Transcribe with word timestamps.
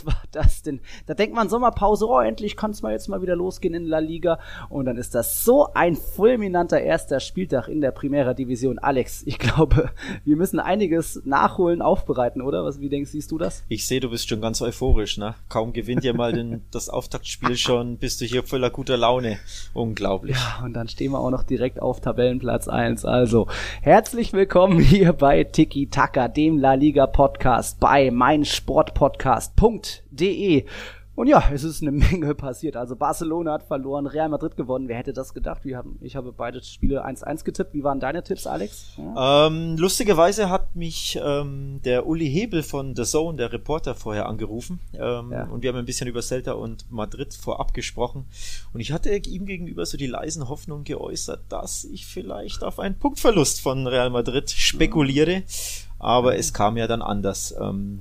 war 0.06 0.22
das 0.32 0.62
denn? 0.62 0.80
Da 1.06 1.14
denkt 1.14 1.34
man 1.34 1.48
Sommerpause, 1.48 2.06
oh, 2.08 2.20
endlich 2.20 2.56
kann 2.56 2.70
es 2.70 2.82
mal 2.82 2.92
jetzt 2.92 3.08
mal 3.08 3.22
wieder 3.22 3.36
losgehen 3.36 3.74
in 3.74 3.84
La 3.84 3.98
Liga. 3.98 4.38
Und 4.68 4.86
dann 4.86 4.96
ist 4.96 5.14
das 5.14 5.44
so 5.44 5.68
ein 5.74 5.96
fulminanter 5.96 6.80
erster 6.80 7.20
Spieltag 7.20 7.68
in 7.68 7.80
der 7.80 7.90
Primera 7.90 8.34
Division. 8.34 8.78
Alex, 8.78 9.22
ich 9.26 9.38
glaube, 9.38 9.90
wir 10.24 10.36
müssen 10.36 10.60
einiges 10.60 11.22
nachholen, 11.24 11.82
aufbereiten, 11.82 12.42
oder? 12.42 12.64
Was, 12.64 12.80
wie 12.80 12.88
denkst, 12.88 13.10
siehst 13.10 13.30
du 13.30 13.38
das? 13.38 13.64
Ich 13.68 13.86
sehe, 13.86 14.00
du 14.00 14.10
bist 14.10 14.28
schon 14.28 14.40
ganz 14.40 14.62
euphorisch, 14.62 15.18
ne? 15.18 15.34
Kaum 15.48 15.72
gewinnt 15.72 16.04
ihr 16.04 16.14
mal 16.14 16.32
den, 16.32 16.62
das 16.70 16.88
Auftaktspiel 16.88 17.56
schon, 17.56 17.98
bist 17.98 18.20
du 18.20 18.24
hier 18.24 18.42
voller 18.42 18.70
guter 18.70 18.96
Laune. 18.96 19.38
Unglaublich. 19.74 20.36
Ja, 20.36 20.64
und 20.64 20.74
dann 20.74 20.88
stehen 20.88 21.12
wir 21.12 21.20
auch 21.20 21.30
noch 21.30 21.42
direkt 21.42 21.80
auf 21.80 22.00
Tabellenplatz 22.00 22.68
eins. 22.68 23.04
Also, 23.04 23.48
herzlich 23.82 24.32
willkommen 24.32 24.78
hier 24.78 25.12
bei 25.12 25.44
Tiki 25.44 25.88
Taka, 25.88 26.28
dem 26.28 26.58
La 26.58 26.74
Liga 26.74 27.06
Podcast 27.06 27.80
bei 27.80 28.10
meinsportpodcast.de. 28.10 29.89
Und 31.20 31.26
ja, 31.26 31.50
es 31.52 31.64
ist 31.64 31.82
eine 31.82 31.90
Menge 31.92 32.34
passiert. 32.34 32.76
Also 32.76 32.96
Barcelona 32.96 33.52
hat 33.52 33.64
verloren, 33.64 34.06
Real 34.06 34.30
Madrid 34.30 34.56
gewonnen. 34.56 34.88
Wer 34.88 34.96
hätte 34.96 35.12
das 35.12 35.34
gedacht? 35.34 35.66
Wir 35.66 35.76
haben, 35.76 35.98
ich 36.00 36.16
habe 36.16 36.32
beide 36.32 36.62
Spiele 36.62 37.04
1-1 37.04 37.44
getippt. 37.44 37.74
Wie 37.74 37.84
waren 37.84 38.00
deine 38.00 38.22
Tipps, 38.22 38.46
Alex? 38.46 38.92
Ja. 38.96 39.46
Ähm, 39.46 39.76
lustigerweise 39.76 40.48
hat 40.48 40.74
mich 40.76 41.20
ähm, 41.22 41.80
der 41.84 42.06
Uli 42.06 42.26
Hebel 42.26 42.62
von 42.62 42.96
The 42.96 43.04
Zone, 43.04 43.36
der 43.36 43.52
Reporter, 43.52 43.94
vorher 43.94 44.30
angerufen. 44.30 44.80
Ähm, 44.94 45.30
ja. 45.30 45.44
Und 45.44 45.62
wir 45.62 45.68
haben 45.68 45.76
ein 45.76 45.84
bisschen 45.84 46.08
über 46.08 46.22
Celta 46.22 46.52
und 46.52 46.90
Madrid 46.90 47.34
vorab 47.34 47.74
gesprochen. 47.74 48.24
Und 48.72 48.80
ich 48.80 48.92
hatte 48.92 49.14
ihm 49.14 49.44
gegenüber 49.44 49.84
so 49.84 49.98
die 49.98 50.06
leisen 50.06 50.48
Hoffnungen 50.48 50.84
geäußert, 50.84 51.42
dass 51.50 51.84
ich 51.84 52.06
vielleicht 52.06 52.64
auf 52.64 52.78
einen 52.78 52.98
Punktverlust 52.98 53.60
von 53.60 53.86
Real 53.86 54.08
Madrid 54.08 54.50
spekuliere. 54.50 55.32
Ja. 55.32 55.42
Aber 55.98 56.38
es 56.38 56.54
kam 56.54 56.78
ja 56.78 56.86
dann 56.86 57.02
anders. 57.02 57.54
Ähm, 57.60 57.98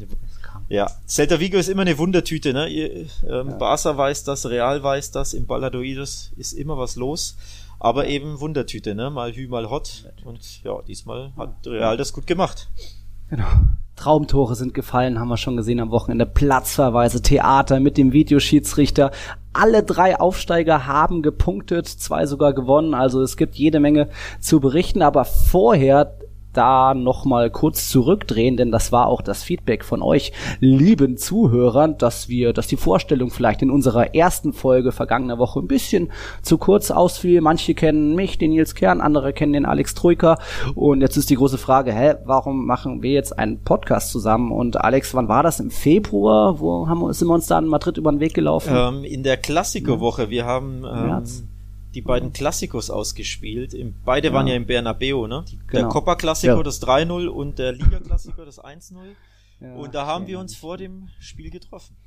ja, 0.69 0.89
Celta 1.07 1.39
Vigo 1.39 1.57
ist 1.57 1.67
immer 1.67 1.81
eine 1.81 1.97
Wundertüte. 1.97 2.53
Ne? 2.53 2.69
Ähm, 2.69 3.07
ja. 3.27 3.43
Barca 3.57 3.97
weiß 3.97 4.23
das, 4.23 4.47
Real 4.47 4.83
weiß 4.83 5.11
das, 5.11 5.33
im 5.33 5.47
Balladoidos 5.47 6.31
ist 6.37 6.53
immer 6.53 6.77
was 6.77 6.95
los. 6.95 7.37
Aber 7.79 8.07
eben 8.07 8.39
Wundertüte, 8.39 8.93
ne? 8.93 9.09
mal 9.09 9.33
Hü, 9.33 9.47
mal 9.47 9.69
Hot. 9.69 10.11
Und 10.25 10.63
ja, 10.63 10.81
diesmal 10.81 11.31
hat 11.37 11.65
Real 11.65 11.97
das 11.97 12.13
gut 12.13 12.27
gemacht. 12.27 12.69
Genau. 13.29 13.47
Traumtore 13.95 14.55
sind 14.55 14.73
gefallen, 14.73 15.19
haben 15.19 15.27
wir 15.27 15.37
schon 15.37 15.57
gesehen 15.57 15.79
am 15.79 15.91
Wochenende. 15.91 16.25
Platzverweise, 16.25 17.21
Theater 17.21 17.79
mit 17.79 17.97
dem 17.97 18.13
Videoschiedsrichter. 18.13 19.11
Alle 19.53 19.83
drei 19.83 20.19
Aufsteiger 20.19 20.87
haben 20.87 21.21
gepunktet, 21.21 21.87
zwei 21.87 22.25
sogar 22.25 22.53
gewonnen. 22.53 22.93
Also 22.93 23.21
es 23.21 23.37
gibt 23.37 23.55
jede 23.55 23.79
Menge 23.79 24.09
zu 24.39 24.59
berichten. 24.59 25.01
Aber 25.01 25.25
vorher 25.25 26.17
da 26.53 26.93
nochmal 26.93 27.49
kurz 27.49 27.89
zurückdrehen, 27.89 28.57
denn 28.57 28.71
das 28.71 28.91
war 28.91 29.07
auch 29.07 29.21
das 29.21 29.43
Feedback 29.43 29.83
von 29.83 30.01
euch, 30.01 30.31
lieben 30.59 31.17
Zuhörern, 31.17 31.97
dass 31.97 32.29
wir, 32.29 32.53
dass 32.53 32.67
die 32.67 32.77
Vorstellung 32.77 33.29
vielleicht 33.29 33.61
in 33.61 33.71
unserer 33.71 34.15
ersten 34.15 34.53
Folge 34.53 34.91
vergangener 34.91 35.37
Woche 35.37 35.59
ein 35.59 35.67
bisschen 35.67 36.11
zu 36.41 36.57
kurz 36.57 36.91
ausfiel. 36.91 37.41
Manche 37.41 37.73
kennen 37.73 38.15
mich, 38.15 38.37
den 38.37 38.51
Nils 38.51 38.75
Kern, 38.75 39.01
andere 39.01 39.33
kennen 39.33 39.53
den 39.53 39.65
Alex 39.65 39.93
Troika. 39.93 40.39
Und 40.75 41.01
jetzt 41.01 41.17
ist 41.17 41.29
die 41.29 41.35
große 41.35 41.57
Frage, 41.57 41.93
hä, 41.93 42.15
warum 42.25 42.65
machen 42.65 43.03
wir 43.03 43.11
jetzt 43.11 43.37
einen 43.37 43.59
Podcast 43.63 44.11
zusammen? 44.11 44.51
Und 44.51 44.81
Alex, 44.81 45.13
wann 45.13 45.27
war 45.27 45.43
das? 45.43 45.59
Im 45.59 45.71
Februar? 45.71 46.59
Wo 46.59 46.87
haben 46.87 47.01
wir, 47.01 47.13
sind 47.13 47.27
wir 47.27 47.33
uns 47.35 47.47
da 47.47 47.59
in 47.59 47.65
Madrid 47.65 47.97
über 47.97 48.11
den 48.11 48.19
Weg 48.19 48.33
gelaufen? 48.33 48.73
Ähm, 48.75 49.03
in 49.03 49.23
der 49.23 49.37
Klassikerwoche. 49.37 50.29
Wir 50.29 50.45
haben 50.45 50.83
ähm, 50.83 51.23
die 51.99 52.05
beiden 52.05 52.33
Klassikos 52.33 52.89
ausgespielt. 52.89 53.75
beide 54.05 54.29
ja. 54.29 54.33
waren 54.33 54.47
ja 54.47 54.55
im 54.55 54.65
Bernabeu, 54.65 55.27
ne? 55.27 55.43
Genau. 55.45 55.61
Der 55.71 55.83
Copa 55.89 56.15
Classico, 56.15 56.57
ja. 56.57 56.63
das 56.63 56.81
3-0 56.81 57.27
und 57.27 57.59
der 57.59 57.73
Liga 57.73 57.99
Classico, 57.99 58.45
das 58.45 58.63
1-0. 58.63 58.95
Ja, 59.59 59.73
und 59.75 59.93
da 59.93 60.05
haben 60.05 60.27
wir 60.27 60.39
uns 60.39 60.55
vor 60.55 60.77
dem 60.77 61.09
Spiel 61.19 61.49
getroffen. 61.49 61.97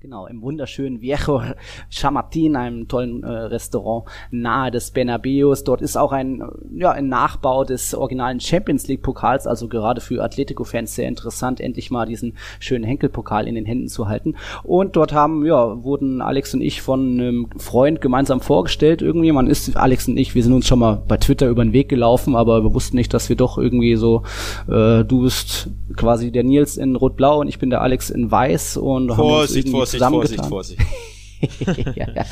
Genau, 0.00 0.26
im 0.26 0.42
wunderschönen 0.42 1.00
Viejo 1.00 1.40
Chamartin, 1.88 2.54
einem 2.54 2.86
tollen 2.86 3.22
äh, 3.22 3.28
Restaurant 3.28 4.04
nahe 4.30 4.70
des 4.70 4.90
Bernabeus. 4.90 5.64
Dort 5.64 5.80
ist 5.80 5.96
auch 5.96 6.12
ein, 6.12 6.44
ja, 6.76 6.90
ein 6.90 7.08
Nachbau 7.08 7.64
des 7.64 7.94
originalen 7.94 8.38
Champions 8.38 8.86
League 8.88 9.00
Pokals, 9.02 9.46
also 9.46 9.68
gerade 9.68 10.02
für 10.02 10.22
Atletico-Fans 10.22 10.94
sehr 10.94 11.08
interessant, 11.08 11.60
endlich 11.60 11.90
mal 11.90 12.04
diesen 12.04 12.36
schönen 12.60 12.84
Henkelpokal 12.84 13.48
in 13.48 13.54
den 13.54 13.64
Händen 13.64 13.88
zu 13.88 14.06
halten. 14.06 14.34
Und 14.64 14.96
dort 14.96 15.14
haben, 15.14 15.46
ja, 15.46 15.82
wurden 15.82 16.20
Alex 16.20 16.52
und 16.52 16.60
ich 16.60 16.82
von 16.82 17.18
einem 17.18 17.48
Freund 17.56 18.02
gemeinsam 18.02 18.42
vorgestellt. 18.42 19.00
Irgendwie, 19.00 19.32
man 19.32 19.46
ist, 19.46 19.78
Alex 19.78 20.08
und 20.08 20.18
ich, 20.18 20.34
wir 20.34 20.42
sind 20.42 20.52
uns 20.52 20.66
schon 20.66 20.78
mal 20.78 21.02
bei 21.08 21.16
Twitter 21.16 21.48
über 21.48 21.64
den 21.64 21.72
Weg 21.72 21.88
gelaufen, 21.88 22.36
aber 22.36 22.62
wir 22.62 22.74
wussten 22.74 22.98
nicht, 22.98 23.14
dass 23.14 23.30
wir 23.30 23.36
doch 23.36 23.56
irgendwie 23.56 23.96
so, 23.96 24.24
äh, 24.68 25.04
du 25.04 25.22
bist 25.22 25.70
quasi 25.96 26.30
der 26.30 26.44
Nils 26.44 26.76
in 26.76 26.96
Rot-Blau 26.96 27.40
und 27.40 27.48
ich 27.48 27.58
bin 27.58 27.70
der 27.70 27.80
Alex 27.80 28.10
in 28.10 28.30
Weiß 28.30 28.76
und 28.76 29.10
Vorsicht, 29.14 29.68
haben 29.68 29.80
uns 29.80 29.85
Vorsicht, 29.86 30.44
Vorsicht, 30.44 30.46
Vorsicht. 30.46 30.82
ja, 31.96 32.06
ja. 32.14 32.24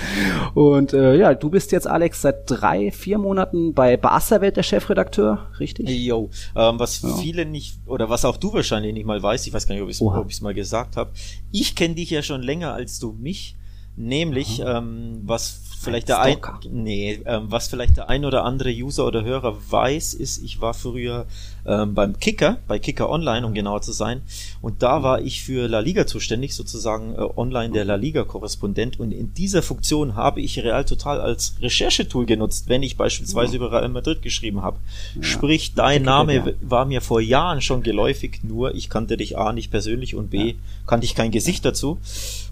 Und 0.55 0.93
äh, 0.93 1.17
ja, 1.17 1.35
du 1.35 1.51
bist 1.51 1.73
jetzt, 1.73 1.87
Alex, 1.87 2.23
seit 2.23 2.51
drei, 2.51 2.91
vier 2.91 3.19
Monaten 3.19 3.75
bei 3.75 3.97
Barca-Welt 3.97 4.57
der 4.57 4.63
Chefredakteur, 4.63 5.47
richtig? 5.61 5.89
Jo, 5.89 6.31
ähm, 6.57 6.79
was 6.79 7.03
ja. 7.03 7.15
viele 7.17 7.45
nicht, 7.45 7.79
oder 7.87 8.09
was 8.09 8.25
auch 8.25 8.37
du 8.37 8.53
wahrscheinlich 8.53 8.95
nicht 8.95 9.07
mal 9.07 9.23
weißt, 9.23 9.47
ich 9.47 9.53
weiß 9.53 9.67
gar 9.67 9.75
nicht, 9.75 9.83
ob 9.83 9.91
ich 10.29 10.37
es 10.37 10.41
mal 10.41 10.55
gesagt 10.55 10.97
habe, 10.97 11.11
ich 11.51 11.75
kenne 11.75 11.95
dich 11.95 12.11
ja 12.11 12.23
schon 12.23 12.43
länger 12.43 12.73
als 12.75 12.99
du 12.99 13.13
mich, 13.13 13.57
nämlich, 13.97 14.61
ähm, 14.65 15.23
was 15.25 15.61
vielleicht 15.85 16.09
der 16.09 16.21
ein, 16.21 16.39
nee, 16.71 17.21
ähm, 17.27 17.47
was 17.49 17.69
vielleicht 17.69 17.97
der 17.97 18.09
ein 18.09 18.25
oder 18.25 18.45
andere 18.45 18.71
User 18.71 19.07
oder 19.07 19.23
Hörer 19.23 19.57
weiß, 19.71 20.15
ist, 20.15 20.43
ich 20.43 20.61
war 20.61 20.75
früher 20.75 21.27
ähm, 21.67 21.95
beim 21.95 22.19
Kicker, 22.19 22.59
bei 22.67 22.79
Kicker 22.79 23.09
Online, 23.09 23.47
um 23.47 23.55
genauer 23.55 23.83
zu 23.83 23.93
sein. 23.93 24.23
Und 24.61 24.83
da 24.83 25.03
war 25.03 25.21
ich 25.21 25.43
für 25.43 25.69
La 25.69 25.81
Liga 25.81 26.07
zuständig, 26.07 26.55
sozusagen 26.55 27.15
äh, 27.15 27.27
online 27.37 27.73
der 27.73 27.85
La 27.85 27.95
Liga-Korrespondent. 27.95 28.99
Und 28.99 29.13
in 29.13 29.33
dieser 29.35 29.63
Funktion 29.63 30.15
habe 30.15 30.41
ich 30.41 30.59
Real 30.59 30.85
Total 30.85 31.21
als 31.21 31.55
Recherchetool 31.61 32.27
genutzt, 32.27 32.69
wenn 32.69 32.83
ich 32.83 32.97
beispielsweise 32.97 33.53
ja. 33.53 33.57
über 33.57 33.73
Real 33.73 33.89
Madrid 33.89 34.23
geschrieben 34.23 34.63
habe. 34.63 34.79
Ja. 35.15 35.23
Sprich, 35.23 35.75
dein 35.75 36.03
Name 36.03 36.35
ja. 36.35 36.47
war 36.61 36.85
mir 36.85 37.01
vor 37.01 37.21
Jahren 37.21 37.61
schon 37.61 37.83
geläufig, 37.83 38.41
nur 38.43 38.75
ich 38.75 38.91
kannte 38.91 39.17
dich 39.17 39.39
A 39.39 39.53
nicht 39.53 39.71
persönlich 39.71 40.15
und 40.15 40.31
B 40.31 40.55
kannte 40.87 41.07
ich 41.07 41.15
kein 41.15 41.31
Gesicht 41.31 41.65
dazu. 41.65 41.99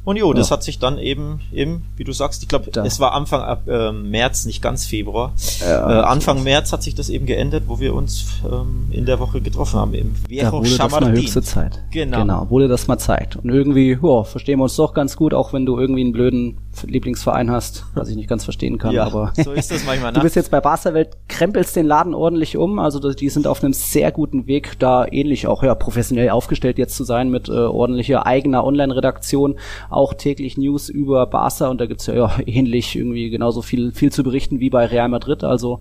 Und 0.04 0.16
jo, 0.16 0.32
das 0.32 0.50
hat 0.50 0.64
sich 0.64 0.80
dann 0.80 0.98
eben, 0.98 1.40
eben, 1.52 1.84
wie 1.96 2.02
du 2.02 2.12
sagst, 2.12 2.42
ich 2.42 2.48
glaube, 2.48 2.70
es 2.84 2.98
war 2.98 3.12
Anfang 3.12 3.58
äh, 3.68 3.92
März, 3.92 4.46
nicht 4.46 4.60
ganz 4.60 4.84
Februar. 4.84 5.32
äh, 5.64 5.72
Anfang 5.72 6.42
März 6.42 6.72
hat 6.72 6.82
sich 6.82 6.96
das 6.96 7.08
eben 7.08 7.24
geändert, 7.24 7.64
wo 7.68 7.78
wir 7.78 7.94
uns 7.94 8.26
ähm, 8.44 8.88
in 8.90 9.06
der 9.06 9.20
Woche 9.20 9.40
getroffen 9.40 9.78
haben. 9.78 9.94
Im 9.94 10.14
da 10.28 10.52
wurde 10.52 10.76
das 10.76 10.90
mal 10.90 11.12
höchste 11.12 11.42
Zeit. 11.42 11.78
Genau. 11.92 12.18
Genau, 12.18 12.50
wurde 12.50 12.66
das 12.66 12.88
mal 12.88 12.98
Zeit. 12.98 13.36
Und 13.36 13.50
irgendwie, 13.50 13.98
ja, 14.02 14.24
verstehen 14.24 14.58
wir 14.58 14.64
uns 14.64 14.74
doch 14.74 14.92
ganz 14.92 15.16
gut, 15.16 15.34
auch 15.34 15.52
wenn 15.52 15.66
du 15.66 15.78
irgendwie 15.78 16.00
einen 16.02 16.12
blöden 16.12 16.58
Lieblingsverein 16.84 17.50
hast, 17.50 17.84
was 17.94 18.08
ich 18.08 18.16
nicht 18.16 18.28
ganz 18.28 18.44
verstehen 18.44 18.78
kann. 18.78 18.92
Ja, 18.92 19.04
aber 19.04 19.32
so 19.36 19.52
ist 19.52 19.70
das 19.70 19.84
manchmal. 19.84 20.02
Ne? 20.12 20.14
du 20.14 20.22
bist 20.22 20.34
jetzt 20.34 20.50
bei 20.50 20.60
Barca-Welt, 20.60 21.16
krempelst 21.28 21.76
den 21.76 21.86
Laden 21.86 22.12
ordentlich 22.12 22.56
um. 22.56 22.80
Also 22.80 22.98
die 23.12 23.28
sind 23.28 23.46
auf 23.46 23.62
einem 23.62 23.72
sehr 23.72 24.10
guten 24.10 24.46
Weg, 24.48 24.78
da 24.80 25.06
ähnlich 25.06 25.46
auch 25.46 25.62
ja 25.62 25.74
professionell 25.76 26.30
aufgestellt 26.30 26.76
jetzt 26.76 26.96
zu 26.96 27.04
sein 27.04 27.30
mit 27.30 27.48
äh, 27.48 27.52
ordentlicher 27.52 28.26
eigener 28.26 28.64
Online-Redaktion, 28.64 29.58
auch 29.92 30.14
täglich 30.14 30.56
News 30.56 30.88
über 30.88 31.26
Barca 31.26 31.68
und 31.68 31.80
da 31.80 31.86
gibt's 31.86 32.06
ja, 32.06 32.14
ja 32.14 32.32
ähnlich 32.46 32.96
irgendwie 32.96 33.30
genauso 33.30 33.62
viel 33.62 33.92
viel 33.92 34.12
zu 34.12 34.22
berichten 34.22 34.60
wie 34.60 34.70
bei 34.70 34.86
Real 34.86 35.08
Madrid. 35.08 35.44
Also 35.44 35.80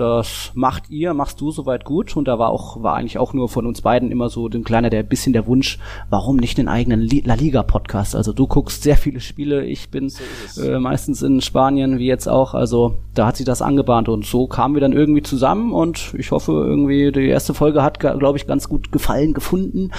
das 0.00 0.52
macht 0.54 0.88
ihr, 0.88 1.12
machst 1.12 1.40
du 1.40 1.50
soweit 1.50 1.84
gut. 1.84 2.16
Und 2.16 2.26
da 2.26 2.38
war 2.38 2.50
auch 2.50 2.82
war 2.82 2.94
eigentlich 2.94 3.18
auch 3.18 3.34
nur 3.34 3.48
von 3.48 3.66
uns 3.66 3.82
beiden 3.82 4.10
immer 4.10 4.30
so 4.30 4.48
dem 4.48 4.64
kleiner 4.64 4.88
der 4.88 5.02
bisschen 5.02 5.32
der 5.32 5.46
Wunsch, 5.46 5.78
warum 6.08 6.36
nicht 6.36 6.56
den 6.58 6.68
eigenen 6.68 7.06
La 7.24 7.34
Liga 7.34 7.62
Podcast? 7.62 8.16
Also 8.16 8.32
du 8.32 8.46
guckst 8.46 8.82
sehr 8.82 8.96
viele 8.96 9.20
Spiele, 9.20 9.64
ich 9.64 9.90
bin 9.90 10.08
so 10.08 10.62
äh, 10.62 10.78
meistens 10.78 11.22
in 11.22 11.40
Spanien 11.40 11.98
wie 11.98 12.06
jetzt 12.06 12.28
auch, 12.28 12.54
also 12.54 12.94
da 13.14 13.26
hat 13.26 13.36
sich 13.36 13.46
das 13.46 13.62
angebahnt. 13.62 14.08
Und 14.08 14.24
so 14.24 14.46
kamen 14.46 14.74
wir 14.74 14.80
dann 14.80 14.92
irgendwie 14.92 15.22
zusammen. 15.22 15.72
Und 15.72 16.14
ich 16.16 16.30
hoffe 16.30 16.52
irgendwie 16.52 17.12
die 17.12 17.26
erste 17.26 17.52
Folge 17.52 17.82
hat 17.82 18.00
glaube 18.00 18.38
ich 18.38 18.46
ganz 18.46 18.68
gut 18.68 18.92
gefallen 18.92 19.34
gefunden 19.34 19.90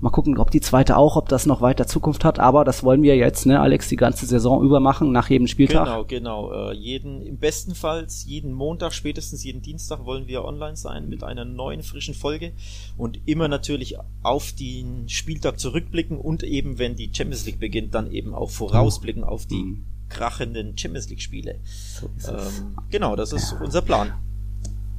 Mal 0.00 0.10
gucken, 0.10 0.38
ob 0.38 0.52
die 0.52 0.60
zweite 0.60 0.96
auch, 0.96 1.16
ob 1.16 1.28
das 1.28 1.44
noch 1.44 1.60
weiter 1.60 1.88
Zukunft 1.88 2.24
hat. 2.24 2.38
Aber 2.38 2.64
das 2.64 2.84
wollen 2.84 3.02
wir 3.02 3.16
jetzt, 3.16 3.46
ne, 3.46 3.60
Alex, 3.60 3.88
die 3.88 3.96
ganze 3.96 4.26
Saison 4.26 4.62
über 4.62 4.78
machen, 4.78 5.10
nach 5.10 5.28
jedem 5.28 5.48
Spieltag. 5.48 5.86
Genau, 5.86 6.04
genau. 6.04 6.70
Äh, 6.70 6.74
jeden, 6.74 7.20
im 7.22 7.38
bestenfalls 7.38 8.24
jeden 8.24 8.52
Montag, 8.52 8.92
spätestens 8.92 9.42
jeden 9.42 9.60
Dienstag 9.60 10.04
wollen 10.04 10.28
wir 10.28 10.44
online 10.44 10.76
sein 10.76 11.08
mit 11.08 11.24
einer 11.24 11.44
neuen, 11.44 11.82
frischen 11.82 12.14
Folge 12.14 12.52
und 12.96 13.18
immer 13.26 13.48
natürlich 13.48 13.96
auf 14.22 14.52
den 14.52 15.08
Spieltag 15.08 15.58
zurückblicken 15.58 16.16
und 16.18 16.44
eben, 16.44 16.78
wenn 16.78 16.94
die 16.94 17.10
Champions 17.12 17.44
League 17.46 17.58
beginnt, 17.58 17.92
dann 17.94 18.12
eben 18.12 18.34
auch 18.34 18.50
vorausblicken 18.50 19.24
auf 19.24 19.46
die 19.46 19.62
mhm. 19.62 19.84
krachenden 20.08 20.78
Champions 20.78 21.08
League 21.08 21.22
Spiele. 21.22 21.56
So 21.88 22.08
ähm, 22.28 22.76
genau, 22.88 23.16
das 23.16 23.32
ist 23.32 23.50
ja. 23.50 23.60
unser 23.64 23.82
Plan. 23.82 24.12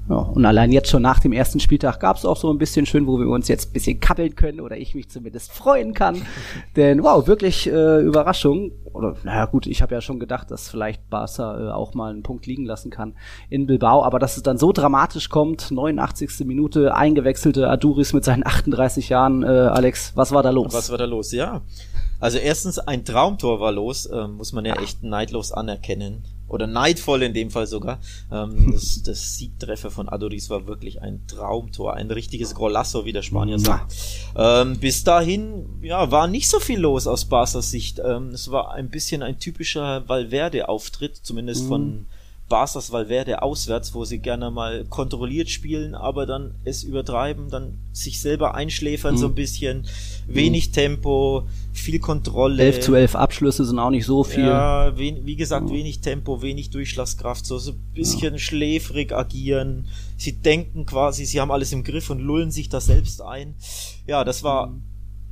Ja, 0.10 0.16
und 0.16 0.44
allein 0.44 0.72
jetzt 0.72 0.90
schon 0.90 1.04
nach 1.04 1.20
dem 1.20 1.32
ersten 1.32 1.60
Spieltag 1.60 2.00
gab 2.00 2.18
es 2.18 2.26
auch 2.26 2.36
so 2.36 2.52
ein 2.52 2.58
bisschen 2.58 2.88
schön, 2.88 3.06
wo 3.06 3.20
wir 3.20 3.28
uns 3.28 3.48
jetzt 3.48 3.70
ein 3.70 3.74
bisschen 3.74 4.00
kabbeln 4.00 4.36
können 4.36 4.60
oder 4.60 4.76
ich 4.76 4.96
mich 4.96 5.08
zumindest 5.08 5.52
freuen 5.52 5.94
kann. 5.94 6.24
Denn 6.76 7.04
wow, 7.04 7.28
wirklich 7.28 7.68
äh, 7.68 8.02
Überraschung. 8.02 8.72
Oder 8.92 9.16
naja 9.24 9.46
gut, 9.46 9.68
ich 9.68 9.84
habe 9.84 9.94
ja 9.94 10.02
schon 10.02 10.20
gedacht, 10.20 10.50
dass 10.50 10.68
vielleicht 10.68 11.08
Barca 11.12 11.60
äh, 11.60 11.72
auch 11.72 11.94
mal 11.94 12.12
einen 12.12 12.24
Punkt 12.24 12.48
liegen 12.48 12.66
lassen 12.66 12.90
kann 12.90 13.14
in 13.52 13.68
Bilbao. 13.68 14.04
Aber 14.04 14.18
dass 14.18 14.36
es 14.36 14.42
dann 14.42 14.58
so 14.58 14.72
dramatisch 14.72 15.30
kommt, 15.30 15.70
89. 15.70 16.40
Minute, 16.40 16.96
eingewechselte 16.96 17.70
Aduris 17.70 18.12
mit 18.12 18.24
seinen 18.24 18.44
38 18.44 19.10
Jahren. 19.10 19.44
Äh, 19.44 19.48
Alex, 19.48 20.14
was 20.16 20.32
war 20.32 20.42
da 20.42 20.50
los? 20.50 20.74
Was 20.74 20.90
war 20.90 20.98
da 20.98 21.06
los? 21.06 21.32
Ja, 21.32 21.62
also 22.20 22.40
erstens 22.40 22.80
ein 22.80 23.06
Traumtor 23.06 23.60
war 23.60 23.72
los, 23.72 24.08
äh, 24.08 24.28
muss 24.28 24.54
man 24.54 24.66
ja 24.66 24.76
echt 24.82 25.04
neidlos 25.04 25.52
anerkennen 25.52 26.24
oder 26.50 26.68
neidvoll 26.68 27.24
in 27.24 27.34
dem 27.34 27.51
Fall 27.51 27.68
sogar. 27.68 28.00
Ähm, 28.31 28.72
das, 28.74 29.01
das 29.04 29.38
Siegtreffer 29.38 29.92
von 29.92 30.10
Adoris 30.10 30.50
war 30.50 30.68
wirklich 30.68 31.01
ein 31.01 31.25
Traumtor, 31.28 31.94
ein 31.94 32.12
richtiges 32.12 32.56
Golasso, 32.56 33.06
wie 33.06 33.13
der 33.13 33.22
Spanier 33.22 33.60
sagt. 33.60 33.96
Ähm, 34.36 34.78
bis 34.80 35.04
dahin, 35.04 35.66
ja, 35.81 36.12
war 36.12 36.28
nicht 36.28 36.50
so 36.50 36.60
viel 36.60 36.80
los 36.80 37.07
aus 37.07 37.25
Barca's 37.25 37.72
Sicht. 37.72 38.00
Ähm, 38.04 38.30
es 38.30 38.51
war 38.51 38.72
ein 38.74 38.90
bisschen 38.90 39.24
ein 39.24 39.40
typischer 39.40 40.07
Valverde-Auftritt, 40.07 41.16
zumindest 41.16 41.63
mhm. 41.63 41.68
von 41.68 42.06
Barca's 42.50 42.92
Valverde 42.92 43.44
auswärts, 43.44 43.94
wo 43.94 44.06
sie 44.06 44.18
gerne 44.18 44.50
mal 44.50 44.84
kontrolliert 44.86 45.50
spielen, 45.50 45.94
aber 45.94 46.25
dann 46.25 46.56
es 46.66 46.84
übertreiben, 46.84 47.50
dann 47.50 47.78
sich 47.94 48.19
selber 48.19 48.56
einschläfern 48.56 49.13
mhm. 49.13 49.19
so 49.19 49.28
ein 49.28 49.36
bisschen, 49.36 49.86
wenig 50.28 50.69
mhm. 50.69 50.74
Tempo, 50.74 51.48
viel 51.72 52.00
Kontrolle. 52.00 52.63
11 52.63 52.80
zu 52.81 52.96
11 52.96 53.16
Abschlüsse 53.16 53.66
sind 53.66 53.78
auch 53.78 53.92
nicht 53.92 54.06
so 54.06 54.24
viel. 54.24 54.46
Ja, 54.46 54.98
wie, 54.98 55.22
wie 55.24 55.36
gesagt, 55.36 55.69
ja. 55.69 55.75
wenig 55.75 56.01
Tempo, 56.01 56.42
wenig 56.42 56.72
Durchschlagskraft, 56.72 57.46
so, 57.46 57.60
so 57.60 57.72
ein 57.72 57.94
bisschen 57.94 58.34
ja. 58.34 58.40
schläfrig 58.40 59.13
agieren. 59.13 59.86
Sie 60.18 60.34
denken 60.34 60.88
quasi, 60.88 61.25
sie 61.25 61.40
haben 61.40 61.52
alles 61.52 61.72
im 61.72 61.84
Griff 61.84 62.10
und 62.10 62.19
lullen 62.19 62.50
sich 62.50 62.68
da 62.68 62.81
selbst 62.81 63.22
ein. 63.22 63.56
Ja, 64.07 64.24
das 64.24 64.42
war 64.42 64.68
mhm. 64.68 64.81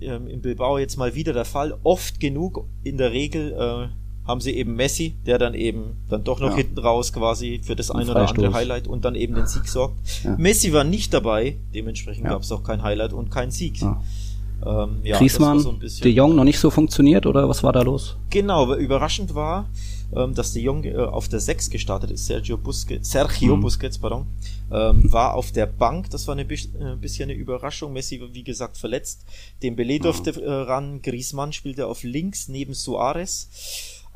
ähm, 0.02 0.28
im 0.28 0.42
Bilbao 0.42 0.78
jetzt 0.78 0.98
mal 0.98 1.16
wieder 1.16 1.34
der 1.34 1.46
Fall. 1.46 1.78
Oft 1.84 2.20
genug 2.20 2.68
in 2.84 2.98
der 2.98 3.12
Regel 3.12 3.54
äh, 3.54 4.07
haben 4.28 4.42
sie 4.42 4.52
eben 4.52 4.76
Messi, 4.76 5.16
der 5.26 5.38
dann 5.38 5.54
eben 5.54 5.96
dann 6.10 6.24
doch 6.24 6.40
noch 6.40 6.52
ja. 6.52 6.58
hinten 6.58 6.80
raus 6.80 7.14
quasi 7.14 7.62
für 7.64 7.76
das 7.76 7.90
ein 7.90 8.10
oder 8.10 8.28
andere 8.28 8.54
Highlight 8.54 8.88
und 8.88 9.06
dann 9.06 9.16
eben 9.16 9.36
den 9.36 9.48
Sieg 9.48 9.68
sorgt. 9.68 9.96
Ja. 10.24 10.36
Messi 10.38 10.74
war 10.74 10.84
nicht 10.84 11.14
dabei, 11.14 11.58
dementsprechend 11.74 12.26
ja. 12.26 12.32
gab 12.32 12.42
es 12.42 12.52
auch 12.52 12.64
kein 12.64 12.84
Highlight 12.84 13.14
und 13.14 13.32
kein 13.32 13.52
Sieg. 13.52 13.82
Ja. 13.82 14.02
Ähm, 14.66 15.02
ja, 15.04 15.18
Griezmann, 15.18 15.60
so 15.60 15.72
De 15.72 16.12
Jong 16.12 16.36
noch 16.36 16.44
nicht 16.44 16.60
so 16.60 16.72
funktioniert 16.72 17.28
oder 17.28 17.48
was 17.48 17.64
war 17.64 17.74
da 17.74 17.84
los? 17.84 18.18
Genau, 18.32 18.74
überraschend 18.74 19.36
war, 19.36 19.70
ähm, 20.16 20.34
dass 20.34 20.54
De 20.54 20.64
Jong 20.64 20.84
äh, 20.84 20.96
auf 20.96 21.28
der 21.28 21.40
6 21.40 21.70
gestartet 21.70 22.10
ist, 22.10 22.26
Sergio 22.26 22.58
Busquets, 22.58 23.12
Sergio 23.12 23.56
mhm. 23.56 23.62
Busquets, 23.62 24.00
pardon, 24.00 24.26
ähm, 24.72 25.12
war 25.12 25.36
auf 25.36 25.52
der 25.52 25.68
Bank, 25.68 26.10
das 26.10 26.28
war 26.28 26.34
eine 26.34 26.42
äh, 26.42 26.96
bisschen 27.00 27.30
eine 27.30 27.38
Überraschung, 27.38 27.94
Messi 27.94 28.20
wie 28.32 28.44
gesagt 28.44 28.78
verletzt, 28.78 29.26
Dembele 29.62 30.00
durfte 30.00 30.34
mhm. 30.34 30.44
äh, 30.44 30.52
ran, 30.52 31.02
Griezmann 31.04 31.54
spielte 31.54 31.86
auf 31.86 32.02
links 32.02 32.48
neben 32.48 32.74
Suarez, 32.74 33.50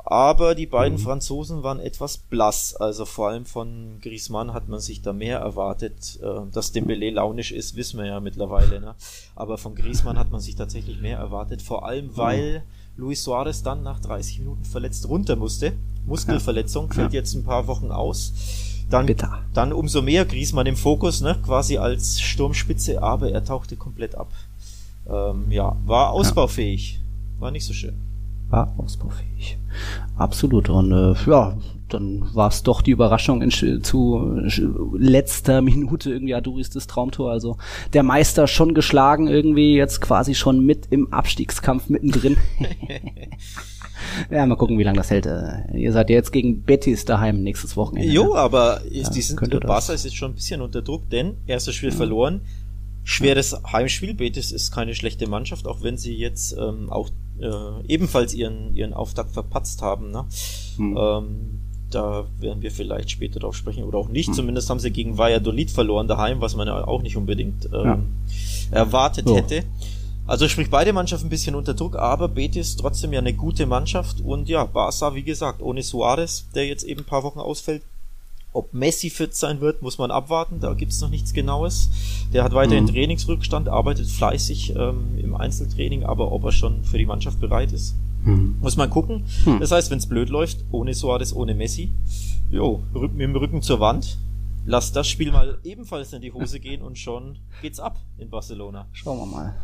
aber 0.04 0.54
die 0.54 0.66
beiden 0.66 0.98
mhm. 0.98 1.02
Franzosen 1.02 1.62
waren 1.62 1.78
etwas 1.78 2.18
blass. 2.18 2.74
Also 2.74 3.04
vor 3.04 3.28
allem 3.28 3.46
von 3.46 3.98
Griezmann 4.00 4.52
hat 4.52 4.68
man 4.68 4.80
sich 4.80 5.02
da 5.02 5.12
mehr 5.12 5.38
erwartet. 5.38 6.18
Äh, 6.22 6.50
dass 6.52 6.72
Dembele 6.72 7.10
launisch 7.10 7.52
ist, 7.52 7.76
wissen 7.76 7.98
wir 7.98 8.06
ja 8.06 8.20
mittlerweile. 8.20 8.80
Ne? 8.80 8.94
Aber 9.36 9.58
von 9.58 9.74
Griezmann 9.74 10.18
hat 10.18 10.30
man 10.30 10.40
sich 10.40 10.56
tatsächlich 10.56 11.00
mehr 11.00 11.18
erwartet. 11.18 11.62
Vor 11.62 11.86
allem, 11.86 12.06
mhm. 12.06 12.16
weil. 12.16 12.62
Luis 12.94 13.24
Suarez 13.24 13.62
dann 13.62 13.82
nach 13.82 14.00
30 14.00 14.40
Minuten 14.40 14.66
verletzt 14.66 15.08
runter 15.08 15.34
musste. 15.34 15.72
Muskelverletzung, 16.04 16.88
ja. 16.88 16.94
fällt 16.94 17.14
jetzt 17.14 17.32
ein 17.32 17.42
paar 17.42 17.66
Wochen 17.66 17.90
aus. 17.90 18.34
Dann, 18.90 19.06
Bitter. 19.06 19.38
dann 19.54 19.72
umso 19.72 20.02
mehr 20.02 20.26
Griezmann 20.26 20.66
im 20.66 20.76
Fokus, 20.76 21.22
ne? 21.22 21.38
quasi 21.42 21.78
als 21.78 22.20
Sturmspitze, 22.20 23.02
aber 23.02 23.30
er 23.30 23.46
tauchte 23.46 23.76
komplett 23.76 24.14
ab. 24.14 24.30
Ähm, 25.08 25.50
ja, 25.50 25.74
war 25.86 26.10
ausbaufähig. 26.10 27.00
War 27.38 27.50
nicht 27.50 27.64
so 27.64 27.72
schön 27.72 28.11
war 28.52 28.74
ausbaufähig. 28.76 29.58
Absolut. 30.16 30.68
Und 30.68 30.92
äh, 30.92 31.14
ja, 31.28 31.56
dann 31.88 32.34
war 32.34 32.48
es 32.48 32.62
doch 32.62 32.82
die 32.82 32.90
Überraschung 32.90 33.42
in, 33.42 33.50
zu 33.50 34.38
letzter 34.96 35.62
Minute 35.62 36.10
irgendwie 36.10 36.34
Aduris 36.34 36.70
das 36.70 36.86
Traumtor. 36.86 37.30
Also 37.30 37.56
der 37.92 38.02
Meister 38.02 38.46
schon 38.46 38.74
geschlagen 38.74 39.26
irgendwie, 39.26 39.74
jetzt 39.74 40.00
quasi 40.00 40.34
schon 40.34 40.64
mit 40.64 40.86
im 40.90 41.12
Abstiegskampf 41.12 41.88
mittendrin. 41.88 42.36
ja, 44.30 44.46
mal 44.46 44.56
gucken, 44.56 44.78
wie 44.78 44.84
lange 44.84 44.98
das 44.98 45.10
hält. 45.10 45.26
Äh, 45.26 45.76
ihr 45.76 45.92
seid 45.92 46.10
ja 46.10 46.16
jetzt 46.16 46.32
gegen 46.32 46.62
Betis 46.62 47.04
daheim 47.04 47.42
nächstes 47.42 47.76
Wochenende. 47.76 48.12
Jo, 48.12 48.34
aber 48.34 48.82
ist, 48.84 49.08
ja, 49.08 49.10
die 49.10 49.22
sind, 49.22 49.40
Barca 49.66 49.92
ist 49.92 50.04
jetzt 50.04 50.16
schon 50.16 50.32
ein 50.32 50.34
bisschen 50.34 50.60
unter 50.60 50.82
Druck, 50.82 51.08
denn 51.10 51.36
erstes 51.46 51.74
Spiel 51.74 51.90
ja. 51.90 51.96
verloren. 51.96 52.42
Schweres 53.04 53.56
Heimspiel. 53.72 54.14
Betis 54.14 54.52
ist 54.52 54.70
keine 54.70 54.94
schlechte 54.94 55.28
Mannschaft, 55.28 55.66
auch 55.66 55.82
wenn 55.82 55.96
sie 55.96 56.14
jetzt 56.16 56.56
ähm, 56.56 56.88
auch 56.88 57.10
äh, 57.42 57.86
ebenfalls 57.86 58.34
ihren, 58.34 58.74
ihren 58.74 58.94
Auftakt 58.94 59.32
verpatzt 59.32 59.82
haben. 59.82 60.10
Ne? 60.10 60.24
Hm. 60.76 60.96
Ähm, 60.96 61.58
da 61.90 62.24
werden 62.38 62.62
wir 62.62 62.70
vielleicht 62.70 63.10
später 63.10 63.40
drauf 63.40 63.54
sprechen 63.54 63.84
oder 63.84 63.98
auch 63.98 64.08
nicht. 64.08 64.28
Hm. 64.28 64.34
Zumindest 64.34 64.70
haben 64.70 64.80
sie 64.80 64.90
gegen 64.90 65.18
Valladolid 65.18 65.70
verloren 65.70 66.08
daheim, 66.08 66.40
was 66.40 66.56
man 66.56 66.68
ja 66.68 66.86
auch 66.86 67.02
nicht 67.02 67.16
unbedingt 67.16 67.68
ähm, 67.72 67.84
ja. 67.84 67.98
erwartet 68.70 69.28
so. 69.28 69.36
hätte. 69.36 69.64
Also 70.26 70.48
sprich 70.48 70.70
beide 70.70 70.92
Mannschaften 70.92 71.26
ein 71.26 71.30
bisschen 71.30 71.54
unter 71.54 71.74
Druck, 71.74 71.96
aber 71.96 72.28
Betis 72.28 72.76
trotzdem 72.76 73.12
ja 73.12 73.18
eine 73.18 73.34
gute 73.34 73.66
Mannschaft 73.66 74.20
und 74.20 74.48
ja, 74.48 74.64
Barca, 74.64 75.14
wie 75.14 75.24
gesagt, 75.24 75.60
ohne 75.60 75.82
Suarez, 75.82 76.46
der 76.54 76.66
jetzt 76.66 76.84
eben 76.84 77.00
ein 77.00 77.06
paar 77.06 77.24
Wochen 77.24 77.40
ausfällt, 77.40 77.82
ob 78.52 78.74
Messi 78.74 79.10
fit 79.10 79.34
sein 79.34 79.60
wird, 79.60 79.82
muss 79.82 79.98
man 79.98 80.10
abwarten. 80.10 80.60
Da 80.60 80.74
gibt's 80.74 81.00
noch 81.00 81.08
nichts 81.08 81.32
Genaues. 81.32 81.90
Der 82.32 82.44
hat 82.44 82.52
weiterhin 82.52 82.84
mhm. 82.84 82.90
Trainingsrückstand, 82.90 83.68
arbeitet 83.68 84.08
fleißig 84.08 84.74
ähm, 84.76 85.18
im 85.18 85.34
Einzeltraining, 85.34 86.04
aber 86.04 86.32
ob 86.32 86.44
er 86.44 86.52
schon 86.52 86.84
für 86.84 86.98
die 86.98 87.06
Mannschaft 87.06 87.40
bereit 87.40 87.72
ist, 87.72 87.94
mhm. 88.24 88.56
muss 88.60 88.76
man 88.76 88.90
gucken. 88.90 89.24
Mhm. 89.46 89.60
Das 89.60 89.72
heißt, 89.72 89.90
wenn's 89.90 90.06
blöd 90.06 90.28
läuft, 90.28 90.64
ohne 90.70 90.94
Suarez, 90.94 91.32
ohne 91.32 91.54
Messi, 91.54 91.90
jo, 92.50 92.82
mit 92.92 93.20
dem 93.20 93.34
Rücken 93.34 93.62
zur 93.62 93.80
Wand, 93.80 94.18
lass 94.66 94.92
das 94.92 95.08
Spiel 95.08 95.32
mal 95.32 95.58
ebenfalls 95.64 96.12
in 96.12 96.20
die 96.20 96.32
Hose 96.32 96.60
gehen 96.60 96.82
und 96.82 96.98
schon 96.98 97.38
geht's 97.62 97.80
ab 97.80 97.98
in 98.18 98.28
Barcelona. 98.28 98.86
Schauen 98.92 99.18
wir 99.18 99.26
mal. 99.26 99.54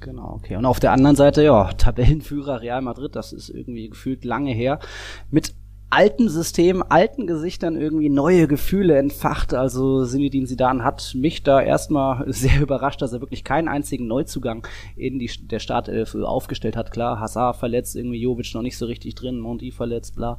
Genau, 0.00 0.32
okay. 0.32 0.56
Und 0.56 0.64
auf 0.64 0.80
der 0.80 0.92
anderen 0.92 1.14
Seite, 1.14 1.42
ja, 1.42 1.72
Tabellenführer 1.74 2.62
Real 2.62 2.80
Madrid, 2.80 3.14
das 3.14 3.34
ist 3.34 3.50
irgendwie 3.50 3.90
gefühlt 3.90 4.24
lange 4.24 4.52
her, 4.52 4.80
mit 5.30 5.54
alten 5.90 6.28
System, 6.28 6.84
alten 6.88 7.26
Gesichtern 7.26 7.76
irgendwie 7.76 8.08
neue 8.08 8.46
Gefühle 8.46 8.96
entfacht. 8.96 9.54
Also 9.54 10.04
Sinidin 10.04 10.46
Sidan 10.46 10.84
hat 10.84 11.14
mich 11.14 11.42
da 11.42 11.60
erstmal 11.60 12.24
sehr 12.32 12.60
überrascht, 12.60 13.02
dass 13.02 13.12
er 13.12 13.20
wirklich 13.20 13.44
keinen 13.44 13.68
einzigen 13.68 14.06
Neuzugang 14.06 14.66
in 14.96 15.18
die, 15.18 15.30
der 15.42 15.58
Startelf 15.58 16.14
aufgestellt 16.14 16.76
hat. 16.76 16.92
Klar, 16.92 17.18
Hazard 17.18 17.56
verletzt, 17.56 17.96
irgendwie 17.96 18.20
Jovic 18.20 18.54
noch 18.54 18.62
nicht 18.62 18.78
so 18.78 18.86
richtig 18.86 19.16
drin, 19.16 19.40
Mondi 19.40 19.72
verletzt, 19.72 20.14
bla 20.14 20.38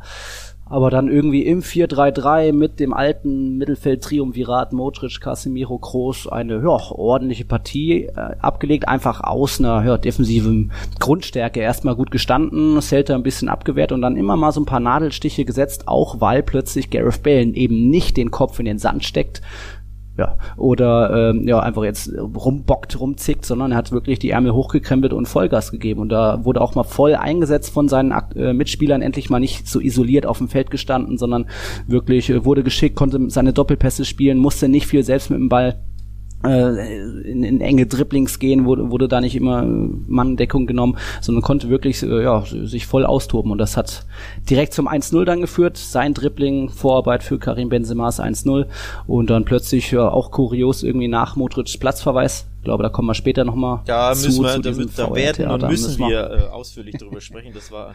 aber 0.71 0.89
dann 0.89 1.09
irgendwie 1.09 1.45
im 1.45 1.61
4-3-3 1.61 2.53
mit 2.53 2.79
dem 2.79 2.93
alten 2.93 3.57
Mittelfeld-Triumvirat 3.57 4.71
Modric, 4.71 5.19
Casemiro, 5.19 5.77
Kroos 5.77 6.27
eine 6.27 6.55
ja, 6.55 6.69
ordentliche 6.69 7.43
Partie 7.43 8.05
äh, 8.05 8.35
abgelegt, 8.39 8.87
einfach 8.87 9.21
aus 9.21 9.59
einer 9.59 9.83
ja, 9.85 9.97
defensiven 9.97 10.71
Grundstärke 10.99 11.59
erstmal 11.59 11.95
gut 11.95 12.09
gestanden, 12.09 12.81
Celta 12.81 13.15
ein 13.15 13.23
bisschen 13.23 13.49
abgewehrt 13.49 13.91
und 13.91 14.01
dann 14.01 14.15
immer 14.15 14.37
mal 14.37 14.53
so 14.53 14.61
ein 14.61 14.65
paar 14.65 14.79
Nadelstiche 14.79 15.43
gesetzt, 15.43 15.89
auch 15.89 16.21
weil 16.21 16.41
plötzlich 16.41 16.89
Gareth 16.89 17.21
Bale 17.21 17.53
eben 17.53 17.89
nicht 17.89 18.15
den 18.15 18.31
Kopf 18.31 18.57
in 18.59 18.65
den 18.65 18.79
Sand 18.79 19.03
steckt, 19.03 19.41
ja, 20.21 20.37
oder 20.55 21.31
ähm, 21.31 21.47
ja, 21.47 21.59
einfach 21.59 21.83
jetzt 21.83 22.11
rumbockt, 22.15 22.99
rumzickt, 22.99 23.43
sondern 23.43 23.71
er 23.71 23.77
hat 23.77 23.91
wirklich 23.91 24.19
die 24.19 24.29
Ärmel 24.29 24.53
hochgekrempelt 24.53 25.13
und 25.13 25.27
Vollgas 25.27 25.71
gegeben. 25.71 25.99
Und 25.99 26.09
da 26.09 26.45
wurde 26.45 26.61
auch 26.61 26.75
mal 26.75 26.83
voll 26.83 27.15
eingesetzt 27.15 27.73
von 27.73 27.87
seinen 27.87 28.13
äh, 28.35 28.53
Mitspielern, 28.53 29.01
endlich 29.01 29.31
mal 29.31 29.39
nicht 29.39 29.67
so 29.67 29.79
isoliert 29.79 30.27
auf 30.27 30.37
dem 30.37 30.47
Feld 30.47 30.69
gestanden, 30.69 31.17
sondern 31.17 31.47
wirklich 31.87 32.29
äh, 32.29 32.45
wurde 32.45 32.61
geschickt, 32.61 32.95
konnte 32.95 33.31
seine 33.31 33.51
Doppelpässe 33.51 34.05
spielen, 34.05 34.37
musste 34.37 34.69
nicht 34.69 34.85
viel 34.85 35.03
selbst 35.03 35.31
mit 35.31 35.39
dem 35.39 35.49
Ball 35.49 35.81
in, 36.43 37.43
in 37.43 37.61
enge 37.61 37.85
Dribblings 37.85 38.39
gehen, 38.39 38.65
wurde, 38.65 38.89
wurde 38.89 39.07
da 39.07 39.21
nicht 39.21 39.35
immer 39.35 39.63
Manndeckung 39.63 40.65
genommen, 40.65 40.97
sondern 41.21 41.43
konnte 41.43 41.69
wirklich 41.69 42.01
äh, 42.03 42.23
ja, 42.23 42.43
sich 42.45 42.87
voll 42.87 43.05
austoben. 43.05 43.51
Und 43.51 43.57
das 43.59 43.77
hat 43.77 44.05
direkt 44.49 44.73
zum 44.73 44.87
1-0 44.87 45.23
dann 45.25 45.41
geführt. 45.41 45.77
Sein 45.77 46.13
Dribbling, 46.13 46.69
Vorarbeit 46.69 47.23
für 47.23 47.37
Karim 47.37 47.69
Benzema's 47.69 48.19
1-0 48.19 48.65
und 49.07 49.29
dann 49.29 49.45
plötzlich 49.45 49.91
ja, 49.91 50.09
auch 50.09 50.31
kurios 50.31 50.83
irgendwie 50.83 51.07
nach 51.07 51.35
Modric 51.35 51.79
Platzverweis. 51.79 52.47
Ich 52.57 52.63
glaube, 52.63 52.83
da 52.83 52.89
kommen 52.89 53.07
wir 53.07 53.15
später 53.15 53.43
nochmal 53.43 53.81
Da 53.85 54.13
zu, 54.13 54.27
müssen 54.27 54.43
wir, 54.43 54.51
zu 54.51 54.61
da, 54.61 54.77
wird, 54.77 54.97
da 54.97 55.15
werden 55.15 55.49
und 55.49 55.67
müssen 55.67 55.99
wir 55.99 56.31
äh, 56.31 56.49
ausführlich 56.49 56.95
drüber 56.95 57.21
sprechen. 57.21 57.53
Das 57.53 57.71
war 57.71 57.93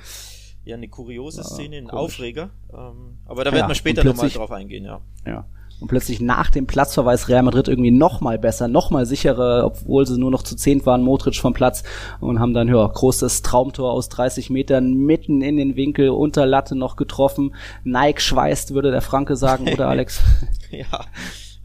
ja 0.65 0.76
eine 0.76 0.88
kuriose 0.88 1.45
Szene, 1.45 1.76
ein 1.76 1.91
Aufreger. 1.91 2.50
Ähm, 2.73 3.19
aber 3.25 3.45
da 3.45 3.53
werden 3.53 3.69
wir 3.69 3.75
später 3.75 4.05
nochmal 4.05 4.29
drauf 4.29 4.50
eingehen, 4.50 4.85
ja. 4.85 5.00
Ja 5.25 5.47
und 5.80 5.88
plötzlich 5.88 6.21
nach 6.21 6.50
dem 6.50 6.66
Platzverweis 6.66 7.28
Real 7.28 7.42
Madrid 7.42 7.68
irgendwie 7.68 7.90
noch 7.90 8.21
mal 8.21 8.38
besser, 8.38 8.68
noch 8.68 8.90
mal 8.90 9.06
sicherer, 9.06 9.64
obwohl 9.64 10.06
sie 10.06 10.18
nur 10.18 10.30
noch 10.30 10.42
zu 10.42 10.56
zehn 10.56 10.85
waren, 10.87 11.02
Modric 11.02 11.37
vom 11.37 11.52
Platz 11.52 11.83
und 12.21 12.40
haben 12.40 12.54
dann, 12.54 12.68
ja, 12.68 12.87
großes 12.87 13.42
Traumtor 13.42 13.92
aus 13.92 14.09
30 14.09 14.50
Metern 14.50 14.95
mitten 14.95 15.42
in 15.42 15.56
den 15.56 15.76
Winkel, 15.76 16.09
unter 16.09 16.47
Latte 16.47 16.76
noch 16.76 16.97
getroffen. 16.97 17.54
Nike 17.85 18.21
schweißt, 18.21 18.75
würde 18.75 18.90
der 18.90 19.02
Franke 19.02 19.37
sagen, 19.37 19.68
oder 19.73 19.88
Alex? 19.88 20.23
ja. 20.71 21.04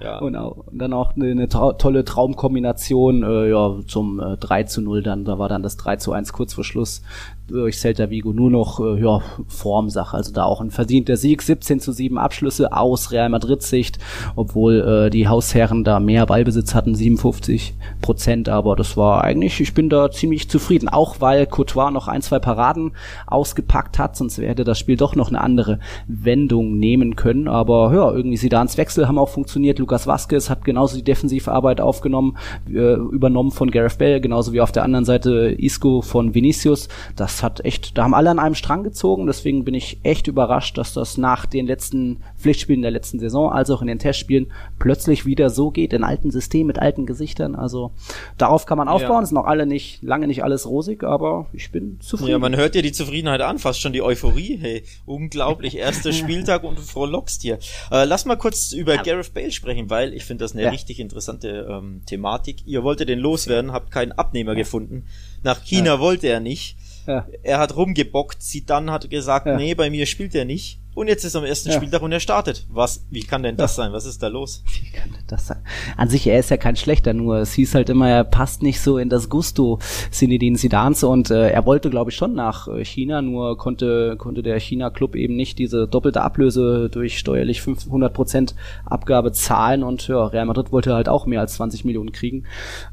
Ja. 0.02 0.18
Und, 0.18 0.36
auch, 0.36 0.58
und 0.58 0.80
dann 0.80 0.94
auch 0.94 1.16
eine, 1.16 1.30
eine 1.30 1.48
trau 1.48 1.74
tolle 1.74 2.04
Traumkombination 2.04 3.22
äh, 3.22 3.50
ja, 3.50 3.80
zum 3.86 4.20
äh, 4.20 4.36
3 4.38 4.64
zu 4.64 4.82
0 4.82 5.04
dann. 5.04 5.26
Da 5.26 5.38
war 5.38 5.48
dann 5.48 5.62
das 5.62 5.78
3 5.78 5.98
zu 5.98 6.12
1 6.12 6.34
kurz 6.34 6.56
vor 6.56 6.64
Schluss 6.64 7.04
durch 7.48 7.80
Celta 7.80 8.10
Vigo 8.10 8.34
nur 8.34 8.50
noch 8.50 8.80
äh, 8.80 9.02
ja, 9.02 9.22
Formsache. 9.48 10.16
Also 10.16 10.32
da 10.32 10.46
auch 10.46 10.62
ein 10.62 10.72
verdienter 10.72 11.18
Sieg, 11.18 11.42
17 11.42 11.80
zu 11.80 11.92
7 11.92 12.18
Abschlüsse 12.18 12.72
aus 12.74 13.12
Real 13.12 13.30
Madrid 13.30 13.62
Sicht, 13.62 14.00
obwohl 14.36 14.82
äh, 14.82 15.10
die 15.10 15.28
Hausherren 15.28 15.84
da 15.84 16.00
mehr 16.00 16.26
Ballbesitz 16.26 16.74
hatten, 16.74 16.96
57 16.96 17.74
Prozent. 18.02 18.50
Aber 18.50 18.76
das 18.76 18.98
war 18.98 19.24
eigentlich, 19.24 19.60
ich 19.60 19.74
bin 19.74 19.90
da 19.90 20.12
ziemlich 20.12 20.50
zufrieden, 20.50 20.90
auch 20.90 21.20
weil 21.20 21.46
Courtois 21.46 21.92
noch 21.92 22.08
ein, 22.08 22.22
zwei 22.22 22.40
Paraden 22.40 22.92
ausgepackt 23.28 24.00
hat, 24.00 24.16
sonst 24.16 24.38
hätte 24.38 24.64
das 24.64 24.80
Spiel 24.80 24.98
doch 24.98 25.16
noch 25.16 25.30
eine 25.30 25.42
andere 25.42 25.80
Wendung 26.08 26.78
nehmen 26.78 27.16
können. 27.16 27.48
Aber 27.48 27.94
ja, 27.94 28.12
irgendwie 28.12 28.38
Sidans 28.38 28.78
Wechsel 28.78 29.08
haben 29.08 29.18
auch 29.18 29.30
funktioniert. 29.30 29.80
Lukas 29.80 30.08
Vasquez 30.08 30.50
hat 30.50 30.64
genauso 30.64 30.98
die 30.98 31.04
Defensivarbeit 31.04 31.82
aufgenommen, 31.82 32.38
äh, 32.70 32.94
übernommen 32.94 33.52
von 33.52 33.72
Gareth 33.72 33.98
Bale, 33.98 34.22
genauso 34.22 34.54
wie 34.54 34.62
auf 34.62 34.72
der 34.72 34.84
anderen 34.84 35.06
Seite 35.06 35.56
Isco 35.58 36.02
von 36.02 36.34
Vinicius. 36.34 36.88
Das 37.16 37.31
hat 37.44 37.64
echt, 37.66 37.98
da 37.98 38.04
haben 38.04 38.14
alle 38.14 38.30
an 38.30 38.40
einem 38.40 38.56
Strang 38.56 38.84
gezogen, 38.84 39.28
deswegen 39.28 39.66
bin 39.66 39.74
ich 39.74 40.00
echt 40.04 40.28
überrascht, 40.28 40.78
dass 40.78 40.94
das 40.94 41.18
nach 41.18 41.46
den 41.46 41.66
letzten 41.66 42.22
Pflichtspielen 42.38 42.82
der 42.82 42.92
letzten 42.92 43.20
Saison, 43.20 43.52
als 43.52 43.70
auch 43.70 43.82
in 43.82 43.88
den 43.88 44.00
Testspielen, 44.00 44.52
plötzlich 44.80 45.26
wieder 45.26 45.50
so 45.50 45.72
geht, 45.72 45.94
in 45.94 46.04
alten 46.04 46.32
Systemen 46.32 46.68
mit 46.68 46.80
alten 46.80 47.06
Gesichtern. 47.06 47.56
Also 47.56 47.92
darauf 48.38 48.66
kann 48.66 48.78
man 48.78 48.88
aufbauen, 48.88 49.18
ja. 49.18 49.24
ist 49.24 49.32
noch 49.32 49.46
alle 49.46 49.66
nicht, 49.66 50.02
lange 50.04 50.28
nicht 50.28 50.44
alles 50.44 50.68
rosig, 50.68 51.04
aber 51.04 51.48
ich 51.54 51.72
bin 51.72 52.00
zufrieden. 52.02 52.32
Ja, 52.32 52.40
man 52.40 52.56
hört 52.56 52.76
dir 52.76 52.82
die 52.82 52.92
Zufriedenheit 52.92 53.42
an, 53.42 53.60
fast 53.60 53.82
schon 53.82 53.94
die 53.94 54.02
Euphorie, 54.02 54.58
hey, 54.60 54.84
unglaublich, 55.06 55.78
erster 55.78 56.12
Spieltag 56.14 56.64
und 56.64 56.78
du 56.78 56.82
frohlockst 56.82 57.42
hier. 57.42 57.60
Äh, 57.92 58.06
lass 58.06 58.26
mal 58.26 58.38
kurz 58.38 58.74
über 58.74 58.96
ja. 58.96 59.02
Gareth 59.02 59.34
Bale 59.34 59.52
sprechen, 59.52 59.90
weil 59.90 60.14
ich 60.14 60.26
finde 60.26 60.44
das 60.44 60.54
eine 60.54 60.64
ja. 60.64 60.70
richtig 60.70 61.00
interessante 61.00 61.68
ähm, 61.70 62.02
Thematik. 62.06 62.66
Ihr 62.66 62.84
wolltet 62.84 63.10
den 63.10 63.20
loswerden, 63.20 63.72
habt 63.72 63.92
keinen 63.92 64.12
Abnehmer 64.12 64.56
gefunden. 64.56 65.06
Nach 65.44 65.64
China 65.64 66.00
wollte 66.00 66.28
er 66.28 66.40
nicht. 66.40 66.78
Ja. 67.08 67.28
Er 67.44 67.60
hat 67.60 67.76
rumgebockt, 67.76 68.42
Zidane 68.42 68.92
hat 68.92 69.10
gesagt, 69.10 69.46
ja. 69.46 69.56
nee, 69.56 69.74
bei 69.74 69.90
mir 69.90 70.06
spielt 70.06 70.36
er 70.36 70.46
nicht. 70.46 70.81
Und 70.94 71.08
jetzt 71.08 71.24
ist 71.24 71.38
am 71.38 71.46
ersten 71.46 71.70
ja. 71.70 71.76
Spieltag 71.76 72.02
und 72.02 72.12
er 72.12 72.20
startet. 72.20 72.66
Was, 72.70 73.06
wie 73.10 73.22
kann 73.22 73.44
denn 73.44 73.56
das 73.56 73.78
ja. 73.78 73.84
sein? 73.84 73.94
Was 73.94 74.06
ist 74.06 74.22
da 74.22 74.28
los? 74.28 74.62
Wie 74.82 74.92
kann 74.92 75.10
denn 75.12 75.24
das 75.28 75.48
sein? 75.48 75.60
An 75.96 76.10
sich, 76.10 76.28
er 76.28 76.38
ist 76.38 76.50
ja 76.50 76.58
kein 76.58 76.76
schlechter, 76.76 77.14
nur 77.14 77.38
es 77.38 77.54
hieß 77.54 77.76
halt 77.76 77.90
immer, 77.90 78.10
er 78.10 78.26
passt 78.26 78.62
nicht 78.62 78.82
so 78.82 78.98
in 78.98 79.08
das 79.08 79.30
Gusto 79.30 79.80
Sinedin 80.10 80.56
Sidans 80.56 81.04
und 81.06 81.32
äh, 81.32 81.50
er 81.50 81.66
wollte, 81.66 81.90
glaube 81.90 82.12
ich, 82.12 82.18
schon 82.18 82.34
nach 82.34 82.68
äh, 82.68 82.84
China, 82.84 83.22
nur 83.22 83.58
konnte, 83.58 84.18
konnte 84.18 84.44
der 84.44 84.60
China-Club 84.60 85.16
eben 85.16 85.38
nicht 85.38 85.60
diese 85.60 85.88
doppelte 85.88 86.22
Ablöse 86.22 86.90
durch 86.90 87.18
steuerlich 87.18 87.62
500 87.62 88.14
Prozent 88.14 88.56
Abgabe 88.86 89.32
zahlen 89.32 89.84
und 89.84 90.10
ja, 90.10 90.26
Real 90.26 90.46
Madrid 90.46 90.74
wollte 90.74 90.94
halt 90.94 91.08
auch 91.08 91.26
mehr 91.26 91.40
als 91.40 91.54
20 91.54 91.86
Millionen 91.86 92.12
kriegen. 92.12 92.44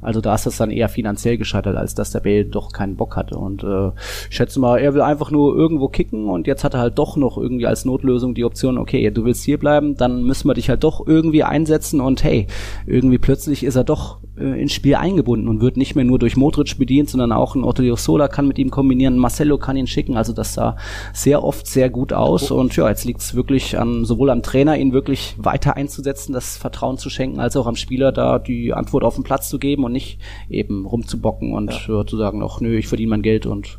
Also 0.00 0.20
da 0.20 0.36
ist 0.36 0.46
das 0.46 0.56
dann 0.56 0.70
eher 0.70 0.88
finanziell 0.88 1.36
gescheitert, 1.36 1.76
als 1.76 1.96
dass 1.96 2.12
der 2.12 2.20
Bale 2.20 2.44
doch 2.44 2.72
keinen 2.72 2.94
Bock 2.94 3.16
hatte 3.16 3.36
und 3.36 3.64
äh, 3.64 3.88
ich 4.30 4.36
schätze 4.36 4.60
mal, 4.60 4.78
er 4.78 4.94
will 4.94 5.02
einfach 5.02 5.32
nur 5.32 5.56
irgendwo 5.56 5.88
kicken 5.88 6.28
und 6.28 6.46
jetzt 6.46 6.62
hat 6.62 6.74
er 6.74 6.80
halt 6.80 6.96
doch 6.98 7.16
noch 7.16 7.38
irgendwie 7.38 7.66
als 7.66 7.87
Notlösung 7.88 8.34
die 8.34 8.44
Option, 8.44 8.78
okay, 8.78 9.10
du 9.10 9.24
willst 9.24 9.44
hier 9.44 9.58
bleiben, 9.58 9.96
dann 9.96 10.22
müssen 10.22 10.48
wir 10.48 10.54
dich 10.54 10.68
halt 10.68 10.84
doch 10.84 11.06
irgendwie 11.06 11.42
einsetzen 11.42 12.00
und 12.00 12.22
hey, 12.22 12.46
irgendwie 12.86 13.18
plötzlich 13.18 13.64
ist 13.64 13.76
er 13.76 13.84
doch 13.84 14.18
äh, 14.38 14.60
ins 14.60 14.72
Spiel 14.72 14.94
eingebunden 14.94 15.48
und 15.48 15.60
wird 15.60 15.76
nicht 15.76 15.94
mehr 15.94 16.04
nur 16.04 16.18
durch 16.18 16.36
Modric 16.36 16.78
bedient, 16.78 17.10
sondern 17.10 17.32
auch 17.32 17.54
ein 17.54 17.64
Otto 17.64 17.96
Sola 17.96 18.28
kann 18.28 18.46
mit 18.46 18.58
ihm 18.58 18.70
kombinieren, 18.70 19.18
Marcelo 19.18 19.58
kann 19.58 19.76
ihn 19.76 19.86
schicken, 19.86 20.16
also 20.16 20.32
das 20.32 20.54
sah 20.54 20.76
sehr 21.12 21.42
oft 21.42 21.66
sehr 21.66 21.90
gut 21.90 22.12
aus 22.12 22.50
und 22.50 22.76
ja, 22.76 22.88
jetzt 22.88 23.04
liegt 23.04 23.20
es 23.20 23.34
wirklich 23.34 23.78
an 23.78 24.04
sowohl 24.04 24.30
am 24.30 24.42
Trainer, 24.42 24.76
ihn 24.78 24.92
wirklich 24.92 25.34
weiter 25.38 25.76
einzusetzen, 25.76 26.32
das 26.32 26.56
Vertrauen 26.56 26.98
zu 26.98 27.10
schenken, 27.10 27.40
als 27.40 27.56
auch 27.56 27.66
am 27.66 27.76
Spieler 27.76 28.12
da 28.12 28.38
die 28.38 28.72
Antwort 28.72 29.04
auf 29.04 29.14
den 29.14 29.24
Platz 29.24 29.48
zu 29.48 29.58
geben 29.58 29.84
und 29.84 29.92
nicht 29.92 30.18
eben 30.48 30.86
rumzubocken 30.86 31.52
und 31.52 31.88
ja. 31.88 32.06
zu 32.06 32.16
sagen, 32.16 32.42
ach 32.42 32.60
nö, 32.60 32.76
ich 32.76 32.88
verdiene 32.88 33.10
mein 33.10 33.22
Geld 33.22 33.46
und 33.46 33.78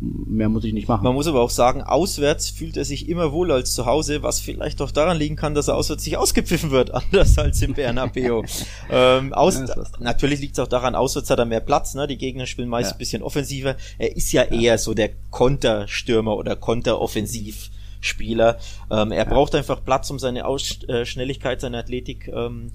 mehr 0.00 0.48
muss 0.48 0.64
ich 0.64 0.72
nicht 0.72 0.88
machen. 0.88 1.04
Man 1.04 1.14
muss 1.14 1.26
aber 1.26 1.40
auch 1.40 1.50
sagen, 1.50 1.82
auswärts 1.82 2.50
fühlt 2.50 2.76
er 2.76 2.84
sich 2.84 3.08
immer 3.08 3.32
wohler 3.32 3.54
als 3.54 3.74
zu 3.74 3.86
Hause, 3.86 4.22
was 4.22 4.40
vielleicht 4.40 4.82
auch 4.82 4.90
daran 4.90 5.16
liegen 5.16 5.36
kann, 5.36 5.54
dass 5.54 5.68
er 5.68 5.76
auswärts 5.76 6.04
nicht 6.04 6.16
ausgepfiffen 6.16 6.70
wird, 6.70 6.90
anders 6.94 7.38
als 7.38 7.62
im 7.62 7.74
Bernabeu. 7.74 8.42
ähm, 8.90 9.32
aus, 9.32 9.58
ja, 9.58 9.84
natürlich 9.98 10.40
liegt 10.40 10.54
es 10.54 10.58
auch 10.58 10.68
daran, 10.68 10.94
auswärts 10.94 11.30
hat 11.30 11.38
er 11.38 11.46
mehr 11.46 11.60
Platz, 11.60 11.94
ne? 11.94 12.06
die 12.06 12.18
Gegner 12.18 12.46
spielen 12.46 12.68
meist 12.68 12.90
ja. 12.90 12.96
ein 12.96 12.98
bisschen 12.98 13.22
offensiver. 13.22 13.76
Er 13.98 14.16
ist 14.16 14.32
ja, 14.32 14.44
ja. 14.44 14.60
eher 14.60 14.78
so 14.78 14.94
der 14.94 15.10
Konterstürmer 15.30 16.36
oder 16.36 16.56
Konteroffensivspieler. 16.56 18.58
Ähm, 18.90 19.12
er 19.12 19.24
braucht 19.24 19.54
einfach 19.54 19.84
Platz, 19.84 20.10
um 20.10 20.18
seine 20.18 20.46
Aus 20.46 20.82
äh, 20.88 21.06
Schnelligkeit, 21.06 21.60
seine 21.60 21.78
Athletik 21.78 22.28
ähm, 22.28 22.72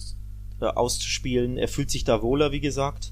äh, 0.59 0.65
auszuspielen. 0.65 1.57
Er 1.57 1.67
fühlt 1.67 1.91
sich 1.91 2.03
da 2.03 2.21
wohler, 2.21 2.51
wie 2.51 2.61
gesagt. 2.61 3.11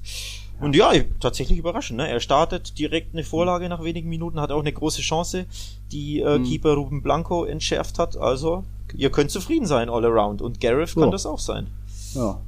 Und 0.62 0.76
ja, 0.76 0.92
tatsächlich 1.18 1.58
überraschend. 1.58 1.98
Ne? 1.98 2.08
Er 2.08 2.20
startet 2.20 2.78
direkt 2.78 3.14
eine 3.14 3.24
Vorlage 3.24 3.68
nach 3.68 3.82
wenigen 3.82 4.08
Minuten, 4.08 4.40
hat 4.40 4.52
auch 4.52 4.60
eine 4.60 4.72
große 4.72 5.02
Chance, 5.02 5.46
die 5.90 6.20
äh, 6.20 6.38
mhm. 6.38 6.44
Keeper 6.44 6.74
Ruben 6.74 7.02
Blanco 7.02 7.44
entschärft 7.44 7.98
hat. 7.98 8.16
Also, 8.16 8.64
ihr 8.94 9.10
könnt 9.10 9.32
zufrieden 9.32 9.66
sein 9.66 9.90
all 9.90 10.04
around. 10.04 10.40
Und 10.40 10.60
Gareth 10.60 10.94
kann 10.94 11.10
das 11.10 11.26
auch 11.26 11.40
sein. 11.40 11.66
Ja, 12.14 12.40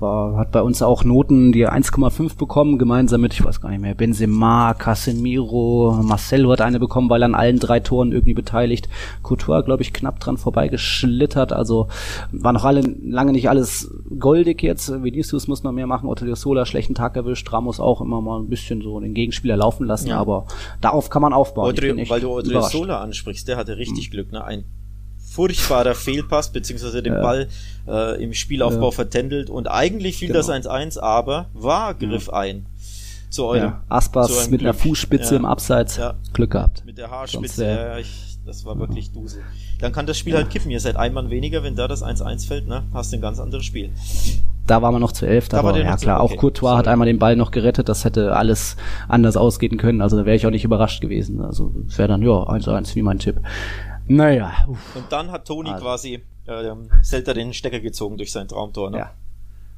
war, 0.00 0.36
hat 0.36 0.52
bei 0.52 0.62
uns 0.62 0.82
auch 0.82 1.04
Noten, 1.04 1.52
die 1.52 1.68
1,5 1.68 2.36
bekommen, 2.36 2.78
gemeinsam 2.78 3.20
mit, 3.20 3.32
ich 3.32 3.44
weiß 3.44 3.60
gar 3.60 3.70
nicht 3.70 3.80
mehr, 3.80 3.94
Benzema, 3.94 4.74
Casemiro, 4.74 6.00
Marcelo 6.02 6.50
hat 6.50 6.60
eine 6.60 6.78
bekommen, 6.78 7.10
weil 7.10 7.22
er 7.22 7.26
an 7.26 7.34
allen 7.34 7.58
drei 7.58 7.80
Toren 7.80 8.12
irgendwie 8.12 8.34
beteiligt. 8.34 8.88
Couture, 9.22 9.62
glaube 9.64 9.82
ich, 9.82 9.92
knapp 9.92 10.20
dran 10.20 10.36
vorbeigeschlittert, 10.36 11.52
also 11.52 11.88
war 12.32 12.52
noch 12.52 12.64
alle, 12.64 12.82
lange 13.02 13.32
nicht 13.32 13.48
alles 13.48 13.92
goldig 14.18 14.62
jetzt. 14.62 15.02
Vinicius 15.02 15.48
muss 15.48 15.62
noch 15.62 15.72
mehr 15.72 15.86
machen, 15.86 16.08
Otto 16.08 16.34
Sola 16.34 16.66
schlechten 16.66 16.94
Tag 16.94 17.16
erwischt, 17.16 17.52
Ramos 17.52 17.80
auch 17.80 18.00
immer 18.00 18.20
mal 18.20 18.40
ein 18.40 18.48
bisschen 18.48 18.82
so 18.82 18.98
den 19.00 19.14
Gegenspieler 19.14 19.56
laufen 19.56 19.86
lassen, 19.86 20.08
ja. 20.08 20.18
aber 20.18 20.46
darauf 20.80 21.10
kann 21.10 21.22
man 21.22 21.32
aufbauen. 21.32 21.68
Odrio, 21.68 21.96
weil 22.08 22.20
du 22.20 22.30
Otto 22.30 22.60
Sola 22.62 23.00
ansprichst, 23.00 23.48
der 23.48 23.56
hatte 23.56 23.76
richtig 23.76 24.08
mhm. 24.08 24.12
Glück, 24.12 24.32
ne? 24.32 24.44
Ein 24.44 24.64
furchtbarer 25.30 25.94
Fehlpass, 25.94 26.50
beziehungsweise 26.50 27.02
den 27.02 27.14
ja. 27.14 27.22
Ball 27.22 27.48
äh, 27.86 28.22
im 28.22 28.34
Spielaufbau 28.34 28.86
ja. 28.86 28.90
vertändelt 28.90 29.48
und 29.48 29.68
eigentlich 29.68 30.18
fiel 30.18 30.28
genau. 30.28 30.40
das 30.40 30.50
1-1, 30.50 30.98
aber 30.98 31.46
war 31.54 31.94
Griff 31.94 32.26
ja. 32.26 32.34
ein. 32.34 32.66
Zu 33.30 33.44
eurem, 33.44 33.62
ja. 33.62 33.82
Aspas 33.88 34.50
mit 34.50 34.58
Glück. 34.58 34.62
einer 34.62 34.74
Fußspitze 34.74 35.36
im 35.36 35.44
Abseits. 35.44 36.00
Glück 36.32 36.50
gehabt. 36.50 36.84
Mit 36.84 36.98
der 36.98 37.12
Haarspitze, 37.12 37.64
ja, 37.64 37.98
ich, 37.98 38.38
das 38.44 38.64
war 38.64 38.76
wirklich 38.76 39.12
Dusel. 39.12 39.42
Dann 39.78 39.92
kann 39.92 40.04
das 40.06 40.18
Spiel 40.18 40.34
halt 40.34 40.50
kippen. 40.50 40.68
Ihr 40.72 40.80
seid 40.80 40.96
ein 40.96 41.12
Mann 41.12 41.30
weniger, 41.30 41.62
wenn 41.62 41.76
da 41.76 41.86
das 41.86 42.02
1-1 42.02 42.48
fällt, 42.48 42.66
ne? 42.66 42.82
Hast 42.92 43.12
du 43.12 43.18
ein 43.18 43.22
ganz 43.22 43.38
anderes 43.38 43.64
Spiel. 43.64 43.90
Da 44.66 44.82
war 44.82 44.90
man 44.90 45.00
noch 45.00 45.12
zu 45.12 45.26
elf, 45.26 45.48
da, 45.48 45.58
da 45.58 45.64
war, 45.64 45.76
ja 45.76 45.96
klar, 45.96 46.22
okay. 46.22 46.34
auch 46.34 46.38
Courtois 46.38 46.68
Sorry. 46.70 46.78
hat 46.78 46.88
einmal 46.88 47.06
den 47.06 47.18
Ball 47.18 47.34
noch 47.34 47.50
gerettet, 47.50 47.88
das 47.88 48.04
hätte 48.04 48.36
alles 48.36 48.76
anders 49.08 49.36
ausgehen 49.36 49.78
können, 49.78 50.00
also 50.00 50.16
da 50.16 50.24
wäre 50.24 50.36
ich 50.36 50.46
auch 50.46 50.50
nicht 50.50 50.64
überrascht 50.64 51.00
gewesen. 51.00 51.40
Also 51.40 51.72
es 51.88 51.98
wäre 51.98 52.08
dann, 52.08 52.22
ja, 52.22 52.30
1-1 52.30 52.94
wie 52.94 53.02
mein 53.02 53.18
Tipp. 53.18 53.40
Naja. 54.10 54.66
Uff. 54.66 54.96
Und 54.96 55.12
dann 55.12 55.30
hat 55.30 55.46
Toni 55.46 55.70
also. 55.70 55.84
quasi 55.84 56.14
äh, 56.46 56.74
Celta 57.04 57.32
den 57.32 57.54
Stecker 57.54 57.78
gezogen 57.78 58.16
durch 58.16 58.32
sein 58.32 58.48
Traumtor. 58.48 58.90
Ne? 58.90 58.98
Ja. 58.98 59.14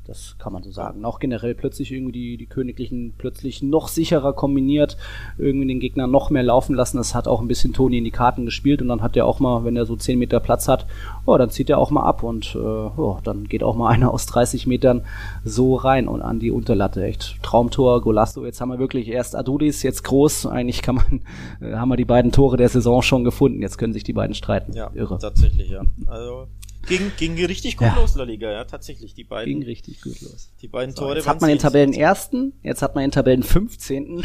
Das 0.05 0.37
kann 0.39 0.53
man 0.53 0.65
so 0.65 0.73
sagen. 0.73 1.05
Auch 1.05 1.21
generell 1.21 1.55
plötzlich 1.55 1.93
irgendwie 1.93 2.13
die, 2.13 2.37
die 2.37 2.47
Königlichen 2.47 3.15
plötzlich 3.17 3.63
noch 3.63 3.87
sicherer 3.87 4.33
kombiniert, 4.33 4.97
irgendwie 5.39 5.69
den 5.69 5.79
Gegner 5.79 6.09
noch 6.09 6.31
mehr 6.31 6.43
laufen 6.43 6.75
lassen. 6.75 6.97
Das 6.97 7.15
hat 7.15 7.29
auch 7.29 7.41
ein 7.41 7.47
bisschen 7.47 7.73
Toni 7.73 7.99
in 7.99 8.05
die 8.05 8.11
Karten 8.11 8.45
gespielt 8.45 8.83
und 8.83 8.89
dann 8.89 9.01
hat 9.01 9.17
er 9.17 9.27
auch 9.27 9.39
mal, 9.39 9.65
wenn 9.65 9.77
er 9.77 9.87
so 9.87 9.95
10 9.95 10.19
Meter 10.19 10.41
Platz 10.41 10.67
hat, 10.67 10.87
oh, 11.25 11.37
dann 11.37 11.51
zieht 11.51 11.71
er 11.71 11.79
auch 11.79 11.93
mal 11.93 12.03
ab 12.03 12.25
und 12.25 12.57
äh, 12.57 12.59
oh, 12.59 13.19
dann 13.23 13.45
geht 13.45 13.63
auch 13.63 13.77
mal 13.77 13.89
einer 13.93 14.13
aus 14.13 14.27
30 14.27 14.67
Metern 14.67 15.03
so 15.45 15.77
rein 15.77 16.09
und 16.09 16.21
an 16.21 16.41
die 16.41 16.51
Unterlatte. 16.51 17.05
Echt 17.05 17.41
Traumtor, 17.43 18.01
Golasto. 18.03 18.45
Jetzt 18.45 18.61
haben 18.61 18.71
wir 18.71 18.81
wirklich 18.81 19.09
erst 19.09 19.37
Adudis, 19.37 19.85
jetzt 19.85 20.03
groß. 20.03 20.47
Eigentlich 20.47 20.83
kann 20.83 20.97
man, 20.97 21.21
äh, 21.61 21.77
haben 21.77 21.91
wir 21.91 21.97
die 21.97 22.05
beiden 22.05 22.33
Tore 22.33 22.57
der 22.57 22.69
Saison 22.69 23.03
schon 23.03 23.23
gefunden. 23.23 23.63
Jetzt 23.63 23.79
können 23.79 23.93
sich 23.93 24.03
die 24.03 24.13
beiden 24.13 24.35
streiten. 24.35 24.73
Ja, 24.73 24.91
Irre. 24.95 25.19
tatsächlich, 25.19 25.71
ja. 25.71 25.83
Also 26.09 26.49
Ging, 26.87 27.13
ging 27.17 27.37
richtig 27.45 27.77
gut 27.77 27.89
ja. 27.89 27.95
los, 27.95 28.15
La 28.17 28.25
Liga, 28.25 28.51
ja, 28.51 28.65
tatsächlich. 28.65 29.15
Die 29.15 29.25
beiden. 29.25 29.53
Ging 29.53 29.63
richtig 29.63 30.01
gut 30.01 30.21
los. 30.21 30.51
Die 30.61 30.69
beiden 30.69 30.95
so, 30.95 31.03
Tore. 31.03 31.17
Jetzt 31.17 31.29
hat 31.29 31.41
man 31.41 31.49
den 31.51 31.59
Tabellen 31.59 31.93
ersten, 31.93 32.53
jetzt 32.63 32.83
hat 32.83 32.95
man 32.95 33.05
den 33.05 33.13
Tabellen 33.13 33.43
15. 33.43 34.17
mhm. 34.17 34.25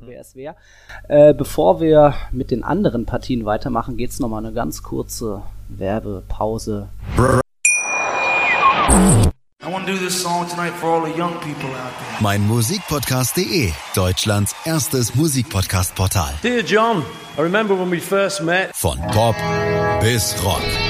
wer 0.00 0.20
es 0.20 0.36
wer. 0.36 0.56
Äh, 1.08 1.34
bevor 1.34 1.80
wir 1.80 2.14
mit 2.32 2.50
den 2.50 2.62
anderen 2.62 3.06
Partien 3.06 3.44
weitermachen, 3.44 3.96
geht's 3.96 4.20
noch 4.20 4.28
mal 4.28 4.38
eine 4.38 4.52
ganz 4.52 4.82
kurze 4.82 5.42
Werbepause. 5.68 6.88
Mein 12.20 12.46
Musikpodcast.de, 12.46 13.70
Deutschlands 13.94 14.54
erstes 14.64 15.14
Musikpodcast-Portal. 15.14 16.34
Dear 16.42 16.62
John, 16.62 17.04
I 17.36 17.42
remember 17.42 17.78
when 17.78 17.90
we 17.90 18.00
first 18.00 18.42
met. 18.42 18.74
Von 18.74 18.98
Pop 19.12 19.36
bis 20.00 20.34
Rock. 20.42 20.89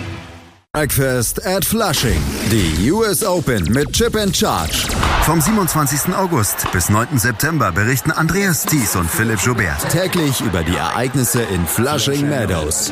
Breakfast 0.73 1.45
at 1.45 1.65
Flushing. 1.65 2.21
Die 2.49 2.89
US 2.91 3.25
Open 3.25 3.61
mit 3.73 3.91
Chip 3.91 4.15
and 4.15 4.33
Charge. 4.33 4.87
Vom 5.23 5.41
27. 5.41 6.15
August 6.15 6.65
bis 6.71 6.87
9. 6.89 7.17
September 7.17 7.73
berichten 7.73 8.09
Andreas 8.09 8.63
Thies 8.63 8.95
und 8.95 9.11
Philipp 9.11 9.41
Joubert 9.41 9.89
täglich 9.89 10.39
über 10.39 10.63
die 10.63 10.77
Ereignisse 10.77 11.41
in 11.41 11.67
Flushing 11.67 12.29
Meadows. 12.29 12.89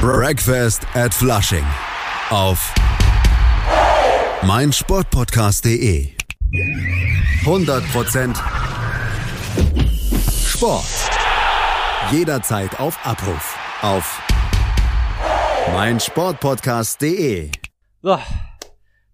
Breakfast 0.00 0.86
at 0.94 1.12
Flushing. 1.12 1.66
Auf 2.30 2.72
meinsportpodcast.de. 4.40 6.08
100% 7.44 8.34
Sport. 10.46 10.84
Jederzeit 12.12 12.80
auf 12.80 12.98
Abruf. 13.04 13.58
Auf 13.82 14.22
meinsportpodcast.de. 15.68 17.50
So, 18.02 18.18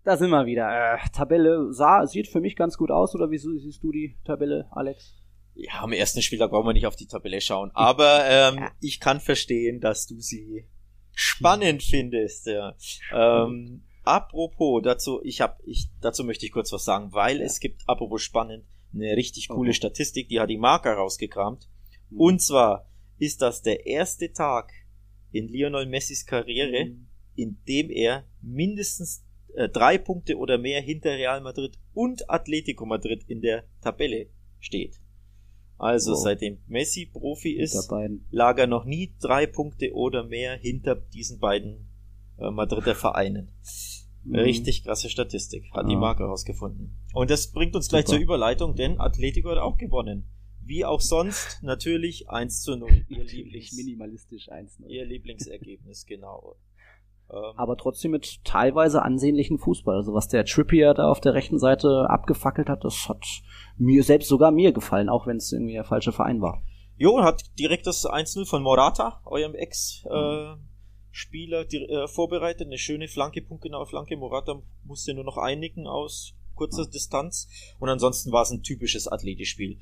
da 0.05 0.17
sind 0.17 0.31
wir 0.31 0.47
wieder. 0.47 0.95
Äh, 0.95 0.99
Tabelle 1.13 1.73
sah, 1.73 2.07
sieht 2.07 2.29
für 2.29 2.41
mich 2.41 2.57
ganz 2.57 2.77
gut 2.77 2.91
aus, 2.91 3.15
oder 3.15 3.31
wie 3.31 3.39
siehst 3.39 3.83
du 3.83 3.93
die 3.93 4.17
Tabelle, 4.25 4.69
Alex? 4.71 5.15
Ja, 5.55 5.83
am 5.83 5.93
ersten 5.93 6.23
Spieltag 6.23 6.51
brauchen 6.51 6.67
wir 6.67 6.73
nicht 6.73 6.87
auf 6.87 6.97
die 6.97 7.07
Tabelle 7.07 7.41
schauen. 7.41 7.71
Aber 7.75 8.25
ähm, 8.27 8.59
ja. 8.59 8.71
ich 8.81 9.01
kann 9.01 9.21
verstehen, 9.21 9.81
dass 9.81 10.07
du 10.07 10.21
sie 10.21 10.69
spannend 11.13 11.83
findest. 11.83 12.47
Ja. 12.47 12.75
Ähm, 13.13 13.85
apropos, 14.05 14.83
dazu, 14.85 15.21
ich 15.25 15.41
hab, 15.41 15.61
ich, 15.65 15.89
dazu 16.01 16.25
möchte 16.25 16.47
ich 16.47 16.53
kurz 16.53 16.73
was 16.73 16.85
sagen, 16.85 17.13
weil 17.13 17.39
ja. 17.39 17.45
es 17.45 17.59
gibt, 17.59 17.83
apropos 17.87 18.23
spannend, 18.23 18.65
eine 18.95 19.17
richtig 19.17 19.49
coole 19.49 19.71
okay. 19.71 19.77
Statistik, 19.77 20.29
die 20.29 20.41
hat 20.41 20.51
die 20.51 20.59
Marker 20.59 20.95
rausgekramt. 20.95 21.69
Mhm. 22.11 22.21
Und 22.21 22.43
zwar 22.43 22.89
ist 23.19 23.43
das 23.43 23.63
der 23.63 23.87
erste 23.87 24.33
Tag 24.33 24.73
in 25.31 25.49
Lionel 25.49 25.87
Messis 25.87 26.27
Karriere, 26.27 26.87
mhm. 26.87 27.07
in 27.35 27.59
dem 27.69 27.91
er 27.91 28.25
mindestens 28.41 29.25
äh, 29.55 29.69
drei 29.69 29.99
Punkte 29.99 30.37
oder 30.37 30.59
mehr 30.59 30.81
hinter 30.81 31.11
Real 31.11 31.41
Madrid 31.41 31.79
und 31.93 32.29
Atletico 32.31 32.87
Madrid 32.87 33.25
in 33.27 33.41
der 33.41 33.65
Tabelle 33.81 34.29
steht. 34.61 35.01
Also 35.79 36.13
wow. 36.13 36.23
seitdem 36.23 36.59
Messi 36.67 37.07
Profi 37.07 37.53
ist, 37.53 37.91
lag 38.31 38.59
er 38.59 38.67
noch 38.67 38.85
nie 38.85 39.15
drei 39.21 39.47
Punkte 39.47 39.93
oder 39.95 40.25
mehr 40.25 40.57
hinter 40.57 40.95
diesen 40.95 41.39
beiden 41.39 41.89
äh, 42.39 42.51
Madrider 42.51 42.95
Vereinen. 42.95 43.51
Mhm. 44.25 44.37
Richtig 44.37 44.85
krasse 44.85 45.11
Statistik, 45.11 45.71
hat 45.73 45.85
ja. 45.85 45.89
die 45.91 45.97
Marke 45.97 46.25
herausgefunden. 46.25 46.97
Und 47.13 47.31
das 47.31 47.53
bringt 47.53 47.77
uns 47.77 47.89
gleich 47.89 48.07
Super. 48.07 48.17
zur 48.17 48.23
Überleitung, 48.23 48.75
denn 48.75 48.99
Atletico 48.99 49.51
hat 49.51 49.59
auch 49.59 49.77
gewonnen. 49.77 50.25
Wie 50.67 50.85
auch 50.85 51.01
sonst, 51.01 51.59
natürlich 51.63 52.29
1 52.29 52.63
zu 52.63 52.77
0. 52.77 53.05
Ihr 53.09 53.25
Lieblings 53.25 53.73
minimalistisch 53.73 54.51
1 54.51 54.81
0. 54.81 54.91
Ihr 54.91 55.07
Lieblingsergebnis, 55.07 56.07
genau. 56.07 56.57
Ähm, 57.31 57.53
Aber 57.57 57.77
trotzdem 57.77 58.11
mit 58.11 58.45
teilweise 58.45 59.03
ansehnlichen 59.03 59.59
Fußball. 59.59 59.95
Also 59.97 60.13
was 60.13 60.27
der 60.29 60.45
Trippier 60.45 60.93
da 60.95 61.09
auf 61.09 61.21
der 61.21 61.35
rechten 61.35 61.61
Seite 61.61 62.11
abgefackelt 62.11 62.69
hat, 62.69 62.85
das 62.85 63.09
hat 63.09 63.25
mir 63.79 64.03
selbst 64.03 64.29
sogar 64.29 64.51
mir 64.51 64.73
gefallen, 64.73 65.09
auch 65.09 65.27
wenn 65.27 65.37
es 65.37 65.53
irgendwie 65.53 65.75
der 65.75 65.85
falsche 65.85 66.13
Verein 66.13 66.41
war. 66.41 66.63
Jo, 66.97 67.23
hat 67.23 67.43
direkt 67.59 67.87
das 67.87 68.05
1-0 68.05 68.47
von 68.47 68.63
Morata, 68.63 69.21
eurem 69.25 69.55
Ex-Spieler, 69.55 70.59
äh, 71.73 71.77
äh, 71.77 72.09
vorbereitet. 72.09 72.67
Eine 72.67 72.79
schöne 72.79 73.07
Flanke, 73.07 73.43
punktgenaue 73.43 73.87
Flanke. 73.87 74.17
Morata 74.17 74.63
musste 74.83 75.15
nur 75.15 75.25
noch 75.25 75.37
einnicken 75.37 75.87
aus 75.87 76.35
kurzer. 76.57 76.87
Distanz. 76.87 77.49
Und 77.79 77.89
ansonsten 77.89 78.33
war 78.33 78.43
es 78.43 78.51
ein 78.51 78.63
typisches 78.63 79.07
Athletikspiel. 79.07 79.79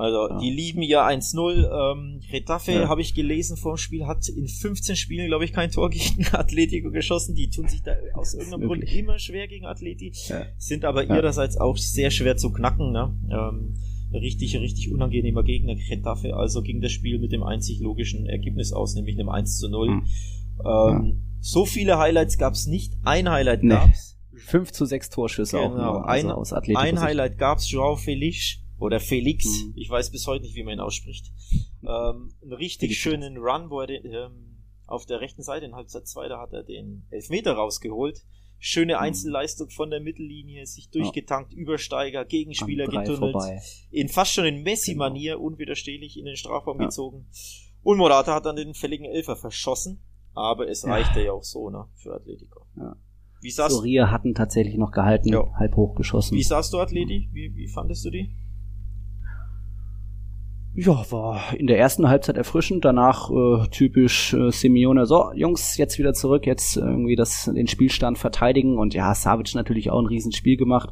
Also, 0.00 0.28
ja. 0.28 0.38
die 0.38 0.50
lieben 0.50 0.82
ja 0.82 1.06
1-0. 1.06 1.92
Ähm, 1.92 2.20
Retafe, 2.32 2.72
ja. 2.72 2.88
habe 2.88 3.02
ich 3.02 3.14
gelesen 3.14 3.56
vor 3.56 3.74
dem 3.74 3.78
Spiel, 3.78 4.06
hat 4.06 4.28
in 4.28 4.48
15 4.48 4.96
Spielen, 4.96 5.26
glaube 5.26 5.44
ich, 5.44 5.52
kein 5.52 5.70
Tor 5.70 5.90
gegen 5.90 6.26
Atletico 6.32 6.90
geschossen. 6.90 7.34
Die 7.34 7.50
tun 7.50 7.68
sich 7.68 7.82
da 7.82 7.92
aus 8.14 8.34
irgendeinem 8.34 8.66
Grund 8.66 8.84
immer 8.84 9.18
schwer 9.18 9.46
gegen 9.46 9.66
Atleti, 9.66 10.12
ja. 10.28 10.46
sind 10.56 10.84
aber 10.84 11.04
ihrerseits 11.04 11.58
auch 11.58 11.76
sehr 11.76 12.10
schwer 12.10 12.36
zu 12.36 12.50
knacken. 12.50 12.92
Ne? 12.92 13.14
Ähm, 13.30 13.74
richtig, 14.12 14.56
richtig 14.56 14.92
unangenehmer 14.92 15.42
Gegner, 15.42 15.74
Retafe. 15.90 16.34
Also 16.34 16.62
ging 16.62 16.80
das 16.80 16.92
Spiel 16.92 17.18
mit 17.18 17.32
dem 17.32 17.42
einzig 17.42 17.80
logischen 17.80 18.26
Ergebnis 18.26 18.72
aus, 18.72 18.94
nämlich 18.94 19.18
einem 19.18 19.28
1 19.28 19.58
zu 19.58 19.68
0. 19.68 19.88
Mhm. 19.88 20.06
Ähm, 20.64 21.22
so 21.40 21.64
viele 21.64 21.98
Highlights 21.98 22.38
gab 22.38 22.54
es 22.54 22.66
nicht. 22.66 22.94
Ein 23.04 23.30
Highlight 23.30 23.62
nee. 23.62 23.70
gab's. 23.70 24.18
5 24.46 24.72
zu 24.72 24.84
6 24.86 25.10
Torschüsse 25.10 25.58
genau. 25.58 25.68
auch 25.68 25.74
nur, 25.76 26.08
also 26.08 26.28
ein, 26.28 26.32
aus 26.32 26.52
Atletico. 26.52 26.80
Ein 26.80 27.00
Highlight 27.00 27.38
gab's, 27.38 27.70
Joao 27.70 27.96
Felix 27.96 28.59
oder 28.80 28.98
Felix, 28.98 29.44
mhm. 29.46 29.74
ich 29.76 29.88
weiß 29.88 30.10
bis 30.10 30.26
heute 30.26 30.42
nicht, 30.42 30.56
wie 30.56 30.64
man 30.64 30.74
ihn 30.74 30.80
ausspricht. 30.80 31.30
Ähm, 31.82 32.32
einen 32.42 32.52
richtig 32.52 32.98
schönen 32.98 33.36
Run, 33.36 33.70
wo 33.70 33.80
er 33.80 33.86
den, 33.86 34.04
ähm, 34.06 34.64
auf 34.86 35.06
der 35.06 35.20
rechten 35.20 35.42
Seite 35.42 35.66
in 35.66 35.74
Halbzeit 35.74 36.08
2, 36.08 36.28
da 36.28 36.40
hat 36.40 36.52
er 36.52 36.64
den 36.64 37.06
Elfmeter 37.10 37.52
rausgeholt. 37.52 38.24
Schöne 38.58 38.94
mhm. 38.94 39.00
Einzelleistung 39.00 39.70
von 39.70 39.90
der 39.90 40.00
Mittellinie, 40.00 40.66
sich 40.66 40.90
durchgetankt, 40.90 41.52
ja. 41.52 41.58
Übersteiger, 41.58 42.24
Gegenspieler 42.24 42.86
getunnelt. 42.86 43.32
Vorbei. 43.32 43.60
In 43.90 44.08
fast 44.08 44.32
schon 44.32 44.46
in 44.46 44.62
Messi-Manier, 44.62 45.34
genau. 45.34 45.46
unwiderstehlich 45.46 46.18
in 46.18 46.24
den 46.24 46.36
Strafraum 46.36 46.80
ja. 46.80 46.86
gezogen. 46.86 47.26
Und 47.82 47.98
Morata 47.98 48.34
hat 48.34 48.46
dann 48.46 48.56
den 48.56 48.74
fälligen 48.74 49.04
Elfer 49.04 49.36
verschossen. 49.36 50.02
Aber 50.34 50.68
es 50.68 50.82
ja. 50.82 50.90
reichte 50.90 51.20
ja 51.22 51.32
auch 51.32 51.42
so, 51.42 51.70
ne, 51.70 51.86
für 51.96 52.14
Atletico. 52.14 52.66
Ja. 52.76 52.96
Wie 53.42 53.50
sahst 53.50 53.74
Soria 53.74 54.10
hatten 54.10 54.34
tatsächlich 54.34 54.76
noch 54.76 54.92
gehalten, 54.92 55.34
halb 55.34 55.74
hoch 55.74 55.94
geschossen. 55.94 56.36
Wie 56.36 56.42
sahst 56.42 56.72
du 56.72 56.78
Atleti? 56.78 57.30
Wie, 57.32 57.54
wie 57.54 57.68
fandest 57.68 58.04
du 58.04 58.10
die? 58.10 58.34
Ja, 60.82 61.04
war 61.10 61.52
in 61.58 61.66
der 61.66 61.78
ersten 61.78 62.08
Halbzeit 62.08 62.38
erfrischend, 62.38 62.86
danach 62.86 63.30
äh, 63.30 63.68
typisch 63.70 64.32
äh, 64.32 64.50
Simeone, 64.50 65.04
so, 65.04 65.30
Jungs, 65.34 65.76
jetzt 65.76 65.98
wieder 65.98 66.14
zurück, 66.14 66.46
jetzt 66.46 66.78
irgendwie 66.78 67.16
das, 67.16 67.50
den 67.54 67.66
Spielstand 67.66 68.16
verteidigen 68.16 68.78
und 68.78 68.94
ja, 68.94 69.14
Savic 69.14 69.54
natürlich 69.54 69.90
auch 69.90 69.98
ein 69.98 70.06
Riesenspiel 70.06 70.56
gemacht, 70.56 70.88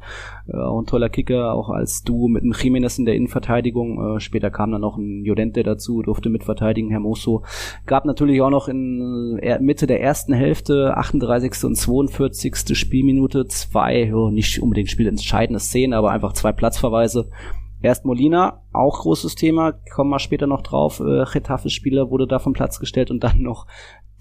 äh, 0.46 0.58
auch 0.58 0.78
ein 0.78 0.84
toller 0.84 1.08
Kicker, 1.08 1.54
auch 1.54 1.70
als 1.70 2.02
Duo 2.02 2.28
mit 2.28 2.42
dem 2.42 2.52
Jiménez 2.52 2.98
in 2.98 3.06
der 3.06 3.14
Innenverteidigung, 3.14 4.16
äh, 4.16 4.20
später 4.20 4.50
kam 4.50 4.72
dann 4.72 4.82
noch 4.82 4.98
ein 4.98 5.24
Jodente 5.24 5.62
dazu, 5.62 6.02
durfte 6.02 6.28
mitverteidigen, 6.28 6.90
Hermoso, 6.90 7.44
gab 7.86 8.04
natürlich 8.04 8.42
auch 8.42 8.50
noch 8.50 8.68
in 8.68 9.38
äh, 9.40 9.58
Mitte 9.58 9.86
der 9.86 10.02
ersten 10.02 10.34
Hälfte, 10.34 10.98
38. 10.98 11.64
und 11.64 11.76
42. 11.76 12.76
Spielminute, 12.76 13.46
zwei, 13.46 14.14
oh, 14.14 14.28
nicht 14.28 14.60
unbedingt 14.60 14.90
spielentscheidende 14.90 15.60
Szenen, 15.60 15.94
aber 15.94 16.10
einfach 16.10 16.34
zwei 16.34 16.52
Platzverweise, 16.52 17.30
Erst 17.80 18.04
Molina, 18.04 18.62
auch 18.72 19.00
großes 19.00 19.34
Thema, 19.36 19.72
kommen 19.94 20.10
wir 20.10 20.18
später 20.18 20.46
noch 20.46 20.62
drauf. 20.62 21.00
Äh, 21.00 21.24
Getafe-Spieler 21.32 22.10
wurde 22.10 22.26
da 22.26 22.38
vom 22.38 22.52
Platz 22.52 22.80
gestellt 22.80 23.10
und 23.10 23.22
dann 23.22 23.42
noch 23.42 23.66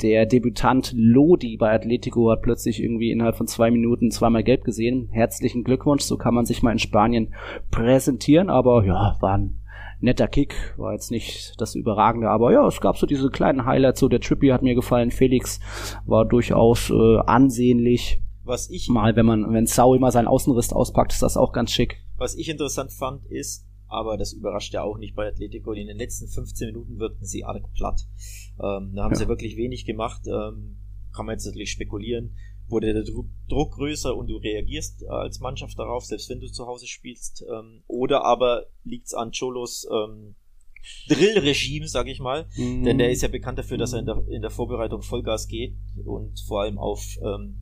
der 0.01 0.27
Debütant 0.27 0.93
Lodi 0.95 1.57
bei 1.57 1.73
Atletico 1.73 2.29
hat 2.29 2.43
plötzlich 2.43 2.83
irgendwie 2.83 3.11
innerhalb 3.11 3.35
von 3.35 3.47
zwei 3.47 3.71
Minuten 3.71 4.11
zweimal 4.11 4.43
gelb 4.43 4.63
gesehen. 4.63 5.09
Herzlichen 5.11 5.63
Glückwunsch, 5.63 6.03
so 6.03 6.17
kann 6.17 6.35
man 6.35 6.45
sich 6.45 6.61
mal 6.61 6.71
in 6.71 6.79
Spanien 6.79 7.33
präsentieren, 7.71 8.51
aber 8.51 8.85
ja, 8.85 9.17
war 9.21 9.37
ein 9.37 9.59
netter 9.99 10.27
Kick, 10.27 10.75
war 10.77 10.93
jetzt 10.93 11.09
nicht 11.09 11.59
das 11.59 11.73
Überragende, 11.73 12.29
aber 12.29 12.51
ja, 12.51 12.67
es 12.67 12.79
gab 12.79 12.97
so 12.97 13.07
diese 13.07 13.31
kleinen 13.31 13.65
Highlights, 13.65 13.99
so 13.99 14.07
der 14.07 14.21
Trippy 14.21 14.49
hat 14.49 14.61
mir 14.61 14.75
gefallen, 14.75 15.09
Felix 15.09 15.59
war 16.05 16.25
durchaus 16.25 16.91
äh, 16.91 17.17
ansehnlich. 17.25 18.21
Was 18.47 18.69
ich 18.69 18.89
mal, 18.89 19.15
wenn 19.15 19.25
man, 19.25 19.53
wenn 19.53 19.67
Saul 19.67 19.99
mal 19.99 20.12
seinen 20.12 20.27
Außenriss 20.27 20.73
auspackt, 20.73 21.13
ist 21.13 21.21
das 21.21 21.38
auch 21.38 21.51
ganz 21.51 21.71
schick. 21.71 22.03
Was 22.17 22.36
ich 22.36 22.49
interessant 22.49 22.91
fand, 22.91 23.25
ist, 23.25 23.67
aber 23.88 24.17
das 24.17 24.33
überrascht 24.33 24.73
ja 24.73 24.83
auch 24.83 24.97
nicht 24.97 25.15
bei 25.15 25.27
Atletico, 25.27 25.73
in 25.73 25.88
den 25.88 25.97
letzten 25.97 26.27
15 26.27 26.67
Minuten 26.67 26.99
wirkten 26.99 27.25
sie 27.25 27.43
arg 27.43 27.71
platt. 27.73 28.01
Ähm, 28.60 28.93
da 28.95 29.03
haben 29.03 29.13
ja. 29.13 29.15
sie 29.15 29.27
wirklich 29.27 29.57
wenig 29.57 29.86
gemacht. 29.86 30.21
Ähm, 30.27 30.77
kann 31.15 31.25
man 31.25 31.33
jetzt 31.33 31.45
natürlich 31.45 31.71
spekulieren. 31.71 32.36
Wurde 32.67 32.93
der 32.93 33.03
Druck, 33.03 33.27
Druck 33.47 33.75
größer 33.75 34.15
und 34.15 34.27
du 34.27 34.38
reagierst 34.38 35.03
äh, 35.03 35.07
als 35.07 35.39
Mannschaft 35.39 35.79
darauf, 35.79 36.05
selbst 36.05 36.29
wenn 36.29 36.39
du 36.39 36.47
zu 36.47 36.65
Hause 36.67 36.88
spielst. 36.88 37.45
Ähm, 37.49 37.83
oder 37.88 38.23
aber 38.23 38.65
liegt's 38.83 39.13
an 39.13 39.31
Cholos 39.31 39.88
ähm, 39.91 40.36
Drillregime, 41.07 41.88
sag 41.88 42.07
ich 42.07 42.19
mal. 42.19 42.47
Mhm. 42.55 42.83
Denn 42.83 42.97
der 42.97 43.12
ist 43.12 43.21
ja 43.21 43.27
bekannt 43.27 43.60
dafür, 43.60 43.77
dass 43.77 43.93
er 43.93 43.99
in 43.99 44.05
der, 44.05 44.23
in 44.29 44.41
der 44.41 44.51
Vorbereitung 44.51 45.01
Vollgas 45.01 45.47
geht 45.47 45.75
und 46.05 46.39
vor 46.47 46.62
allem 46.62 46.77
auf 46.77 47.17
ähm, 47.21 47.60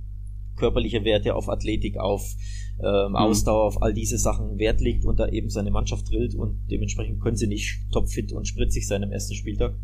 körperliche 0.56 1.04
Werte, 1.04 1.36
auf 1.36 1.50
Athletik, 1.50 1.98
auf 1.98 2.36
ähm, 2.80 3.10
mhm. 3.10 3.16
Ausdauer, 3.16 3.66
auf 3.66 3.82
all 3.82 3.94
diese 3.94 4.18
Sachen 4.18 4.58
Wert 4.58 4.82
legt 4.82 5.06
und 5.06 5.20
da 5.20 5.28
eben 5.28 5.50
seine 5.50 5.72
Mannschaft 5.72 6.10
drillt 6.10 6.36
und 6.36 6.68
dementsprechend 6.70 7.22
können 7.22 7.38
sie 7.38 7.48
nicht 7.48 7.80
topfit 7.92 8.34
und 8.34 8.48
spritzig 8.48 8.88
sein 8.88 9.04
im 9.04 9.12
ersten 9.12 9.36
Spieltag. 9.36 9.76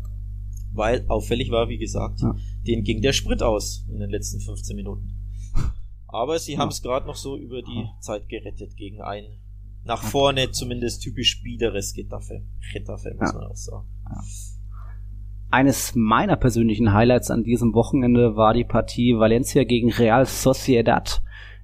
Weil 0.74 1.04
auffällig 1.08 1.50
war, 1.50 1.68
wie 1.68 1.78
gesagt, 1.78 2.20
ja. 2.20 2.34
denen 2.66 2.82
ging 2.82 3.02
der 3.02 3.12
Sprit 3.12 3.42
aus 3.42 3.86
in 3.92 3.98
den 3.98 4.10
letzten 4.10 4.40
15 4.40 4.74
Minuten. 4.74 5.12
Aber 6.06 6.38
sie 6.38 6.54
ja. 6.54 6.58
haben 6.58 6.70
es 6.70 6.82
gerade 6.82 7.06
noch 7.06 7.16
so 7.16 7.36
über 7.36 7.62
die 7.62 7.80
ja. 7.80 7.96
Zeit 8.00 8.28
gerettet 8.28 8.76
gegen 8.76 9.00
ein 9.02 9.24
nach 9.84 10.02
vorne 10.02 10.50
zumindest 10.50 11.02
typisch 11.02 11.42
biederes 11.42 11.92
Getafe. 11.92 12.42
Getafe 12.72 13.14
muss 13.18 13.32
man 13.32 13.44
auch 13.44 13.56
sagen. 13.56 13.88
Eines 15.52 15.94
meiner 15.94 16.36
persönlichen 16.36 16.94
Highlights 16.94 17.30
an 17.30 17.44
diesem 17.44 17.74
Wochenende 17.74 18.36
war 18.36 18.54
die 18.54 18.64
Partie 18.64 19.18
Valencia 19.18 19.64
gegen 19.64 19.92
Real 19.92 20.24
Sociedad. 20.24 21.20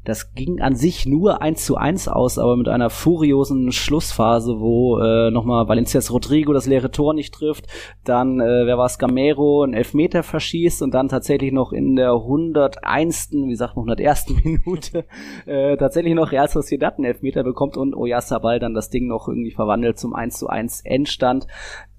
Das 0.09 0.33
ging 0.33 0.63
an 0.63 0.75
sich 0.75 1.05
nur 1.05 1.43
eins 1.43 1.67
zu 1.67 1.77
eins 1.77 2.09
aus, 2.09 2.39
aber 2.39 2.57
mit 2.57 2.67
einer 2.67 2.89
furiosen 2.89 3.73
Schlussphase, 3.73 4.59
wo 4.59 4.99
äh, 4.99 5.31
nochmal 5.31 5.69
Valencias 5.69 6.11
Rodrigo 6.11 6.55
das 6.55 6.65
leere 6.65 6.91
Tor 6.91 7.13
nicht 7.13 7.35
trifft, 7.35 7.67
dann, 8.07 8.41
äh, 8.41 8.65
wer 8.65 8.79
war 8.79 8.87
es, 8.87 8.99
Gamero 8.99 9.65
einen 9.65 9.75
Elfmeter 9.75 10.23
verschießt 10.23 10.81
und 10.81 10.95
dann 10.95 11.09
tatsächlich 11.09 11.53
noch 11.53 11.73
in 11.75 11.95
der 11.95 12.13
101. 12.13 13.33
wie 13.33 13.55
sagt 13.55 13.77
man, 13.77 13.83
101. 13.83 14.29
Minute 14.45 15.05
äh, 15.45 15.77
tatsächlich 15.77 16.15
noch 16.15 16.33
Real 16.33 16.49
Sociedad 16.49 16.97
einen 16.97 17.05
Elfmeter 17.05 17.45
bekommt 17.45 17.77
und 17.77 17.95
Oyarzabal 17.95 18.61
dann 18.61 18.73
das 18.73 18.89
Ding 18.89 19.09
noch 19.09 19.29
irgendwie 19.29 19.51
verwandelt 19.53 19.99
zum 19.99 20.15
1 20.15 20.39
zu 20.39 20.49
1 20.49 20.87
Endstand 20.87 21.47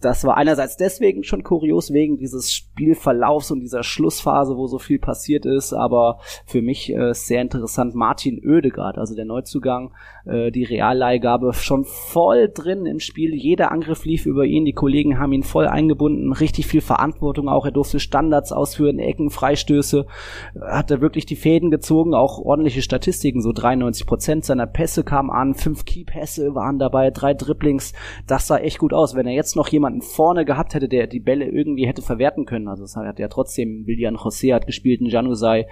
das 0.02 0.24
war 0.24 0.38
einerseits 0.38 0.78
deswegen 0.78 1.24
schon 1.24 1.44
kurios 1.44 1.92
wegen 1.92 2.18
dieses 2.18 2.54
Spielverlaufs 2.54 3.52
und 3.52 3.60
dieser 3.60 3.84
Schlussphase, 3.84 4.56
wo 4.56 4.68
so 4.68 4.80
viel 4.80 5.00
passiert 5.00 5.46
ist, 5.46 5.74
aber 5.74 6.20
für 6.46 6.62
mich 6.62 6.94
äh, 6.94 7.14
sehr 7.14 7.42
interessant 7.42 7.96
Martin 8.00 8.42
Oedegaard, 8.44 8.98
also 8.98 9.16
der 9.16 9.26
Neuzugang, 9.26 9.92
äh, 10.26 10.52
die 10.52 10.64
Realleihgabe 10.64 11.54
schon 11.54 11.84
voll 11.84 12.50
drin 12.50 12.86
im 12.86 13.00
Spiel, 13.00 13.36
jeder 13.36 13.72
Angriff 13.72 14.06
lief 14.06 14.26
über 14.26 14.46
ihn, 14.46 14.64
die 14.64 14.74
Kollegen 14.74 15.20
haben 15.20 15.34
ihn 15.34 15.44
voll 15.44 15.68
eingebunden, 15.68 16.32
richtig 16.32 16.66
viel 16.66 16.82
Verantwortung 16.82 17.50
auch, 17.50 17.66
er 17.66 17.72
durfte 17.72 18.00
Standards 18.00 18.54
ausführen, 18.54 19.00
Ecken, 19.00 19.30
Freistöße, 19.30 20.06
hat 20.60 20.90
er 20.90 21.02
wirklich 21.02 21.26
die 21.26 21.36
Fäden 21.36 21.72
gezogen, 21.72 22.14
auch 22.14 22.40
ordentliche 22.40 22.82
Statistiken, 22.82 23.42
so 23.42 23.52
93 23.52 24.08
Prozent 24.08 24.46
seiner 24.46 24.66
Pässe 24.66 25.04
kamen 25.04 25.30
an, 25.30 25.54
fünf 25.54 25.84
Keypässe 25.84 26.56
waren 26.56 26.80
dabei, 26.80 27.12
drei 27.12 27.34
Dribblings, 27.34 27.92
das 28.26 28.48
sah 28.48 28.58
echt 28.58 28.80
gut 28.80 28.94
aus, 28.94 29.14
wenn 29.14 29.28
er 29.28 29.34
jetzt 29.34 29.58
noch 29.58 29.68
jemand 29.68 29.90
jemanden 29.90 30.02
vorne 30.02 30.46
gehabt 30.46 30.74
hätte, 30.74 30.88
der 30.88 31.08
die 31.08 31.20
Bälle 31.20 31.46
irgendwie 31.46 31.88
hätte 31.88 32.02
verwerten 32.02 32.46
können. 32.46 32.68
Also 32.68 32.84
es 32.84 32.96
hat 32.96 33.20
ja 33.20 33.28
trotzdem, 33.28 33.86
Willian 33.88 34.16
José 34.16 34.54
hat 34.54 34.68
gespielt, 34.68 35.02
ein 35.02 35.08
Januzaj, 35.08 35.66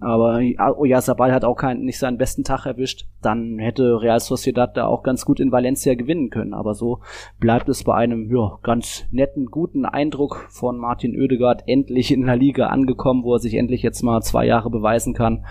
aber 0.00 0.40
Oyarzabal 0.76 1.32
hat 1.32 1.44
auch 1.44 1.56
keinen, 1.60 1.84
nicht 1.84 1.98
seinen 1.98 2.18
besten 2.18 2.42
Tag 2.42 2.66
erwischt. 2.66 3.06
Dann 3.22 3.58
hätte 3.58 4.00
Real 4.00 4.18
Sociedad 4.18 4.76
da 4.76 4.86
auch 4.86 5.02
ganz 5.02 5.24
gut 5.24 5.38
in 5.38 5.52
Valencia 5.52 5.94
gewinnen 5.94 6.30
können. 6.30 6.54
Aber 6.54 6.74
so 6.74 7.00
bleibt 7.38 7.68
es 7.68 7.84
bei 7.84 7.94
einem 7.94 8.34
ja, 8.34 8.58
ganz 8.62 9.04
netten, 9.10 9.46
guten 9.46 9.84
Eindruck 9.84 10.48
von 10.50 10.78
Martin 10.78 11.14
Oedegaard 11.14 11.64
endlich 11.66 12.10
in 12.10 12.26
der 12.26 12.36
Liga 12.36 12.66
angekommen, 12.66 13.22
wo 13.22 13.34
er 13.34 13.38
sich 13.38 13.54
endlich 13.54 13.82
jetzt 13.82 14.02
mal 14.02 14.22
zwei 14.22 14.46
Jahre 14.46 14.70
beweisen 14.70 15.14
kann. 15.14 15.44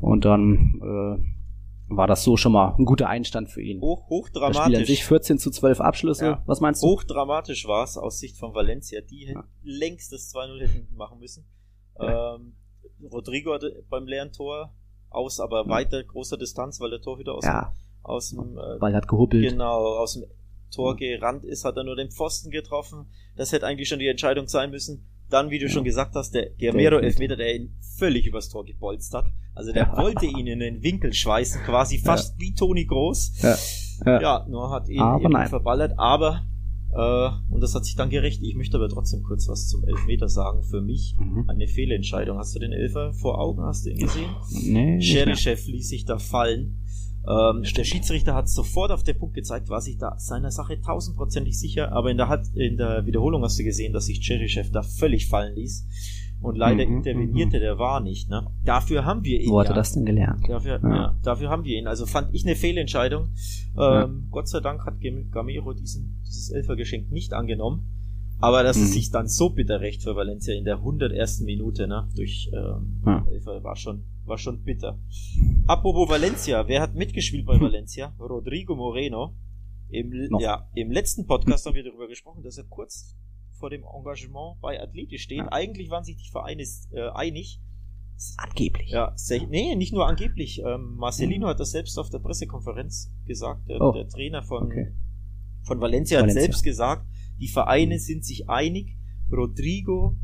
Und 0.00 0.24
dann 0.24 0.80
äh, 0.82 1.94
war 1.94 2.06
das 2.06 2.24
so 2.24 2.36
schon 2.36 2.52
mal 2.52 2.74
ein 2.78 2.84
guter 2.84 3.08
Einstand 3.08 3.50
für 3.50 3.62
ihn. 3.62 3.80
Hoch, 3.80 4.08
hochdramatisch. 4.08 4.56
Das 4.56 4.64
Spiel 4.64 4.76
an 4.76 4.84
sich 4.86 5.04
14 5.04 5.38
zu 5.38 5.50
12 5.50 5.80
Abschlüsse. 5.80 6.24
Ja. 6.24 6.42
Was 6.46 6.60
meinst 6.60 6.82
du? 6.82 6.88
Hochdramatisch 6.88 7.66
war 7.66 7.84
es 7.84 7.96
aus 7.96 8.18
Sicht 8.18 8.38
von 8.38 8.54
Valencia, 8.54 9.00
die 9.00 9.32
ja. 9.32 9.44
längst 9.62 10.12
das 10.12 10.32
2-0 10.34 10.60
hätten 10.60 10.96
machen 10.96 11.18
müssen. 11.18 11.44
Ja. 11.98 12.36
Ähm, 12.36 12.54
Rodrigo 13.12 13.52
hatte 13.52 13.84
beim 13.88 14.06
leeren 14.06 14.32
Tor 14.32 14.74
aus, 15.10 15.40
aber 15.40 15.64
ja. 15.64 15.68
weiter 15.68 16.02
großer 16.04 16.36
Distanz, 16.36 16.80
weil 16.80 16.90
der 16.90 17.00
Tor 17.00 17.18
wieder 17.18 17.34
aus, 17.34 17.44
ja. 17.44 17.72
aus 18.02 18.30
dem 18.30 18.58
äh, 18.58 18.78
Ball 18.78 18.94
hat 18.94 19.08
gehuppelt. 19.08 19.48
Genau, 19.48 19.96
aus 19.98 20.14
dem 20.14 20.24
Tor 20.70 20.96
gerannt 20.96 21.44
ist, 21.44 21.64
hat 21.64 21.76
er 21.76 21.84
nur 21.84 21.96
den 21.96 22.10
Pfosten 22.10 22.50
getroffen. 22.50 23.06
Das 23.36 23.52
hätte 23.52 23.66
eigentlich 23.66 23.88
schon 23.88 23.98
die 23.98 24.08
Entscheidung 24.08 24.48
sein 24.48 24.70
müssen. 24.70 25.06
Dann, 25.28 25.50
wie 25.50 25.58
du 25.58 25.66
ja. 25.66 25.70
schon 25.70 25.84
gesagt 25.84 26.14
hast, 26.14 26.34
der 26.34 26.50
Guerrero 26.50 26.98
Elfmeter, 26.98 27.36
der 27.36 27.54
ihn 27.54 27.76
völlig 27.98 28.26
übers 28.26 28.48
Tor 28.48 28.64
gebolzt 28.64 29.12
hat. 29.14 29.26
Also 29.54 29.72
der 29.72 29.84
ja. 29.84 29.96
wollte 29.96 30.26
ihn 30.26 30.46
in 30.46 30.60
den 30.60 30.82
Winkel 30.82 31.12
schweißen, 31.12 31.62
quasi 31.62 31.98
fast 31.98 32.38
wie 32.38 32.54
Toni 32.54 32.84
Groß. 32.84 33.42
Ja, 34.04 34.46
nur 34.48 34.70
hat 34.70 34.88
ihn 34.88 35.00
aber 35.00 35.46
verballert. 35.46 35.94
Aber, 35.96 36.42
äh, 36.96 37.30
und 37.50 37.60
das 37.60 37.74
hat 37.74 37.84
sich 37.84 37.94
dann 37.94 38.08
gerecht. 38.08 38.42
Ich 38.42 38.54
möchte 38.54 38.78
aber 38.78 38.88
trotzdem 38.88 39.22
kurz 39.22 39.48
was 39.48 39.68
zum 39.68 39.84
Elfmeter 39.84 40.28
sagen. 40.28 40.62
Für 40.62 40.80
mich 40.80 41.14
mhm. 41.18 41.44
eine 41.48 41.68
Fehlentscheidung. 41.68 42.38
Hast 42.38 42.54
du 42.54 42.58
den 42.58 42.72
Elfer 42.72 43.12
vor 43.12 43.38
Augen? 43.38 43.62
Hast 43.62 43.84
du 43.84 43.90
ihn 43.90 43.98
gesehen? 43.98 44.30
Nee. 44.50 44.98
Cherichev 45.00 45.66
ließ 45.70 45.88
sich 45.88 46.04
da 46.06 46.18
fallen. 46.18 46.78
Ähm, 47.28 47.64
der 47.76 47.84
Schiedsrichter 47.84 48.34
hat 48.34 48.48
sofort 48.48 48.92
auf 48.92 49.02
den 49.02 49.18
Punkt 49.18 49.34
gezeigt, 49.34 49.68
war 49.68 49.80
sich 49.80 49.98
da 49.98 50.16
seiner 50.18 50.52
Sache 50.52 50.80
tausendprozentig 50.80 51.58
sicher, 51.58 51.92
aber 51.92 52.10
in 52.10 52.18
der, 52.18 52.42
in 52.54 52.76
der 52.76 53.04
Wiederholung 53.04 53.42
hast 53.42 53.58
du 53.58 53.64
gesehen, 53.64 53.92
dass 53.92 54.06
sich 54.06 54.20
Cherichev 54.20 54.70
da 54.70 54.82
völlig 54.82 55.26
fallen 55.26 55.56
ließ. 55.56 55.86
Und 56.46 56.56
leider 56.56 56.86
mhm, 56.86 56.98
intervenierte 56.98 57.56
mhm. 57.56 57.60
der 57.60 57.78
war 57.78 58.00
nicht. 58.00 58.30
Ne? 58.30 58.46
Dafür 58.64 59.04
haben 59.04 59.24
wir 59.24 59.40
ihn. 59.40 59.50
Wo 59.50 59.58
hat 59.58 59.68
er 59.68 59.74
das 59.74 59.92
denn 59.92 60.04
gelernt? 60.04 60.48
Dafür, 60.48 60.80
ja. 60.80 60.88
ja. 60.88 61.16
dafür 61.24 61.50
haben 61.50 61.64
wir 61.64 61.76
ihn. 61.76 61.88
Also 61.88 62.06
fand 62.06 62.32
ich 62.34 62.46
eine 62.46 62.54
Fehlentscheidung. 62.54 63.30
Ähm, 63.74 63.74
ja. 63.76 64.10
Gott 64.30 64.48
sei 64.48 64.60
Dank 64.60 64.86
hat 64.86 65.00
Gamero 65.00 65.72
diesen, 65.72 66.22
dieses 66.24 66.50
Elfergeschenk 66.50 67.10
nicht 67.10 67.32
angenommen. 67.32 67.88
Aber 68.38 68.62
dass 68.62 68.76
mhm. 68.76 68.84
es 68.84 68.92
sich 68.92 69.10
dann 69.10 69.26
so 69.26 69.50
bitter 69.50 69.80
recht 69.80 70.02
für 70.02 70.14
Valencia 70.14 70.54
in 70.54 70.64
der 70.64 70.76
101. 70.76 71.40
Minute 71.40 71.88
ne, 71.88 72.08
durch 72.14 72.50
ähm, 72.52 73.02
ja. 73.04 73.26
Elfer 73.28 73.64
war 73.64 73.76
schon 73.76 74.04
war 74.24 74.38
schon 74.38 74.62
bitter. 74.62 74.98
Apropos 75.66 76.08
Valencia, 76.08 76.68
wer 76.68 76.82
hat 76.82 76.94
mitgespielt 76.94 77.46
bei 77.46 77.60
Valencia? 77.60 78.14
Rodrigo 78.20 78.76
Moreno. 78.76 79.34
Im, 79.88 80.12
ja, 80.40 80.68
im 80.74 80.90
letzten 80.90 81.26
Podcast 81.26 81.64
haben 81.66 81.74
wir 81.74 81.84
darüber 81.84 82.08
gesprochen, 82.08 82.42
dass 82.42 82.58
er 82.58 82.64
kurz 82.64 83.16
vor 83.58 83.70
dem 83.70 83.82
Engagement 83.84 84.60
bei 84.60 84.80
Athletisch 84.80 85.22
steht. 85.22 85.38
Ja. 85.38 85.52
Eigentlich 85.52 85.90
waren 85.90 86.04
sich 86.04 86.16
die 86.16 86.30
Vereine 86.30 86.64
äh, 86.92 87.08
einig. 87.14 87.60
Angeblich. 88.38 88.90
Ja, 88.90 89.14
nee, 89.50 89.74
nicht 89.74 89.92
nur 89.92 90.06
angeblich. 90.06 90.62
Ähm, 90.64 90.96
Marcelino 90.96 91.46
mhm. 91.46 91.50
hat 91.50 91.60
das 91.60 91.70
selbst 91.70 91.98
auf 91.98 92.08
der 92.08 92.18
Pressekonferenz 92.18 93.12
gesagt. 93.26 93.68
Der, 93.68 93.80
oh. 93.80 93.92
der 93.92 94.08
Trainer 94.08 94.42
von, 94.42 94.64
okay. 94.64 94.92
von 95.64 95.80
Valencia, 95.80 96.20
Valencia, 96.20 96.40
hat 96.40 96.44
selbst 96.44 96.62
gesagt, 96.62 97.06
die 97.38 97.48
Vereine 97.48 97.96
mhm. 97.96 98.00
sind 98.00 98.24
sich 98.24 98.48
einig. 98.48 98.96
Rodrigo 99.30 100.16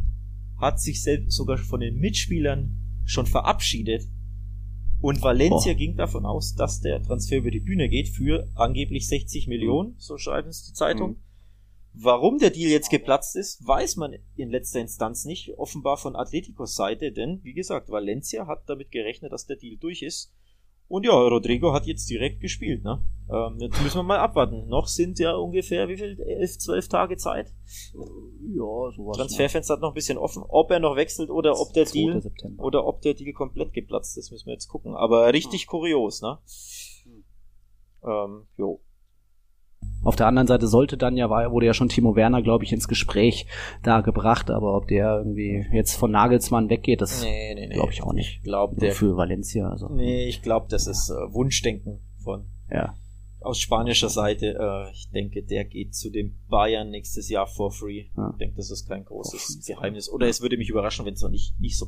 hat 0.59 0.81
sich 0.81 1.03
selbst 1.03 1.37
sogar 1.37 1.59
von 1.59 1.81
den 1.81 1.99
Mitspielern 1.99 3.03
schon 3.05 3.27
verabschiedet. 3.27 4.09
Und 5.01 5.21
Valencia 5.21 5.73
oh. 5.73 5.77
ging 5.77 5.97
davon 5.97 6.25
aus, 6.25 6.55
dass 6.55 6.81
der 6.81 7.03
Transfer 7.03 7.38
über 7.38 7.51
die 7.51 7.61
Bühne 7.61 7.88
geht 7.88 8.09
für 8.09 8.49
angeblich 8.55 9.09
60 9.09 9.49
Millionen, 9.49 9.95
so 9.99 10.16
schreiben 10.16 10.49
es 10.49 10.64
die 10.64 10.73
Zeitung. 10.73 11.11
Mhm. 11.11 11.16
Warum 11.95 12.39
der 12.39 12.51
Deal 12.51 12.71
jetzt 12.71 12.91
geplatzt 12.91 13.37
ist, 13.37 13.67
weiß 13.67 13.97
man 13.97 14.15
in 14.37 14.51
letzter 14.51 14.81
Instanz 14.81 15.25
nicht, 15.25 15.59
offenbar 15.59 15.99
von 15.99 16.17
Atleticos 16.17 16.75
Seite, 16.75 17.13
denn 17.13 17.41
wie 17.43 17.53
gesagt, 17.53 17.91
Valencia 17.91 18.47
hat 18.47 18.69
damit 18.69 18.91
gerechnet, 18.91 19.33
dass 19.33 19.47
der 19.47 19.57
Deal 19.57 19.77
durch 19.77 20.03
ist 20.03 20.33
und 20.93 21.07
ja, 21.07 21.13
Rodrigo 21.15 21.73
hat 21.73 21.87
jetzt 21.87 22.11
direkt 22.11 22.43
gespielt. 22.43 22.85
Ne? 22.85 23.03
Ähm, 23.31 23.57
jetzt 23.61 23.83
müssen 23.83 23.97
wir 23.97 24.03
mal 24.03 24.19
abwarten. 24.19 24.69
Noch 24.69 24.89
sind 24.89 25.19
ja 25.19 25.35
ungefähr, 25.35 25.89
wie 25.89 25.97
viel? 25.97 26.21
Elf, 26.21 26.59
zwölf 26.59 26.87
Tage 26.87 27.17
Zeit? 27.17 27.47
Ja, 27.95 28.91
sowas. 28.95 29.17
Transferfenster 29.17 29.73
hat 29.73 29.81
noch 29.81 29.93
ein 29.93 29.95
bisschen 29.95 30.19
offen. 30.19 30.43
Ob 30.47 30.71
er 30.71 30.81
noch 30.81 30.95
wechselt 30.95 31.31
oder 31.31 31.59
ob 31.59 31.73
der 31.73 31.87
Deal 31.87 32.21
September. 32.21 32.63
oder 32.63 32.87
ob 32.87 33.01
der 33.01 33.15
Deal 33.15 33.33
komplett 33.33 33.73
geplatzt 33.73 34.19
ist, 34.19 34.33
müssen 34.33 34.45
wir 34.49 34.53
jetzt 34.53 34.69
gucken. 34.69 34.95
Aber 34.95 35.33
richtig 35.33 35.63
hm. 35.63 35.69
kurios, 35.69 36.21
ne? 36.21 36.39
Hm. 37.05 37.25
Ähm, 38.05 38.47
jo. 38.59 38.83
Auf 40.05 40.16
der 40.16 40.27
anderen 40.27 40.49
Seite 40.49 40.66
sollte 40.66 40.97
dann 40.97 41.16
ja, 41.16 41.31
wurde 41.31 41.66
ja 41.66 41.75
schon 41.75 41.88
Timo 41.88 42.16
Werner, 42.16 42.42
glaube 42.42 42.64
ich, 42.64 42.73
ins 42.73 42.88
Gespräch 42.88 43.47
da 43.85 44.01
gebracht, 44.01 44.51
aber 44.51 44.77
ob 44.77 44.88
der 44.88 45.18
irgendwie 45.18 45.64
jetzt 45.73 45.95
von 45.95 46.11
Nagelsmann 46.11 46.68
weggeht, 46.71 47.01
das 47.01 47.23
nee, 47.23 47.55
nee, 47.55 47.68
nee. 47.68 47.75
glaube 47.75 47.92
ich 47.92 48.03
auch 48.03 48.12
nicht. 48.12 48.38
Ich 48.38 48.42
glaube, 48.42 48.77
der 48.81 48.92
für 48.92 49.16
Valencia. 49.16 49.68
Also. 49.68 49.88
Nee, 49.88 50.27
ich 50.27 50.42
glaube, 50.42 50.66
das 50.68 50.88
ist 50.88 51.11
äh, 51.11 51.33
Wunschdenken 51.33 52.01
von 52.25 52.47
ja. 52.68 52.97
aus 53.40 53.61
spanischer 53.61 54.09
Seite. 54.09 54.57
Äh, 54.59 54.90
ich 54.90 55.09
denke, 55.11 55.45
der 55.45 55.64
geht 55.64 55.95
zu 55.95 56.11
den 56.11 56.37
Bayern 56.49 56.90
nächstes 56.90 57.29
Jahr 57.29 57.47
for 57.47 57.71
free. 57.71 58.07
Ja. 58.16 58.31
Ich 58.33 58.38
denke, 58.38 58.57
das 58.57 58.73
ist 58.73 58.88
kein 58.88 59.05
großes 59.05 59.64
Geheimnis. 59.66 60.11
Oder 60.11 60.27
es 60.27 60.42
würde 60.42 60.57
mich 60.57 60.68
überraschen, 60.68 61.07
wenn 61.07 61.14
es 61.14 61.23
noch 61.23 61.31
nicht, 61.31 61.59
nicht 61.61 61.79
so 61.79 61.87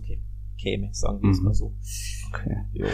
käme, 0.57 0.90
sagen 0.92 1.20
wir 1.20 1.30
es 1.30 1.38
mhm. 1.38 1.44
mal 1.44 1.54
so. 1.54 1.74
Okay. 2.28 2.57
Jo. 2.74 2.87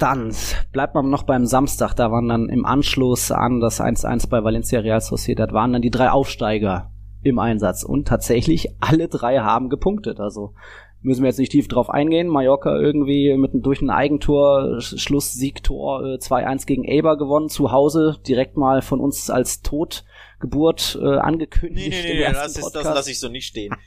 Dann 0.00 0.34
bleibt 0.72 0.94
man 0.94 1.10
noch 1.10 1.24
beim 1.24 1.44
Samstag. 1.44 1.94
Da 1.94 2.10
waren 2.10 2.28
dann 2.28 2.48
im 2.48 2.64
Anschluss 2.64 3.30
an 3.30 3.60
das 3.60 3.82
1-1 3.82 4.30
bei 4.30 4.42
Valencia 4.42 4.80
Real 4.80 5.00
Sociedad 5.00 5.52
waren 5.52 5.74
dann 5.74 5.82
die 5.82 5.90
drei 5.90 6.10
Aufsteiger 6.10 6.90
im 7.22 7.38
Einsatz. 7.38 7.82
Und 7.82 8.08
tatsächlich 8.08 8.68
alle 8.80 9.08
drei 9.08 9.40
haben 9.40 9.68
gepunktet. 9.68 10.18
Also 10.18 10.54
müssen 11.02 11.22
wir 11.22 11.28
jetzt 11.28 11.38
nicht 11.38 11.52
tief 11.52 11.68
drauf 11.68 11.90
eingehen. 11.90 12.28
Mallorca 12.28 12.74
irgendwie 12.78 13.36
mit 13.36 13.50
durch 13.54 13.82
ein 13.82 13.90
Eigentor, 13.90 14.80
Schlusssiegtor 14.80 16.02
äh, 16.02 16.16
2-1 16.16 16.66
gegen 16.66 16.84
Eber 16.84 17.18
gewonnen. 17.18 17.50
Zu 17.50 17.70
Hause 17.70 18.16
direkt 18.26 18.56
mal 18.56 18.80
von 18.80 19.00
uns 19.00 19.28
als 19.28 19.60
Totgeburt 19.60 20.98
äh, 20.98 21.18
angekündigt. 21.18 21.90
Nee, 21.90 22.14
nee, 22.14 22.26
nee, 22.26 22.32
das, 22.32 22.56
ist, 22.56 22.72
das 22.72 22.84
lasse 22.84 23.10
ich 23.10 23.20
so 23.20 23.28
nicht 23.28 23.46
stehen. 23.46 23.74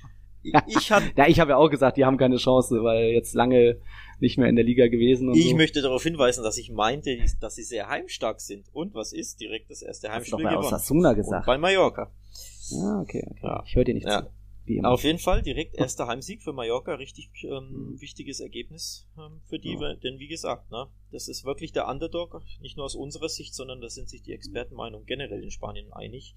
Ich, 0.67 0.91
hab, 0.91 1.03
ja, 1.15 1.25
ich 1.25 1.39
habe 1.39 1.51
ja 1.51 1.55
auch 1.55 1.69
gesagt, 1.69 1.95
die 1.95 2.03
haben 2.03 2.17
keine 2.17 2.35
Chance, 2.35 2.83
weil 2.83 3.13
jetzt 3.13 3.33
lange 3.33 3.77
nicht 4.23 4.37
mehr 4.37 4.49
in 4.49 4.55
der 4.55 4.65
Liga 4.65 4.87
gewesen. 4.87 5.31
ich 5.35 5.51
so. 5.51 5.55
möchte 5.55 5.81
darauf 5.81 6.01
hinweisen, 6.01 6.43
dass 6.43 6.57
ich 6.57 6.71
meinte, 6.71 7.15
dass 7.39 7.55
sie 7.55 7.63
sehr 7.63 7.87
heimstark 7.89 8.41
sind. 8.41 8.67
Und 8.73 8.95
was 8.95 9.13
ist? 9.13 9.39
Direkt 9.39 9.69
das 9.69 9.83
erste 9.83 10.11
Heimspiel 10.11 10.39
gewonnen. 10.39 10.57
Osasuna 10.57 11.13
gesagt. 11.13 11.41
Und 11.41 11.53
bei 11.53 11.57
Mallorca. 11.59 12.11
Ah, 12.73 13.01
okay, 13.01 13.23
okay. 13.29 13.39
Ja. 13.43 13.63
Ich 13.67 13.75
höre 13.75 13.83
dir 13.83 13.93
nicht 13.93 14.07
ja. 14.07 14.23
zu. 14.23 14.29
Auf 14.83 15.03
jeden 15.03 15.19
Fall 15.19 15.41
direkt 15.41 15.75
erster 15.75 16.07
Heimsieg 16.07 16.41
für 16.41 16.53
Mallorca, 16.53 16.93
richtig 16.93 17.29
ähm, 17.43 17.99
wichtiges 17.99 18.39
Ergebnis 18.39 19.09
ähm, 19.17 19.41
für 19.45 19.59
die, 19.59 19.73
ja. 19.73 19.95
denn 19.95 20.19
wie 20.19 20.29
gesagt, 20.29 20.71
ne, 20.71 20.87
das 21.11 21.27
ist 21.27 21.43
wirklich 21.43 21.73
der 21.73 21.89
Underdog, 21.89 22.41
nicht 22.61 22.77
nur 22.77 22.85
aus 22.85 22.95
unserer 22.95 23.27
Sicht, 23.27 23.53
sondern 23.53 23.81
da 23.81 23.89
sind 23.89 24.09
sich 24.09 24.21
die 24.21 24.31
Expertenmeinungen 24.31 25.05
generell 25.05 25.43
in 25.43 25.51
Spanien 25.51 25.91
einig. 25.91 26.33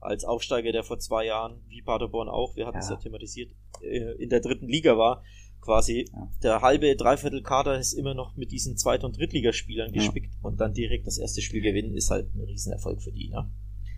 Als 0.00 0.24
Aufsteiger, 0.24 0.72
der 0.72 0.84
vor 0.84 0.98
zwei 1.00 1.26
Jahren, 1.26 1.62
wie 1.68 1.82
Paderborn 1.82 2.30
auch, 2.30 2.56
wir 2.56 2.66
hatten 2.66 2.78
es 2.78 2.88
ja. 2.88 2.94
ja 2.94 3.00
thematisiert, 3.00 3.52
äh, 3.82 4.22
in 4.22 4.30
der 4.30 4.40
dritten 4.40 4.68
Liga 4.68 4.96
war, 4.96 5.22
quasi 5.60 6.08
ja. 6.12 6.30
der 6.42 6.60
halbe, 6.62 6.96
dreiviertel 6.96 7.42
Kader 7.42 7.78
ist 7.78 7.92
immer 7.92 8.14
noch 8.14 8.36
mit 8.36 8.52
diesen 8.52 8.76
Zweit- 8.76 9.04
und 9.04 9.18
Drittligaspielern 9.18 9.92
gespickt 9.92 10.32
ja. 10.34 10.40
und 10.42 10.60
dann 10.60 10.74
direkt 10.74 11.06
das 11.06 11.18
erste 11.18 11.42
Spiel 11.42 11.62
gewinnen, 11.62 11.94
ist 11.94 12.10
halt 12.10 12.34
ein 12.34 12.40
Riesenerfolg 12.40 13.02
für 13.02 13.12
die, 13.12 13.28
ne? 13.28 13.50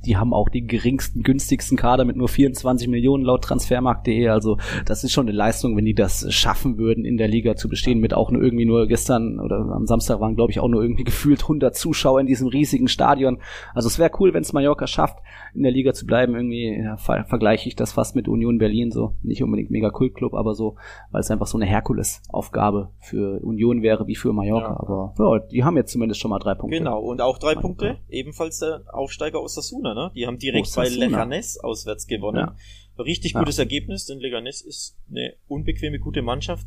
Die 0.05 0.17
haben 0.17 0.33
auch 0.33 0.49
den 0.49 0.67
geringsten, 0.67 1.23
günstigsten 1.23 1.77
Kader 1.77 2.05
mit 2.05 2.17
nur 2.17 2.29
24 2.29 2.89
Millionen 2.89 3.25
laut 3.25 3.43
Transfermarkt.de. 3.45 4.29
Also 4.29 4.59
das 4.87 5.05
ist 5.05 5.13
schon 5.13 5.27
eine 5.27 5.37
Leistung, 5.37 5.77
wenn 5.77 5.85
die 5.85 5.95
das 5.95 6.33
schaffen 6.33 6.79
würden, 6.79 7.05
in 7.05 7.17
der 7.17 7.29
Liga 7.29 7.57
zu 7.57 7.69
bestehen, 7.69 7.99
mit 7.99 8.15
auch 8.15 8.31
nur 8.31 8.43
irgendwie 8.43 8.65
nur 8.65 8.87
gestern 8.87 9.41
oder 9.41 9.57
am 9.57 9.87
Samstag 9.87 10.21
waren, 10.21 10.37
glaube 10.37 10.53
ich, 10.53 10.61
auch 10.61 10.69
nur 10.69 10.83
irgendwie 10.83 11.05
gefühlt 11.09 11.43
100 11.43 11.77
Zuschauer 11.77 12.21
in 12.21 12.27
diesem 12.27 12.49
riesigen 12.49 12.89
Stadion. 12.89 13.39
Also 13.75 13.89
es 13.89 13.99
wäre 13.99 14.11
cool, 14.19 14.35
wenn 14.35 14.43
es 14.43 14.53
Mallorca 14.53 14.87
schafft, 14.87 15.19
in 15.55 15.63
der 15.63 15.73
Liga 15.73 15.93
zu 15.93 16.07
bleiben. 16.07 16.35
Irgendwie 16.35 16.81
ja, 16.83 16.97
ver 16.97 17.25
vergleiche 17.25 17.69
ich 17.69 17.77
das 17.77 17.93
fast 17.93 18.17
mit 18.17 18.29
Union 18.29 18.59
Berlin 18.59 18.91
so. 18.91 19.15
Nicht 19.23 19.43
unbedingt 19.43 19.71
mega 19.71 19.91
Kultclub, 19.91 20.35
aber 20.35 20.55
so, 20.55 20.77
weil 21.11 21.21
es 21.21 21.31
einfach 21.31 21.47
so 21.47 21.59
eine 21.59 21.67
Herkulesaufgabe 21.67 22.91
für 23.01 23.41
Union 23.43 23.83
wäre 23.83 24.07
wie 24.07 24.15
für 24.15 24.33
Mallorca. 24.33 24.69
Ja. 24.69 24.81
Aber 24.81 25.15
ja, 25.19 25.39
die 25.39 25.65
haben 25.65 25.77
jetzt 25.77 25.93
zumindest 25.93 26.21
schon 26.21 26.31
mal 26.31 26.39
drei 26.39 26.55
Punkte. 26.55 26.79
Genau, 26.79 27.01
und 27.01 27.21
auch 27.21 27.39
drei 27.39 27.55
Punkte, 27.55 27.99
ebenfalls 28.09 28.59
der 28.61 28.83
Aufsteiger 28.93 29.41
aus 29.41 29.59
Osasuna 29.59 29.88
Osasuna, 29.89 29.95
ne? 29.95 30.13
Die 30.15 30.27
haben 30.27 30.39
direkt 30.39 30.75
bei 30.75 30.89
Leganes 30.89 31.59
auswärts 31.59 32.07
gewonnen. 32.07 32.39
Ja. 32.39 32.57
Richtig 33.01 33.35
ja. 33.35 33.39
gutes 33.39 33.61
Ergebnis, 33.61 34.07
denn 34.07 34.19
Leganes 34.19 34.61
ist 34.61 34.99
eine 35.09 35.35
unbequeme, 35.47 36.01
gute 36.01 36.21
Mannschaft. 36.21 36.67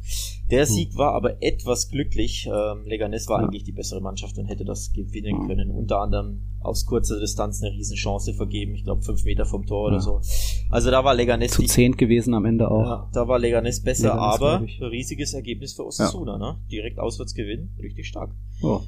Der 0.49 0.65
Sieg 0.65 0.95
war 0.95 1.13
aber 1.13 1.43
etwas 1.43 1.89
glücklich. 1.89 2.47
Ähm, 2.47 2.85
Leganes 2.85 3.27
war 3.27 3.41
ja. 3.41 3.47
eigentlich 3.47 3.65
die 3.65 3.73
bessere 3.73 3.99
Mannschaft 3.99 4.37
und 4.37 4.45
hätte 4.45 4.63
das 4.63 4.93
gewinnen 4.93 5.45
können. 5.45 5.69
Unter 5.71 5.99
anderem 5.99 6.43
aus 6.61 6.85
kurzer 6.85 7.19
Distanz 7.19 7.61
eine 7.61 7.73
Riesenchance 7.73 8.33
vergeben. 8.33 8.75
Ich 8.75 8.85
glaube, 8.85 9.01
fünf 9.01 9.25
Meter 9.25 9.45
vom 9.45 9.65
Tor 9.65 9.87
oder 9.87 9.99
so. 9.99 10.21
Also 10.69 10.89
da 10.89 11.03
war 11.03 11.15
Leganes... 11.15 11.51
Zu 11.51 11.63
zehnt 11.63 11.97
gewesen 11.97 12.33
am 12.33 12.45
Ende 12.45 12.71
auch. 12.71 12.85
Ja, 12.85 13.09
da 13.11 13.27
war 13.27 13.37
Leganes 13.37 13.83
besser, 13.83 14.13
Leganes, 14.13 14.41
aber 14.41 14.89
riesiges 14.89 15.33
Ergebnis 15.33 15.73
für 15.73 15.85
Osasuna, 15.85 16.37
ne? 16.37 16.61
Direkt 16.71 16.97
auswärts 16.97 17.33
gewinnen, 17.33 17.75
richtig 17.81 18.07
stark. 18.07 18.31
Oh. 18.61 18.79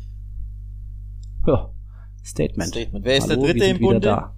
Ja, 1.46 1.74
Statement. 2.24 2.70
Statement. 2.70 3.06
Wer 3.06 3.18
ist 3.18 3.30
Hallo, 3.30 3.44
der 3.44 3.54
Dritte 3.54 3.66
im 3.66 3.80
Bunde? 3.80 4.00
Da. 4.00 4.36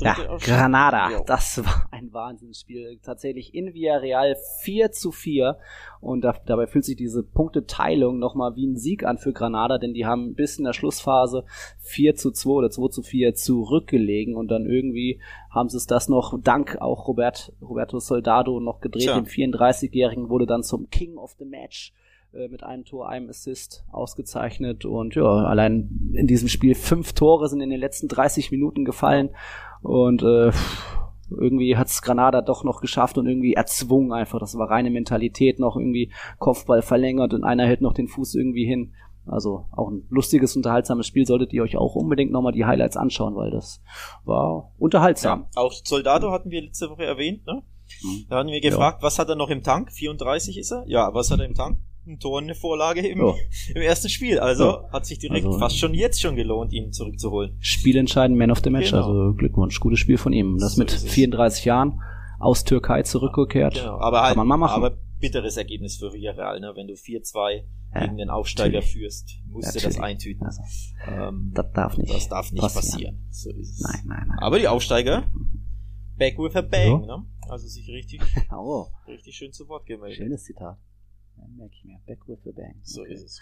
Ja, 0.00 0.16
Granada. 0.38 1.10
Jo. 1.10 1.24
Das 1.24 1.64
war 1.64 1.88
ein 1.92 2.12
Wahnsinnsspiel. 2.12 2.98
Tatsächlich 3.02 3.54
in 3.54 3.74
Villarreal 3.74 4.36
4 4.62 4.90
zu 4.90 5.12
4. 5.12 5.56
Und 6.00 6.22
da, 6.22 6.34
dabei 6.46 6.66
fühlt 6.66 6.84
sich 6.84 6.96
diese 6.96 7.22
Punkteteilung 7.22 8.18
nochmal 8.18 8.56
wie 8.56 8.66
ein 8.66 8.76
Sieg 8.76 9.04
an 9.04 9.18
für 9.18 9.32
Granada, 9.32 9.78
denn 9.78 9.94
die 9.94 10.04
haben 10.04 10.34
bis 10.34 10.58
in 10.58 10.64
der 10.64 10.72
Schlussphase 10.72 11.44
4 11.78 12.16
zu 12.16 12.32
2 12.32 12.50
oder 12.50 12.70
2 12.70 12.88
zu 12.88 13.02
4 13.02 13.34
zurückgelegen 13.34 14.34
und 14.34 14.48
dann 14.48 14.66
irgendwie 14.66 15.20
haben 15.50 15.68
sie 15.68 15.76
es 15.76 15.86
das 15.86 16.08
noch 16.08 16.38
dank 16.42 16.78
auch 16.80 17.06
Robert, 17.06 17.52
Roberto 17.62 18.00
Soldado 18.00 18.58
noch 18.58 18.80
gedreht. 18.80 19.04
Tja. 19.04 19.14
Den 19.20 19.26
34-Jährigen 19.26 20.28
wurde 20.28 20.46
dann 20.46 20.64
zum 20.64 20.90
King 20.90 21.16
of 21.16 21.36
the 21.38 21.44
Match 21.44 21.92
mit 22.32 22.62
einem 22.62 22.84
Tor, 22.84 23.08
einem 23.08 23.28
Assist 23.28 23.84
ausgezeichnet 23.90 24.84
und 24.84 25.14
ja, 25.14 25.24
allein 25.24 26.12
in 26.12 26.26
diesem 26.26 26.48
Spiel 26.48 26.74
fünf 26.74 27.12
Tore 27.14 27.48
sind 27.48 27.60
in 27.60 27.70
den 27.70 27.80
letzten 27.80 28.08
30 28.08 28.50
Minuten 28.50 28.84
gefallen 28.84 29.30
und 29.82 30.22
äh, 30.22 30.50
irgendwie 31.30 31.76
hat's 31.76 32.02
Granada 32.02 32.40
doch 32.40 32.64
noch 32.64 32.80
geschafft 32.80 33.18
und 33.18 33.26
irgendwie 33.26 33.54
erzwungen 33.54 34.12
einfach. 34.12 34.38
Das 34.40 34.56
war 34.56 34.70
reine 34.70 34.90
Mentalität 34.90 35.58
noch 35.58 35.76
irgendwie 35.76 36.12
Kopfball 36.38 36.82
verlängert 36.82 37.34
und 37.34 37.44
einer 37.44 37.66
hält 37.66 37.80
noch 37.80 37.92
den 37.92 38.08
Fuß 38.08 38.34
irgendwie 38.34 38.66
hin. 38.66 38.94
Also 39.26 39.66
auch 39.72 39.90
ein 39.90 40.06
lustiges, 40.08 40.56
unterhaltsames 40.56 41.06
Spiel 41.06 41.26
solltet 41.26 41.52
ihr 41.52 41.62
euch 41.62 41.76
auch 41.76 41.94
unbedingt 41.94 42.32
nochmal 42.32 42.52
die 42.52 42.64
Highlights 42.64 42.96
anschauen, 42.96 43.36
weil 43.36 43.50
das 43.50 43.82
war 44.24 44.72
unterhaltsam. 44.78 45.46
Ja, 45.54 45.62
auch 45.62 45.72
Soldado 45.72 46.30
hatten 46.30 46.50
wir 46.50 46.62
letzte 46.62 46.88
Woche 46.88 47.04
erwähnt, 47.04 47.46
ne? 47.46 47.62
Mhm. 48.02 48.26
Da 48.28 48.38
hatten 48.38 48.48
wir 48.48 48.60
gefragt, 48.60 49.00
ja. 49.00 49.06
was 49.06 49.18
hat 49.18 49.28
er 49.28 49.36
noch 49.36 49.50
im 49.50 49.62
Tank? 49.62 49.92
34 49.92 50.58
ist 50.58 50.72
er? 50.72 50.84
Ja, 50.86 51.12
was 51.12 51.30
hat 51.30 51.40
er 51.40 51.46
im 51.46 51.54
Tank? 51.54 51.78
Ein 52.06 52.18
Tor, 52.18 52.40
eine 52.40 52.54
Vorlage 52.54 53.06
im, 53.06 53.20
oh. 53.20 53.36
im 53.74 53.82
ersten 53.82 54.08
Spiel. 54.08 54.38
Also 54.38 54.78
oh. 54.78 54.90
hat 54.90 55.06
sich 55.06 55.18
direkt 55.18 55.46
also, 55.46 55.58
fast 55.58 55.78
schon 55.78 55.94
jetzt 55.94 56.20
schon 56.20 56.36
gelohnt, 56.36 56.72
ihn 56.72 56.92
zurückzuholen. 56.92 57.56
Spielentscheidend 57.60 58.38
Man 58.38 58.50
of 58.50 58.60
the 58.64 58.70
Match. 58.70 58.90
Genau. 58.90 59.06
Also 59.06 59.34
Glückwunsch, 59.34 59.78
gutes 59.80 59.98
Spiel 59.98 60.18
von 60.18 60.32
ihm. 60.32 60.58
Das 60.58 60.74
so 60.74 60.80
mit 60.80 60.90
34 60.90 61.64
Jahren 61.64 62.00
aus 62.38 62.64
Türkei 62.64 63.02
zurückgekehrt. 63.02 63.74
Genau, 63.74 63.98
aber 63.98 64.22
halt, 64.22 64.36
Kann 64.36 64.46
man 64.46 64.60
mal 64.60 64.66
machen. 64.66 64.82
aber 64.82 64.96
bitteres 65.18 65.56
Ergebnis 65.56 65.96
für 65.96 66.12
Villarreal, 66.12 66.60
ne? 66.60 66.72
Wenn 66.74 66.86
du 66.86 66.94
4-2 66.94 67.64
ja, 67.94 68.00
gegen 68.00 68.16
den 68.16 68.30
Aufsteiger 68.30 68.74
natürlich. 68.74 68.92
führst, 68.92 69.30
musst 69.46 69.74
du 69.74 69.80
das 69.80 69.98
eintüten. 69.98 70.46
Also, 70.46 70.62
ähm, 71.08 71.50
das 71.54 71.72
darf 71.72 71.96
nicht. 71.98 72.14
Das 72.14 72.28
darf 72.28 72.52
nicht 72.52 72.62
passieren. 72.62 72.82
passieren. 72.82 73.26
So 73.30 73.50
ist 73.50 73.74
es. 73.74 73.80
Nein, 73.80 74.02
nein, 74.06 74.26
nein. 74.28 74.38
Aber 74.40 74.58
die 74.58 74.68
Aufsteiger, 74.68 75.24
back 76.16 76.38
with 76.38 76.54
a 76.54 76.62
bang, 76.62 77.00
so. 77.00 77.06
ne? 77.06 77.26
Also 77.48 77.66
sich 77.66 77.88
richtig, 77.88 78.20
oh. 78.52 78.86
richtig 79.06 79.34
schön 79.34 79.52
zu 79.52 79.68
Wort 79.68 79.86
gemeldet. 79.86 80.18
Schönes 80.18 80.44
Zitat. 80.44 80.78
Merke 81.56 81.74
ich 81.74 81.84
mir. 81.84 81.98
Back 82.06 82.26
with 82.28 82.38
the 82.44 82.52
bang. 82.52 82.76
So 82.82 83.04
ist 83.04 83.24
es. 83.24 83.40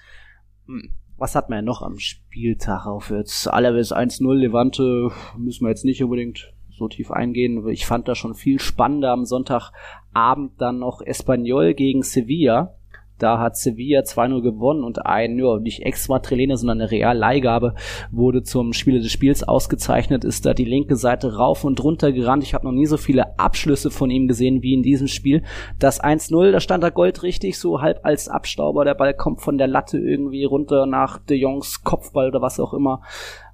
Hm. 0.67 0.91
Was 1.17 1.35
hat 1.35 1.49
man 1.49 1.59
ja 1.59 1.63
noch 1.63 1.83
am 1.83 1.99
Spieltag 1.99 2.87
auf 2.87 3.11
jetzt? 3.11 3.49
Allerwes 3.49 3.93
1-0 3.93 4.35
Levante 4.35 5.11
müssen 5.39 5.65
wir 5.65 5.71
jetzt 5.71 5.85
nicht 5.85 6.03
unbedingt 6.03 6.53
so 6.69 6.89
tief 6.89 7.11
eingehen. 7.11 7.67
Ich 7.69 7.87
fand 7.87 8.07
das 8.07 8.19
schon 8.19 8.35
viel 8.35 8.59
spannender 8.59 9.13
am 9.13 9.25
Sonntagabend 9.25 10.61
dann 10.61 10.79
noch 10.79 11.01
Espanyol 11.01 11.75
gegen 11.75 12.03
Sevilla. 12.03 12.75
Da 13.19 13.39
hat 13.39 13.57
Sevilla 13.57 14.01
2-0 14.01 14.43
gewonnen 14.43 14.85
und 14.85 15.07
ein, 15.07 15.39
ja, 15.39 15.59
nicht 15.59 15.83
extra 15.83 16.19
Trillene, 16.19 16.57
sondern 16.57 16.81
eine 16.81 16.91
Realleihgabe 16.91 17.75
wurde 18.11 18.43
zum 18.43 18.73
Spieler 18.73 19.01
des 19.01 19.11
Spiels 19.11 19.43
ausgezeichnet, 19.43 20.25
ist 20.25 20.45
da 20.45 20.55
die 20.55 20.65
linke 20.65 20.97
Seite 20.97 21.37
rauf 21.37 21.65
und 21.65 21.83
runter 21.83 22.13
gerannt. 22.13 22.43
Ich 22.43 22.55
habe 22.55 22.67
noch 22.67 22.73
nie 22.73 22.87
so 22.87 22.97
viele 22.97 23.39
Abschlüsse 23.39 23.91
von 23.91 24.11
ihm 24.11 24.29
gesehen 24.29 24.63
wie 24.63 24.75
in 24.75 24.83
diesem 24.83 25.09
Spiel. 25.09 25.43
Das 25.79 26.03
1-0, 26.03 26.51
da 26.53 26.61
stand 26.61 26.85
er 26.85 26.91
goldrichtig, 26.91 27.59
so 27.59 27.81
halb 27.81 28.01
als 28.05 28.29
Abstauber. 28.29 28.85
Der 28.85 28.95
Ball 28.95 29.15
kommt 29.15 29.41
von 29.41 29.59
der 29.59 29.67
Latte 29.67 29.99
irgendwie 29.99 30.45
runter 30.45 30.87
nach 30.87 31.19
De 31.19 31.39
Jongs 31.39 31.83
Kopfball 31.85 32.29
oder 32.29 32.43
was 32.43 32.61
auch 32.61 32.75
immer 32.75 33.03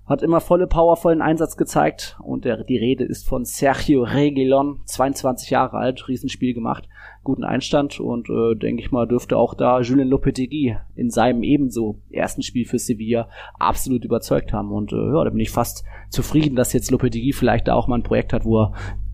hat 0.06 0.22
immer 0.22 0.40
volle 0.40 0.66
Power, 0.66 0.96
vollen 0.96 1.22
Einsatz 1.22 1.56
gezeigt 1.56 2.18
und 2.22 2.44
der, 2.44 2.64
die 2.64 2.76
Rede 2.76 3.04
ist 3.04 3.26
von 3.26 3.44
Sergio 3.44 4.02
Reguilon, 4.02 4.80
22 4.84 5.50
Jahre 5.50 5.78
alt, 5.78 6.08
Riesenspiel 6.08 6.54
gemacht 6.54 6.88
guten 7.24 7.44
Einstand 7.44 8.00
und 8.00 8.28
äh, 8.28 8.54
denke 8.56 8.82
ich 8.82 8.90
mal, 8.90 9.06
dürfte 9.06 9.36
auch 9.36 9.54
da 9.54 9.80
Julien 9.80 10.08
Lopetegui 10.08 10.76
in 10.96 11.10
seinem 11.10 11.42
ebenso 11.42 12.00
ersten 12.10 12.42
Spiel 12.42 12.66
für 12.66 12.78
Sevilla 12.78 13.28
absolut 13.58 14.04
überzeugt 14.04 14.52
haben. 14.52 14.72
Und 14.72 14.92
äh, 14.92 14.96
ja, 14.96 15.24
da 15.24 15.30
bin 15.30 15.40
ich 15.40 15.50
fast 15.50 15.84
zufrieden, 16.10 16.56
dass 16.56 16.72
jetzt 16.72 16.90
Lopetegui 16.90 17.32
vielleicht 17.32 17.68
da 17.68 17.74
auch 17.74 17.86
mal 17.86 17.96
ein 17.96 18.02
Projekt 18.02 18.32
hat, 18.32 18.44
wo 18.44 18.62
er 18.62 18.72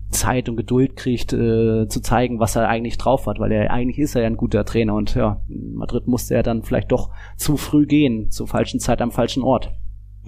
Zeit 0.09 0.49
und 0.49 0.57
Geduld 0.57 0.95
kriegt, 0.95 1.33
äh, 1.33 1.87
zu 1.87 2.01
zeigen, 2.01 2.39
was 2.39 2.55
er 2.55 2.67
eigentlich 2.67 2.97
drauf 2.97 3.27
hat, 3.27 3.39
weil 3.39 3.51
er 3.51 3.69
eigentlich 3.69 3.99
ist 3.99 4.15
er 4.15 4.23
ja 4.23 4.27
ein 4.27 4.37
guter 4.37 4.65
Trainer 4.65 4.95
und 4.95 5.13
ja, 5.13 5.41
Madrid 5.47 6.07
musste 6.07 6.33
er 6.33 6.41
dann 6.41 6.63
vielleicht 6.63 6.91
doch 6.91 7.11
zu 7.37 7.57
früh 7.57 7.85
gehen, 7.85 8.31
zur 8.31 8.47
falschen 8.47 8.79
Zeit 8.79 9.01
am 9.03 9.11
falschen 9.11 9.43
Ort. 9.43 9.71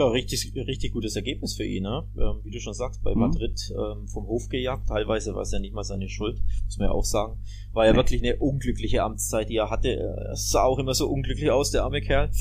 Ja, 0.01 0.07
richtig, 0.07 0.51
richtig 0.55 0.93
gutes 0.93 1.15
Ergebnis 1.15 1.55
für 1.55 1.63
ihn, 1.63 1.83
ne? 1.83 2.09
Ähm, 2.17 2.43
wie 2.43 2.49
du 2.49 2.59
schon 2.59 2.73
sagst, 2.73 3.03
bei 3.03 3.13
mhm. 3.13 3.21
Madrid 3.21 3.71
ähm, 3.77 4.07
vom 4.07 4.25
Hof 4.25 4.49
gejagt. 4.49 4.87
Teilweise 4.87 5.35
war 5.35 5.43
es 5.43 5.51
ja 5.51 5.59
nicht 5.59 5.75
mal 5.75 5.83
seine 5.83 6.09
Schuld, 6.09 6.41
muss 6.65 6.79
man 6.79 6.87
ja 6.87 6.91
auch 6.91 7.05
sagen. 7.05 7.39
War 7.71 7.85
ja 7.85 7.95
wirklich 7.95 8.23
eine 8.23 8.37
unglückliche 8.37 9.03
Amtszeit, 9.03 9.49
die 9.49 9.57
er 9.57 9.69
hatte. 9.69 9.91
Es 10.33 10.49
sah 10.49 10.63
auch 10.63 10.79
immer 10.79 10.95
so 10.95 11.07
unglücklich 11.07 11.51
aus, 11.51 11.69
der 11.69 11.83
arme 11.83 12.01
Kerl. 12.01 12.31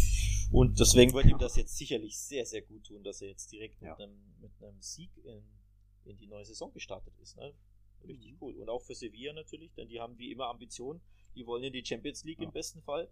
Und 0.50 0.80
deswegen 0.80 1.12
wird 1.12 1.26
ihm 1.26 1.36
das 1.36 1.56
jetzt 1.56 1.76
sicherlich 1.76 2.16
sehr, 2.18 2.46
sehr 2.46 2.62
gut 2.62 2.84
tun, 2.84 3.04
dass 3.04 3.20
er 3.20 3.28
jetzt 3.28 3.52
direkt 3.52 3.82
ja. 3.82 3.90
mit, 3.90 4.00
einem, 4.00 4.16
mit 4.40 4.52
einem 4.62 4.80
Sieg 4.80 5.10
in, 5.22 5.42
in 6.10 6.16
die 6.16 6.28
neue 6.28 6.46
Saison 6.46 6.72
gestartet 6.72 7.12
ist. 7.20 7.36
Ne? 7.36 7.52
Richtig 8.08 8.32
mhm. 8.32 8.38
cool. 8.40 8.54
Und 8.54 8.70
auch 8.70 8.80
für 8.80 8.94
Sevilla 8.94 9.34
natürlich, 9.34 9.74
denn 9.74 9.88
die 9.88 10.00
haben 10.00 10.16
wie 10.16 10.32
immer 10.32 10.46
Ambitionen. 10.46 11.02
Die 11.34 11.46
wollen 11.46 11.64
in 11.64 11.74
die 11.74 11.84
Champions 11.84 12.24
League 12.24 12.40
ja. 12.40 12.46
im 12.46 12.52
besten 12.52 12.80
Fall. 12.80 13.10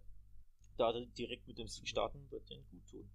Da 0.77 0.91
direkt 1.19 1.47
mit 1.47 1.59
dem 1.59 1.67
Sieg 1.67 1.87
starten, 1.87 2.25
wird 2.31 2.49
denen 2.49 2.65
gut 2.71 2.87
tun 2.87 3.11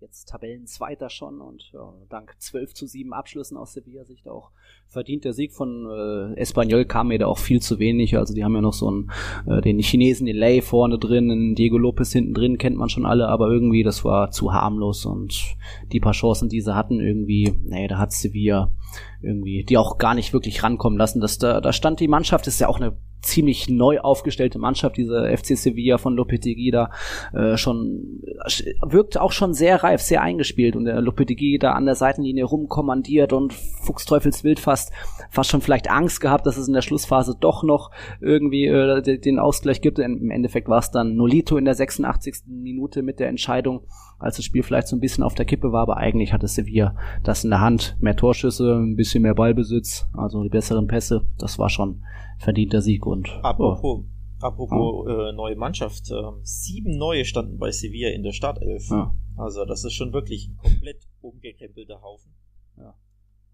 jetzt 0.00 0.28
Tabellenzweiter 0.28 1.10
schon 1.10 1.40
und 1.40 1.70
ja, 1.72 1.92
dank 2.08 2.34
12 2.38 2.74
zu 2.74 2.86
7 2.86 3.12
Abschlüssen 3.12 3.56
aus 3.56 3.72
Sevilla-Sicht 3.72 4.28
auch 4.28 4.50
verdient 4.88 5.24
der 5.24 5.34
Sieg 5.34 5.52
von 5.52 5.86
äh, 5.86 6.40
Espanyol 6.40 6.86
kam 6.86 7.08
mir 7.08 7.18
da 7.18 7.26
auch 7.26 7.38
viel 7.38 7.60
zu 7.60 7.78
wenig. 7.78 8.16
Also 8.16 8.34
die 8.34 8.42
haben 8.42 8.54
ja 8.54 8.62
noch 8.62 8.72
so 8.72 8.88
einen, 8.88 9.10
äh, 9.46 9.60
den 9.60 9.78
Chinesen, 9.80 10.26
den 10.26 10.36
Lay 10.36 10.62
vorne 10.62 10.98
drin, 10.98 11.54
Diego 11.54 11.76
Lopez 11.76 12.12
hinten 12.12 12.32
drin, 12.32 12.58
kennt 12.58 12.76
man 12.76 12.88
schon 12.88 13.04
alle, 13.04 13.28
aber 13.28 13.50
irgendwie 13.50 13.82
das 13.82 14.04
war 14.04 14.30
zu 14.30 14.52
harmlos 14.52 15.04
und 15.04 15.56
die 15.92 16.00
paar 16.00 16.12
Chancen, 16.12 16.48
die 16.48 16.62
sie 16.62 16.74
hatten, 16.74 17.00
irgendwie, 17.00 17.54
nee, 17.64 17.86
da 17.86 17.98
hat 17.98 18.12
Sevilla 18.12 18.72
irgendwie, 19.20 19.64
die 19.64 19.76
auch 19.76 19.98
gar 19.98 20.14
nicht 20.14 20.32
wirklich 20.32 20.62
rankommen 20.62 20.98
lassen. 20.98 21.20
Das, 21.20 21.36
da, 21.36 21.60
da 21.60 21.72
stand 21.72 22.00
die 22.00 22.08
Mannschaft, 22.08 22.46
ist 22.46 22.60
ja 22.60 22.68
auch 22.68 22.80
eine 22.80 22.96
ziemlich 23.20 23.68
neu 23.68 23.98
aufgestellte 24.00 24.58
Mannschaft, 24.58 24.96
diese 24.96 25.28
FC 25.36 25.56
Sevilla 25.56 25.98
von 25.98 26.14
Lopetegui 26.14 26.70
da 26.70 26.90
äh, 27.32 27.56
schon 27.56 28.22
äh, 28.22 28.72
wirkt 28.82 29.18
auch 29.18 29.32
schon 29.32 29.54
sehr 29.54 29.82
reif, 29.82 30.00
sehr 30.00 30.22
eingespielt 30.22 30.76
und 30.76 30.84
der 30.84 31.00
Lopetegui 31.00 31.58
da 31.58 31.72
an 31.72 31.86
der 31.86 31.94
Seitenlinie 31.94 32.44
rumkommandiert 32.44 33.32
und 33.32 33.52
Fuchsteufelswild 33.52 34.60
fast 34.60 34.92
fast 35.30 35.50
schon 35.50 35.60
vielleicht 35.60 35.90
Angst 35.90 36.20
gehabt, 36.20 36.46
dass 36.46 36.56
es 36.56 36.68
in 36.68 36.74
der 36.74 36.82
Schlussphase 36.82 37.36
doch 37.38 37.62
noch 37.62 37.90
irgendwie 38.20 38.66
äh, 38.66 39.18
den 39.18 39.38
Ausgleich 39.38 39.80
gibt. 39.80 39.98
Im 39.98 40.30
Endeffekt 40.30 40.68
war 40.68 40.78
es 40.78 40.90
dann 40.90 41.16
Nolito 41.16 41.56
in 41.56 41.64
der 41.64 41.74
86. 41.74 42.44
Minute 42.46 43.02
mit 43.02 43.20
der 43.20 43.28
Entscheidung, 43.28 43.86
als 44.18 44.36
das 44.36 44.44
Spiel 44.44 44.62
vielleicht 44.62 44.88
so 44.88 44.96
ein 44.96 45.00
bisschen 45.00 45.24
auf 45.24 45.34
der 45.34 45.46
Kippe 45.46 45.72
war, 45.72 45.82
aber 45.82 45.96
eigentlich 45.96 46.32
hatte 46.32 46.48
Sevilla 46.48 46.96
das 47.22 47.44
in 47.44 47.50
der 47.50 47.60
Hand, 47.60 47.96
mehr 48.00 48.16
Torschüsse, 48.16 48.74
ein 48.74 48.96
bisschen 48.96 49.22
mehr 49.22 49.34
Ballbesitz, 49.34 50.06
also 50.12 50.42
die 50.42 50.48
besseren 50.48 50.86
Pässe. 50.86 51.26
Das 51.38 51.58
war 51.58 51.68
schon 51.68 52.02
verdienter 52.38 52.82
Sieg 52.82 53.06
und 53.06 53.28
apropos, 53.42 53.82
oh. 53.82 54.04
Apropos 54.40 55.06
oh. 55.06 55.08
äh, 55.08 55.32
neue 55.32 55.56
Mannschaft, 55.56 56.10
äh, 56.10 56.14
sieben 56.42 56.96
neue 56.96 57.24
standen 57.24 57.58
bei 57.58 57.72
Sevilla 57.72 58.10
in 58.10 58.22
der 58.22 58.32
Startelf. 58.32 58.88
Ja. 58.90 59.14
Also 59.36 59.64
das 59.64 59.84
ist 59.84 59.94
schon 59.94 60.12
wirklich 60.12 60.48
ein 60.48 60.56
komplett 60.56 61.08
umgekrempelter 61.20 62.00
Haufen. 62.02 62.34
Ja. 62.76 62.94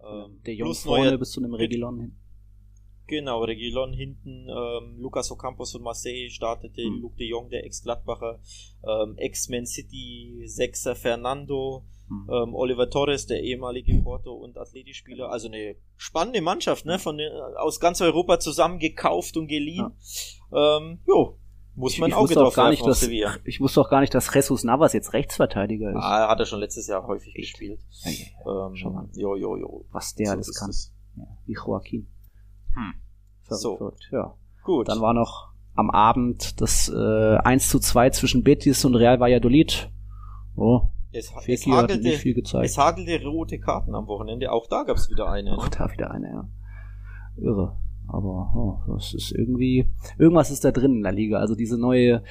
Ähm, 0.03 0.41
der 0.45 0.55
Junge 0.55 0.75
vorne 0.75 1.05
neue, 1.07 1.19
bis 1.19 1.31
zu 1.31 1.41
einem 1.43 1.55
Regilon 1.55 2.01
hin. 2.01 2.17
Genau, 3.07 3.45
Regilon 3.45 3.93
hinten, 3.93 4.49
ähm, 4.49 4.97
Lucas 4.99 5.31
Ocampos 5.31 5.73
von 5.73 5.83
Marseille 5.83 6.31
startete, 6.31 6.89
mhm. 6.89 7.03
Luc 7.03 7.17
de 7.17 7.29
Jong, 7.29 7.51
der 7.51 7.65
Ex-Gladbacher, 7.65 8.41
ähm, 8.83 9.15
Ex-Man 9.19 9.67
City, 9.67 10.43
Sechser 10.47 10.95
Fernando, 10.95 11.85
mhm. 12.09 12.31
ähm, 12.33 12.55
Oliver 12.55 12.89
Torres, 12.89 13.27
der 13.27 13.43
ehemalige 13.43 13.95
Porto 14.03 14.33
und 14.33 14.57
Athletikspieler. 14.57 15.31
Also 15.31 15.49
eine 15.49 15.77
spannende 15.97 16.41
Mannschaft, 16.41 16.87
ne? 16.87 16.99
Von, 16.99 17.21
aus 17.57 17.79
ganz 17.79 18.01
Europa 18.01 18.39
zusammen 18.39 18.79
gekauft 18.79 19.37
und 19.37 19.49
geliehen. 19.49 19.93
Ja. 20.51 20.79
Ähm, 20.79 21.01
jo, 21.07 21.39
muss 21.77 21.99
man 21.99 22.11
ich, 22.11 22.17
auch, 22.17 22.31
auch 22.37 22.55
gar 22.55 22.71
nicht, 22.71 22.87
dass, 22.87 23.03
Ich 23.45 23.61
wusste 23.61 23.81
auch 23.81 23.91
gar 23.91 24.01
nicht, 24.01 24.15
dass 24.15 24.33
Jesus 24.33 24.65
Navas 24.65 24.93
jetzt 24.93 25.13
Rechtsverteidiger 25.13 25.91
ist. 25.91 25.97
Ah, 25.97 26.29
hat 26.29 26.39
er 26.39 26.47
schon 26.47 26.61
letztes 26.61 26.87
Jahr 26.87 27.07
häufig 27.07 27.35
Echt? 27.37 27.53
gespielt. 27.53 27.81
Ja, 28.05 28.11
ja, 28.11 28.67
ähm, 28.67 28.77
Schon 28.77 28.95
mal. 28.95 29.09
Jo, 29.15 29.35
jo, 29.37 29.57
jo. 29.57 29.85
Was 29.91 30.15
der 30.15 30.27
so 30.27 30.33
alles 30.33 30.55
kann. 30.59 30.71
Ja, 31.17 31.27
wie 31.47 31.55
Joaquin. 31.55 32.07
Hm. 32.75 32.95
Verrückt, 33.43 33.63
so. 33.63 33.77
verrückt, 33.77 34.09
ja. 34.13 34.35
Gut. 34.63 34.89
Dann 34.89 35.01
war 35.01 35.15
noch 35.15 35.49
am 35.75 35.91
Abend 35.91 36.61
das 36.61 36.89
äh, 36.89 37.37
1 37.37 37.69
zu 37.69 37.79
2 37.79 38.11
zwischen 38.11 38.45
Betis 38.45 38.85
und 38.85 38.95
Real 38.95 39.21
Valladolid. 39.21 39.91
Oh, 40.57 40.83
es, 41.13 41.33
es, 41.47 41.67
hagelte, 41.67 42.09
es 42.63 42.79
hagelte 42.79 43.25
rote 43.25 43.59
Karten 43.59 43.95
am 43.95 44.07
Wochenende. 44.09 44.51
Auch 44.51 44.67
da 44.67 44.83
gab 44.83 44.97
es 44.97 45.11
wieder 45.11 45.31
eine. 45.31 45.57
Auch 45.57 45.65
ne? 45.65 45.71
da 45.77 45.93
wieder 45.93 46.11
eine, 46.11 46.29
ja. 46.29 46.49
Irre. 47.37 47.77
Aber 48.07 48.53
oh, 48.55 48.93
das 48.93 49.15
ist 49.15 49.33
irgendwie, 49.33 49.89
irgendwas 50.19 50.51
ist 50.51 50.65
da 50.65 50.73
drin 50.73 50.97
in 50.97 51.03
der 51.03 51.13
Liga. 51.13 51.39
Also 51.39 51.55
diese 51.55 51.79
neue 51.79 52.23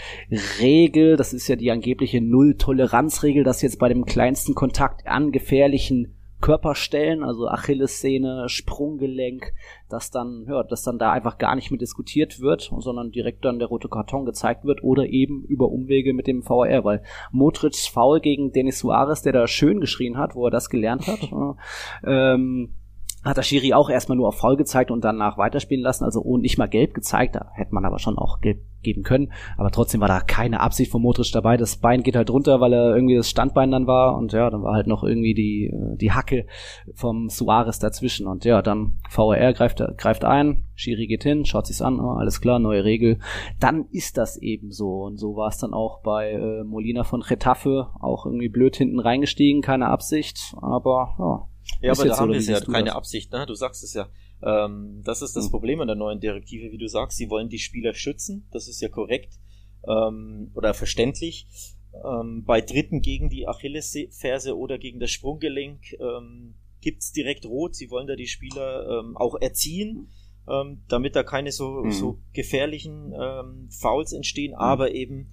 Regel, 0.59 1.17
das 1.17 1.33
ist 1.33 1.47
ja 1.47 1.55
die 1.55 1.71
angebliche 1.71 2.21
Null-Toleranz-Regel, 2.21 3.43
dass 3.43 3.61
jetzt 3.61 3.79
bei 3.79 3.89
dem 3.89 4.05
kleinsten 4.05 4.53
Kontakt 4.53 5.07
an 5.07 5.31
gefährlichen 5.31 6.15
Körperstellen, 6.43 7.23
also 7.23 7.47
Achillessehne, 7.47 8.49
Sprunggelenk, 8.49 9.53
dass 9.89 10.11
dann, 10.11 10.45
ja, 10.49 10.61
dass 10.63 10.83
dann 10.83 10.99
da 10.99 11.13
einfach 11.13 11.37
gar 11.37 11.55
nicht 11.55 11.71
mehr 11.71 11.77
diskutiert 11.77 12.41
wird, 12.41 12.69
sondern 12.79 13.11
direkt 13.11 13.45
dann 13.45 13.59
der 13.59 13.69
rote 13.69 13.87
Karton 13.87 14.25
gezeigt 14.25 14.65
wird 14.65 14.83
oder 14.83 15.07
eben 15.07 15.45
über 15.45 15.69
Umwege 15.69 16.13
mit 16.13 16.27
dem 16.27 16.45
VAR, 16.45 16.83
weil 16.83 17.01
Modric's 17.31 17.87
Foul 17.87 18.19
gegen 18.19 18.51
Denis 18.51 18.79
Suarez, 18.79 19.21
der 19.21 19.31
da 19.31 19.47
schön 19.47 19.79
geschrien 19.79 20.17
hat, 20.17 20.35
wo 20.35 20.45
er 20.45 20.51
das 20.51 20.69
gelernt 20.69 21.07
hat, 21.07 21.29
ähm, 22.05 22.75
hat 23.23 23.37
der 23.37 23.43
Schiri 23.43 23.73
auch 23.73 23.89
erstmal 23.89 24.17
nur 24.17 24.27
auf 24.27 24.37
Foul 24.37 24.57
gezeigt 24.57 24.91
und 24.91 25.03
danach 25.03 25.37
weiterspielen 25.37 25.83
lassen, 25.83 26.03
also 26.03 26.21
ohne 26.21 26.41
nicht 26.41 26.57
mal 26.57 26.67
gelb 26.67 26.93
gezeigt, 26.93 27.35
da 27.35 27.51
hätte 27.53 27.73
man 27.73 27.85
aber 27.85 27.99
schon 27.99 28.17
auch 28.17 28.41
gelb 28.41 28.59
geben 28.83 29.03
können, 29.03 29.31
aber 29.57 29.71
trotzdem 29.71 30.01
war 30.01 30.09
da 30.09 30.19
keine 30.19 30.59
Absicht 30.59 30.91
von 30.91 31.01
Modric 31.01 31.31
dabei, 31.31 31.57
das 31.57 31.77
Bein 31.77 32.03
geht 32.03 32.17
halt 32.17 32.29
runter, 32.29 32.59
weil 32.59 32.73
er 32.73 32.93
irgendwie 32.93 33.15
das 33.15 33.29
Standbein 33.29 33.71
dann 33.71 33.87
war 33.87 34.17
und 34.17 34.33
ja, 34.33 34.49
dann 34.49 34.61
war 34.61 34.73
halt 34.73 34.87
noch 34.87 35.03
irgendwie 35.03 35.33
die, 35.33 35.67
äh, 35.73 35.97
die 35.97 36.11
Hacke 36.11 36.45
vom 36.93 37.29
Suarez 37.29 37.79
dazwischen 37.79 38.27
und 38.27 38.43
ja, 38.43 38.61
dann 38.61 38.99
VAR 39.09 39.53
greift, 39.53 39.81
greift 39.97 40.25
ein, 40.25 40.65
Schiri 40.75 41.07
geht 41.07 41.23
hin, 41.23 41.45
schaut 41.45 41.67
sich's 41.67 41.81
an, 41.81 41.99
oh, 41.99 42.17
alles 42.17 42.41
klar, 42.41 42.59
neue 42.59 42.83
Regel, 42.83 43.19
dann 43.59 43.85
ist 43.91 44.17
das 44.17 44.37
eben 44.37 44.71
so 44.71 45.03
und 45.03 45.17
so 45.17 45.35
war 45.35 45.47
es 45.47 45.57
dann 45.57 45.73
auch 45.73 46.01
bei 46.01 46.31
äh, 46.31 46.63
Molina 46.63 47.03
von 47.03 47.21
Getafe, 47.21 47.87
auch 48.01 48.25
irgendwie 48.25 48.49
blöd 48.49 48.75
hinten 48.75 48.99
reingestiegen, 48.99 49.61
keine 49.61 49.87
Absicht, 49.87 50.55
aber 50.61 51.15
ja, 51.19 51.47
ja, 51.81 51.91
aber 51.91 52.05
da 52.05 52.17
haben 52.17 52.31
wir 52.31 52.39
es 52.39 52.47
ja 52.47 52.59
keine 52.61 52.87
das? 52.87 52.95
Absicht, 52.95 53.31
ne? 53.31 53.45
Du 53.45 53.55
sagst 53.55 53.83
es 53.83 53.93
ja. 53.93 54.09
Ähm, 54.41 55.01
das 55.03 55.21
ist 55.21 55.35
das 55.35 55.47
mhm. 55.47 55.51
Problem 55.51 55.81
an 55.81 55.87
der 55.87 55.95
neuen 55.95 56.19
Direktive, 56.19 56.71
wie 56.71 56.77
du 56.77 56.87
sagst. 56.87 57.17
Sie 57.17 57.29
wollen 57.29 57.49
die 57.49 57.59
Spieler 57.59 57.93
schützen. 57.93 58.47
Das 58.51 58.67
ist 58.67 58.81
ja 58.81 58.89
korrekt 58.89 59.39
ähm, 59.87 60.51
oder 60.53 60.73
verständlich. 60.73 61.47
Ähm, 61.93 62.43
bei 62.45 62.61
Dritten 62.61 63.01
gegen 63.01 63.29
die 63.29 63.47
Achillesferse 63.47 64.57
oder 64.57 64.77
gegen 64.77 64.99
das 64.99 65.11
Sprunggelenk 65.11 65.93
ähm, 65.99 66.55
gibt's 66.81 67.11
direkt 67.11 67.45
Rot. 67.45 67.75
Sie 67.75 67.89
wollen 67.89 68.07
da 68.07 68.15
die 68.15 68.27
Spieler 68.27 68.99
ähm, 68.99 69.15
auch 69.15 69.35
erziehen, 69.39 70.09
ähm, 70.49 70.83
damit 70.87 71.15
da 71.15 71.23
keine 71.23 71.51
so, 71.51 71.83
mhm. 71.83 71.91
so 71.91 72.19
gefährlichen 72.33 73.13
ähm, 73.13 73.69
Fouls 73.69 74.11
entstehen. 74.11 74.51
Mhm. 74.51 74.57
Aber 74.57 74.93
eben 74.93 75.31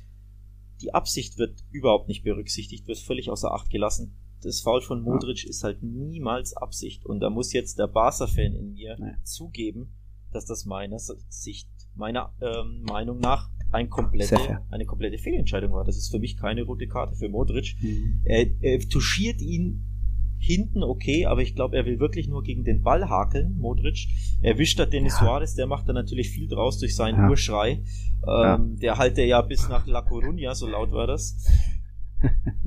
die 0.82 0.94
Absicht 0.94 1.38
wird 1.38 1.60
überhaupt 1.70 2.08
nicht 2.08 2.22
berücksichtigt, 2.22 2.86
wird 2.86 2.98
völlig 2.98 3.30
außer 3.30 3.52
Acht 3.52 3.70
gelassen 3.70 4.16
das 4.42 4.60
Foul 4.60 4.80
von 4.80 5.02
Modric 5.02 5.44
ja. 5.44 5.50
ist 5.50 5.64
halt 5.64 5.82
niemals 5.82 6.56
Absicht. 6.56 7.06
Und 7.06 7.20
da 7.20 7.30
muss 7.30 7.52
jetzt 7.52 7.78
der 7.78 7.86
Barca-Fan 7.86 8.54
in 8.54 8.72
mir 8.72 8.96
nee. 8.98 9.14
zugeben, 9.22 9.92
dass 10.32 10.46
das 10.46 10.64
meiner 10.64 10.98
Sicht, 10.98 11.68
meiner 11.94 12.32
ähm, 12.40 12.82
Meinung 12.82 13.18
nach 13.18 13.50
ein 13.72 13.88
komplette, 13.88 14.62
eine 14.70 14.84
komplette 14.84 15.18
Fehlentscheidung 15.18 15.72
war. 15.72 15.84
Das 15.84 15.96
ist 15.96 16.10
für 16.10 16.18
mich 16.18 16.36
keine 16.36 16.62
rote 16.62 16.88
Karte 16.88 17.14
für 17.14 17.28
Modric. 17.28 17.76
Mhm. 17.80 18.22
Er, 18.24 18.46
er 18.60 18.80
touchiert 18.80 19.40
ihn 19.40 19.86
hinten 20.40 20.82
okay, 20.82 21.26
aber 21.26 21.42
ich 21.42 21.54
glaube, 21.54 21.76
er 21.76 21.84
will 21.84 22.00
wirklich 22.00 22.26
nur 22.26 22.42
gegen 22.42 22.64
den 22.64 22.82
Ball 22.82 23.08
hakeln, 23.08 23.58
Modric. 23.58 24.08
Er 24.40 24.58
wischt 24.58 24.78
da 24.78 24.86
Denis 24.86 25.12
ja. 25.20 25.26
Suarez, 25.26 25.54
der 25.54 25.66
macht 25.66 25.88
da 25.88 25.92
natürlich 25.92 26.30
viel 26.30 26.48
draus 26.48 26.78
durch 26.78 26.96
seinen 26.96 27.18
ja. 27.18 27.28
Urschrei. 27.28 27.70
Ähm, 27.72 27.84
ja. 28.24 28.58
Der 28.80 28.98
halte 28.98 29.22
ja 29.22 29.42
bis 29.42 29.68
nach 29.68 29.86
La 29.86 30.00
Coruña, 30.00 30.54
so 30.54 30.66
laut 30.66 30.92
war 30.92 31.06
das. 31.06 31.36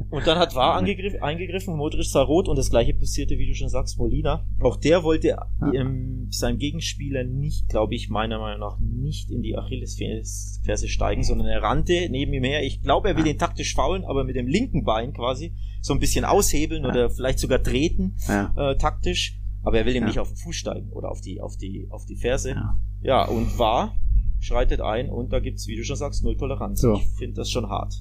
Und 0.09 0.27
dann 0.27 0.37
hat 0.37 0.55
War 0.55 0.75
eingegriffen, 0.75 1.75
Modric 1.75 2.05
sah 2.05 2.21
rot 2.21 2.47
und 2.47 2.57
das 2.57 2.69
gleiche 2.69 2.93
passierte, 2.93 3.37
wie 3.37 3.47
du 3.47 3.53
schon 3.53 3.69
sagst, 3.69 3.97
Molina. 3.97 4.47
Auch 4.61 4.77
der 4.77 5.03
wollte 5.03 5.37
ähm, 5.73 6.27
seinem 6.31 6.57
Gegenspieler 6.57 7.23
nicht, 7.23 7.69
glaube 7.69 7.95
ich, 7.95 8.09
meiner 8.09 8.39
Meinung 8.39 8.59
nach 8.59 8.79
nicht 8.79 9.31
in 9.31 9.41
die 9.41 9.57
Achillesferse 9.57 10.87
steigen, 10.87 11.23
sondern 11.23 11.47
er 11.47 11.61
rannte 11.61 12.07
neben 12.09 12.33
ihm 12.33 12.43
her. 12.43 12.63
Ich 12.63 12.81
glaube, 12.81 13.09
er 13.09 13.17
will 13.17 13.23
den 13.23 13.37
taktisch 13.37 13.73
faulen, 13.75 14.05
aber 14.05 14.23
mit 14.23 14.35
dem 14.35 14.47
linken 14.47 14.83
Bein 14.83 15.13
quasi 15.13 15.55
so 15.81 15.93
ein 15.93 15.99
bisschen 15.99 16.25
aushebeln 16.25 16.85
oder 16.85 17.09
vielleicht 17.09 17.39
sogar 17.39 17.61
treten, 17.61 18.15
äh, 18.55 18.75
taktisch. 18.77 19.39
Aber 19.63 19.77
er 19.77 19.85
will 19.85 19.95
ihm 19.95 20.05
nicht 20.05 20.19
auf 20.19 20.27
den 20.27 20.37
Fuß 20.37 20.55
steigen 20.55 20.91
oder 20.91 21.09
auf 21.09 21.21
die, 21.21 21.39
auf 21.39 21.55
die, 21.57 21.87
auf 21.89 22.05
die 22.05 22.17
Ferse. 22.17 22.51
Ja, 22.51 22.79
ja 23.01 23.25
und 23.25 23.57
War 23.57 23.95
schreitet 24.39 24.81
ein 24.81 25.09
und 25.09 25.31
da 25.31 25.39
gibt's, 25.39 25.67
wie 25.67 25.77
du 25.77 25.83
schon 25.85 25.95
sagst, 25.95 26.23
null 26.23 26.35
Toleranz. 26.35 26.81
So. 26.81 26.95
Ich 26.95 27.07
finde 27.17 27.35
das 27.35 27.49
schon 27.49 27.69
hart 27.69 27.95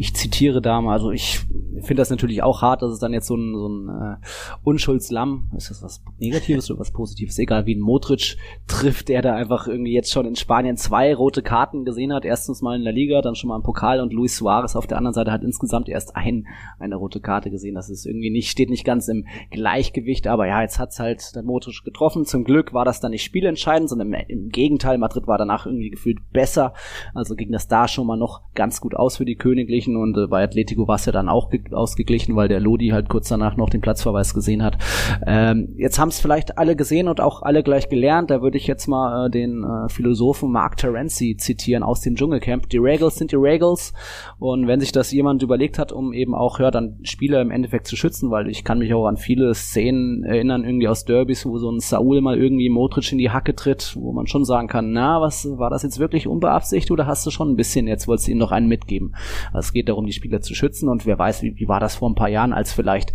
ich 0.00 0.14
zitiere 0.14 0.62
da 0.62 0.80
mal, 0.80 0.94
also 0.94 1.10
ich 1.10 1.40
finde 1.82 2.00
das 2.00 2.08
natürlich 2.08 2.42
auch 2.42 2.62
hart, 2.62 2.80
dass 2.80 2.90
es 2.90 3.00
dann 3.00 3.12
jetzt 3.12 3.26
so 3.26 3.36
ein, 3.36 3.54
so 3.54 3.68
ein 3.68 3.88
äh, 3.88 4.16
Unschuldslamm, 4.64 5.50
ist 5.54 5.68
das 5.68 5.82
was 5.82 6.02
Negatives 6.18 6.70
oder 6.70 6.80
was 6.80 6.90
Positives, 6.90 7.38
egal 7.38 7.66
wie 7.66 7.74
ein 7.74 7.80
Modric 7.80 8.38
trifft, 8.66 9.10
der 9.10 9.20
da 9.20 9.34
einfach 9.34 9.68
irgendwie 9.68 9.92
jetzt 9.92 10.10
schon 10.10 10.24
in 10.24 10.36
Spanien 10.36 10.78
zwei 10.78 11.14
rote 11.14 11.42
Karten 11.42 11.84
gesehen 11.84 12.14
hat, 12.14 12.24
erstens 12.24 12.62
mal 12.62 12.76
in 12.76 12.84
der 12.84 12.94
Liga, 12.94 13.20
dann 13.20 13.34
schon 13.34 13.48
mal 13.48 13.56
im 13.56 13.62
Pokal 13.62 14.00
und 14.00 14.14
Luis 14.14 14.38
Suarez 14.38 14.74
auf 14.74 14.86
der 14.86 14.96
anderen 14.96 15.12
Seite 15.12 15.32
hat 15.32 15.42
insgesamt 15.42 15.90
erst 15.90 16.16
ein, 16.16 16.46
eine 16.78 16.96
rote 16.96 17.20
Karte 17.20 17.50
gesehen, 17.50 17.74
das 17.74 17.90
ist 17.90 18.06
irgendwie 18.06 18.30
nicht, 18.30 18.48
steht 18.48 18.70
nicht 18.70 18.86
ganz 18.86 19.06
im 19.06 19.26
Gleichgewicht, 19.50 20.28
aber 20.28 20.46
ja, 20.46 20.62
jetzt 20.62 20.78
hat's 20.78 20.98
halt 20.98 21.34
der 21.34 21.42
Modric 21.42 21.84
getroffen, 21.84 22.24
zum 22.24 22.44
Glück 22.44 22.72
war 22.72 22.86
das 22.86 23.00
dann 23.00 23.10
nicht 23.10 23.24
spielentscheidend, 23.24 23.90
sondern 23.90 24.14
im, 24.14 24.20
im 24.28 24.48
Gegenteil, 24.48 24.96
Madrid 24.96 25.26
war 25.26 25.36
danach 25.36 25.66
irgendwie 25.66 25.90
gefühlt 25.90 26.20
besser, 26.32 26.72
also 27.12 27.34
ging 27.34 27.52
das 27.52 27.68
da 27.68 27.86
schon 27.86 28.06
mal 28.06 28.16
noch 28.16 28.40
ganz 28.54 28.80
gut 28.80 28.94
aus 28.94 29.18
für 29.18 29.26
die 29.26 29.36
Königlichen, 29.36 29.89
ausgeglichen 29.90 29.96
und 29.96 30.16
äh, 30.16 30.26
bei 30.26 30.42
Atletico 30.42 30.88
war 30.88 30.96
es 30.96 31.06
ja 31.06 31.12
dann 31.12 31.28
auch 31.28 31.50
ausgeglichen, 31.72 32.36
weil 32.36 32.48
der 32.48 32.60
Lodi 32.60 32.88
halt 32.88 33.08
kurz 33.08 33.28
danach 33.28 33.56
noch 33.56 33.70
den 33.70 33.80
Platzverweis 33.80 34.34
gesehen 34.34 34.62
hat. 34.62 34.78
Ähm, 35.26 35.74
jetzt 35.76 35.98
haben 35.98 36.08
es 36.08 36.20
vielleicht 36.20 36.58
alle 36.58 36.76
gesehen 36.76 37.08
und 37.08 37.20
auch 37.20 37.42
alle 37.42 37.62
gleich 37.62 37.88
gelernt. 37.88 38.30
Da 38.30 38.42
würde 38.42 38.58
ich 38.58 38.66
jetzt 38.66 38.86
mal 38.86 39.26
äh, 39.26 39.30
den 39.30 39.64
äh, 39.64 39.88
Philosophen 39.88 40.50
Mark 40.50 40.76
Terenzi 40.76 41.36
zitieren 41.38 41.82
aus 41.82 42.00
dem 42.00 42.14
Dschungelcamp. 42.14 42.68
Die 42.68 42.78
Regels 42.78 43.16
sind 43.16 43.32
die 43.32 43.36
Regels 43.36 43.92
und 44.38 44.66
wenn 44.66 44.80
sich 44.80 44.92
das 44.92 45.12
jemand 45.12 45.42
überlegt 45.42 45.78
hat, 45.78 45.92
um 45.92 46.12
eben 46.12 46.34
auch 46.34 46.60
ja 46.60 46.70
dann 46.70 46.98
Spieler 47.02 47.40
im 47.40 47.50
Endeffekt 47.50 47.86
zu 47.86 47.96
schützen, 47.96 48.30
weil 48.30 48.48
ich 48.48 48.64
kann 48.64 48.78
mich 48.78 48.92
auch 48.94 49.06
an 49.06 49.16
viele 49.16 49.54
Szenen 49.54 50.24
erinnern, 50.24 50.64
irgendwie 50.64 50.88
aus 50.88 51.04
Derbys, 51.04 51.46
wo 51.46 51.58
so 51.58 51.70
ein 51.70 51.80
Saul 51.80 52.20
mal 52.20 52.36
irgendwie 52.36 52.68
Modric 52.68 53.12
in 53.12 53.18
die 53.18 53.30
Hacke 53.30 53.54
tritt, 53.54 53.96
wo 53.98 54.12
man 54.12 54.26
schon 54.26 54.44
sagen 54.44 54.68
kann, 54.68 54.92
na, 54.92 55.20
was 55.20 55.48
war 55.58 55.70
das 55.70 55.82
jetzt 55.82 55.98
wirklich 55.98 56.26
unbeabsichtigt 56.26 56.90
oder 56.90 57.06
hast 57.06 57.26
du 57.26 57.30
schon 57.30 57.50
ein 57.50 57.56
bisschen, 57.56 57.86
jetzt 57.86 58.08
wolltest 58.08 58.28
du 58.28 58.32
ihm 58.32 58.38
noch 58.38 58.52
einen 58.52 58.68
mitgeben. 58.68 59.14
Also 59.52 59.69
es 59.70 59.74
geht 59.74 59.88
darum, 59.88 60.04
die 60.04 60.12
Spieler 60.12 60.40
zu 60.40 60.52
schützen 60.52 60.88
und 60.88 61.06
wer 61.06 61.16
weiß, 61.16 61.42
wie, 61.42 61.54
wie 61.56 61.68
war 61.68 61.78
das 61.78 61.94
vor 61.94 62.10
ein 62.10 62.16
paar 62.16 62.28
Jahren, 62.28 62.52
als 62.52 62.72
vielleicht 62.72 63.12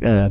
äh, 0.00 0.30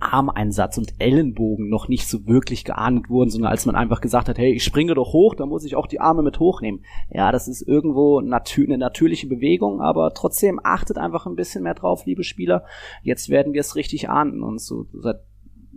Armeinsatz 0.00 0.78
und 0.78 0.94
Ellenbogen 0.98 1.68
noch 1.68 1.86
nicht 1.86 2.08
so 2.08 2.26
wirklich 2.26 2.64
geahndet 2.64 3.08
wurden, 3.08 3.30
sondern 3.30 3.52
als 3.52 3.66
man 3.66 3.76
einfach 3.76 4.00
gesagt 4.00 4.28
hat, 4.28 4.36
hey, 4.36 4.52
ich 4.52 4.64
springe 4.64 4.94
doch 4.94 5.12
hoch, 5.12 5.36
dann 5.36 5.48
muss 5.48 5.64
ich 5.64 5.76
auch 5.76 5.86
die 5.86 6.00
Arme 6.00 6.22
mit 6.22 6.40
hochnehmen. 6.40 6.80
Ja, 7.08 7.30
das 7.30 7.46
ist 7.46 7.62
irgendwo 7.62 8.20
natür 8.20 8.64
eine 8.64 8.78
natürliche 8.78 9.28
Bewegung, 9.28 9.80
aber 9.80 10.12
trotzdem 10.12 10.58
achtet 10.64 10.98
einfach 10.98 11.26
ein 11.26 11.36
bisschen 11.36 11.62
mehr 11.62 11.74
drauf, 11.74 12.04
liebe 12.04 12.24
Spieler. 12.24 12.64
Jetzt 13.04 13.28
werden 13.28 13.52
wir 13.52 13.60
es 13.60 13.76
richtig 13.76 14.10
ahnden 14.10 14.42
und 14.42 14.60
so 14.60 14.86
seit 14.92 15.20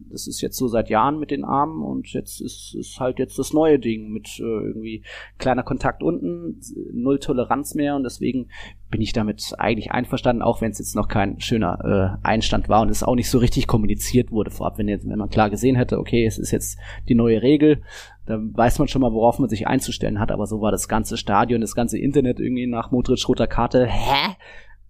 das 0.09 0.27
ist 0.27 0.41
jetzt 0.41 0.57
so 0.57 0.67
seit 0.67 0.89
Jahren 0.89 1.19
mit 1.19 1.31
den 1.31 1.43
Armen 1.43 1.83
und 1.83 2.11
jetzt 2.13 2.41
ist, 2.41 2.75
ist 2.75 2.99
halt 2.99 3.19
jetzt 3.19 3.37
das 3.39 3.53
neue 3.53 3.79
Ding 3.79 4.09
mit 4.09 4.39
äh, 4.39 4.43
irgendwie 4.43 5.03
kleiner 5.37 5.63
Kontakt 5.63 6.03
unten, 6.03 6.59
null 6.93 7.19
Toleranz 7.19 7.75
mehr 7.75 7.95
und 7.95 8.03
deswegen 8.03 8.49
bin 8.89 9.01
ich 9.01 9.13
damit 9.13 9.53
eigentlich 9.57 9.91
einverstanden, 9.91 10.41
auch 10.41 10.61
wenn 10.61 10.71
es 10.71 10.79
jetzt 10.79 10.95
noch 10.95 11.07
kein 11.07 11.39
schöner 11.39 12.19
äh, 12.23 12.27
Einstand 12.27 12.69
war 12.69 12.81
und 12.81 12.89
es 12.89 13.03
auch 13.03 13.15
nicht 13.15 13.29
so 13.29 13.37
richtig 13.37 13.67
kommuniziert 13.67 14.31
wurde 14.31 14.51
vorab, 14.51 14.77
wenn 14.77 14.87
jetzt, 14.87 15.07
wenn 15.07 15.19
man 15.19 15.29
klar 15.29 15.49
gesehen 15.49 15.75
hätte, 15.75 15.99
okay, 15.99 16.25
es 16.25 16.37
ist 16.37 16.51
jetzt 16.51 16.79
die 17.07 17.15
neue 17.15 17.41
Regel, 17.41 17.81
dann 18.25 18.55
weiß 18.55 18.79
man 18.79 18.87
schon 18.87 19.01
mal, 19.01 19.13
worauf 19.13 19.39
man 19.39 19.49
sich 19.49 19.67
einzustellen 19.67 20.19
hat, 20.19 20.31
aber 20.31 20.45
so 20.45 20.61
war 20.61 20.71
das 20.71 20.87
ganze 20.87 21.17
Stadion, 21.17 21.61
das 21.61 21.75
ganze 21.75 21.97
Internet 21.97 22.39
irgendwie 22.39 22.67
nach 22.67 22.91
Modric 22.91 23.27
roter 23.27 23.47
Karte, 23.47 23.85
hä? 23.85 24.35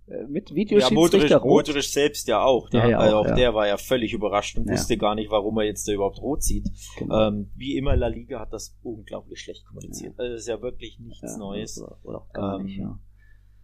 Äh, 0.09 0.25
mit 0.27 0.53
Videoschiedsrichter 0.53 1.29
ja, 1.29 1.39
Modric, 1.39 1.67
Modric 1.67 1.83
selbst 1.83 2.27
ja 2.27 2.41
auch. 2.41 2.71
Ne? 2.71 2.79
Ja, 2.79 2.89
ja, 2.89 2.97
also 2.99 3.17
auch, 3.17 3.27
auch 3.27 3.35
der 3.35 3.53
war 3.53 3.67
ja 3.67 3.77
völlig 3.77 4.13
überrascht 4.13 4.57
und 4.57 4.67
wusste 4.67 4.97
gar 4.97 5.13
nicht, 5.15 5.29
warum 5.29 5.57
er 5.59 5.65
jetzt 5.65 5.87
da 5.87 5.91
überhaupt 5.91 6.19
rot 6.19 6.43
sieht. 6.43 6.67
Genau. 6.97 7.27
Ähm, 7.27 7.51
wie 7.55 7.77
immer, 7.77 7.95
La 7.95 8.07
Liga 8.07 8.39
hat 8.39 8.51
das 8.51 8.77
unglaublich 8.81 9.41
schlecht 9.41 9.65
kommuniziert. 9.65 10.17
Also 10.17 10.33
das 10.33 10.41
ist 10.41 10.47
ja 10.47 10.61
wirklich 10.61 10.99
nichts 10.99 11.37
Neues. 11.37 11.81
Oder, 11.81 11.99
oder 12.03 12.17
auch 12.21 12.33
gar 12.33 12.59
ähm, 12.59 12.65
nicht, 12.65 12.77
ja. 12.77 12.99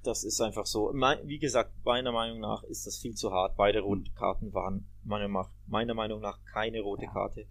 Das 0.03 0.23
ist 0.23 0.39
einfach 0.39 0.67
so. 0.67 0.93
Wie 1.23 1.39
gesagt, 1.39 1.71
meiner 1.83 2.11
Meinung 2.11 2.39
nach 2.39 2.63
ist 2.65 2.85
das 2.85 2.99
viel 2.99 3.15
zu 3.15 3.31
hart. 3.31 3.57
Beide 3.57 3.79
roten 3.79 4.13
Karten 4.13 4.53
waren 4.53 4.87
meiner, 5.03 5.49
meiner 5.65 5.93
Meinung 5.95 6.21
nach 6.21 6.37
keine 6.53 6.81
rote 6.81 7.07
Karte. 7.07 7.47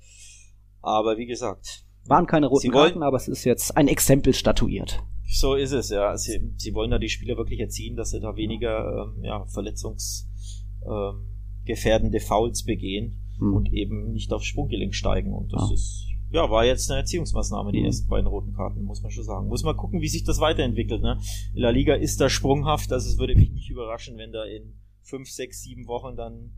Aber 0.81 1.17
wie 1.17 1.27
gesagt. 1.27 1.85
Waren 2.07 2.27
keine 2.27 2.47
roten 2.47 2.71
Karten, 2.71 3.03
aber 3.03 3.17
es 3.17 3.27
ist 3.27 3.43
jetzt 3.43 3.77
ein 3.77 3.89
Exempel 3.89 4.35
statuiert. 4.35 5.03
So 5.35 5.57
ist 5.57 5.73
es, 5.73 5.91
ja. 5.91 6.17
Sie, 6.17 6.53
sie 6.57 6.73
wollen 6.75 6.93
da 6.93 6.99
die 6.99 7.09
Spieler 7.09 7.37
wirklich 7.37 7.59
erziehen, 7.59 7.97
dass 7.97 8.11
sie 8.11 8.21
da 8.21 8.37
weniger 8.37 9.13
ähm, 9.17 9.25
ja, 9.25 9.45
verletzungsgefährdende 9.47 12.19
ähm, 12.19 12.25
Fouls 12.25 12.63
begehen 12.65 13.21
hm. 13.39 13.53
und 13.53 13.73
eben 13.73 14.13
nicht 14.13 14.33
aufs 14.33 14.47
Sprunggelenk 14.47 14.95
steigen. 14.95 15.33
Und 15.33 15.53
das 15.53 15.69
ja. 15.69 15.75
ist, 15.75 16.07
ja, 16.31 16.49
war 16.51 16.65
jetzt 16.65 16.89
eine 16.89 17.01
Erziehungsmaßnahme, 17.01 17.73
die 17.73 17.79
hm. 17.79 17.87
ersten 17.87 18.09
beiden 18.09 18.29
roten 18.29 18.53
Karten, 18.53 18.85
muss 18.85 19.03
man 19.03 19.11
schon 19.11 19.25
sagen. 19.25 19.49
Muss 19.49 19.65
man 19.65 19.77
gucken, 19.77 20.01
wie 20.01 20.09
sich 20.09 20.23
das 20.23 20.39
weiterentwickelt. 20.39 21.03
Ne? 21.03 21.19
La 21.53 21.71
Liga 21.71 21.97
ist 21.97 22.21
da 22.21 22.31
sprunghaft, 22.31 22.93
also 22.93 23.11
es 23.11 23.19
würde 23.19 23.35
mich 23.35 23.51
nicht 23.51 23.71
überraschen, 23.71 24.17
wenn 24.19 24.31
da 24.31 24.45
in 24.45 24.79
fünf, 25.03 25.29
sechs, 25.29 25.63
sieben 25.63 25.89
Wochen 25.89 26.15
dann 26.17 26.53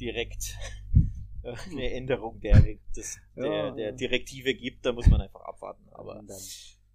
direkt 0.00 0.56
äh, 1.42 1.52
eine 1.70 1.92
Änderung 1.92 2.40
der, 2.40 2.58
des, 2.96 3.18
der, 3.36 3.46
ja, 3.46 3.70
der 3.70 3.92
Direktive 3.92 4.54
gibt. 4.54 4.86
Da 4.86 4.92
muss 4.92 5.08
man 5.08 5.20
einfach 5.20 5.42
abwarten. 5.42 5.84
Aber 5.92 6.22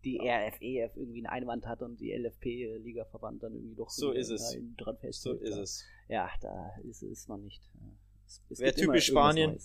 die 0.03 0.19
RFEF 0.19 0.61
e 0.61 0.89
irgendwie 0.95 1.19
einen 1.19 1.27
Einwand 1.27 1.67
hat 1.67 1.81
und 1.81 1.99
die 1.99 2.13
LFP-Ligaverband 2.13 3.43
dann 3.43 3.53
irgendwie 3.53 3.75
doch 3.75 3.89
so 3.89 4.11
ist 4.11 4.29
es. 4.29 4.57
dran 4.77 4.97
festhält. 4.97 5.39
So 5.39 5.45
ist 5.45 5.57
es. 5.57 5.85
Ja, 6.07 6.29
da 6.41 6.71
ist, 6.89 7.03
ist 7.03 7.27
man 7.27 7.43
nicht. 7.43 7.61
Es, 8.25 8.41
es 8.49 8.59
wäre 8.59 8.73
typisch 8.73 9.07
Spanien. 9.07 9.57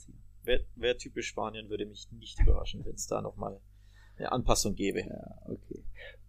Wäre 0.43 0.65
wär 0.75 0.99
typisch 0.99 1.29
Spanien, 1.29 1.71
würde 1.71 1.87
mich 1.87 2.07
nicht 2.13 2.39
überraschen, 2.41 2.85
wenn 2.85 2.95
es 2.95 3.07
da 3.07 3.23
nochmal 3.23 3.61
eine 4.17 4.31
Anpassung 4.33 4.75
gäbe. 4.75 5.01
Ja, 5.01 5.39
okay. 5.47 5.85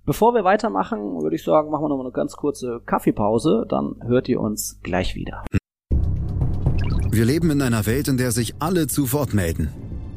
Bevor 0.05 0.33
wir 0.33 0.43
weitermachen, 0.43 1.21
würde 1.21 1.35
ich 1.35 1.43
sagen, 1.43 1.71
machen 1.71 1.83
wir 1.83 1.89
nochmal 1.89 2.05
eine 2.05 2.13
ganz 2.13 2.35
kurze 2.35 2.81
Kaffeepause, 2.85 3.65
dann 3.67 3.95
hört 4.03 4.29
ihr 4.29 4.39
uns 4.39 4.79
gleich 4.83 5.15
wieder. 5.15 5.43
Wir 7.09 7.25
leben 7.25 7.49
in 7.49 7.61
einer 7.61 7.85
Welt, 7.85 8.07
in 8.07 8.17
der 8.17 8.31
sich 8.31 8.55
alle 8.59 8.87
zu 8.87 9.11
Wort 9.13 9.33
melden. 9.33 9.69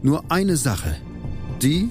Nur 0.02 0.30
eine 0.30 0.56
Sache. 0.56 0.96
Die 1.62 1.90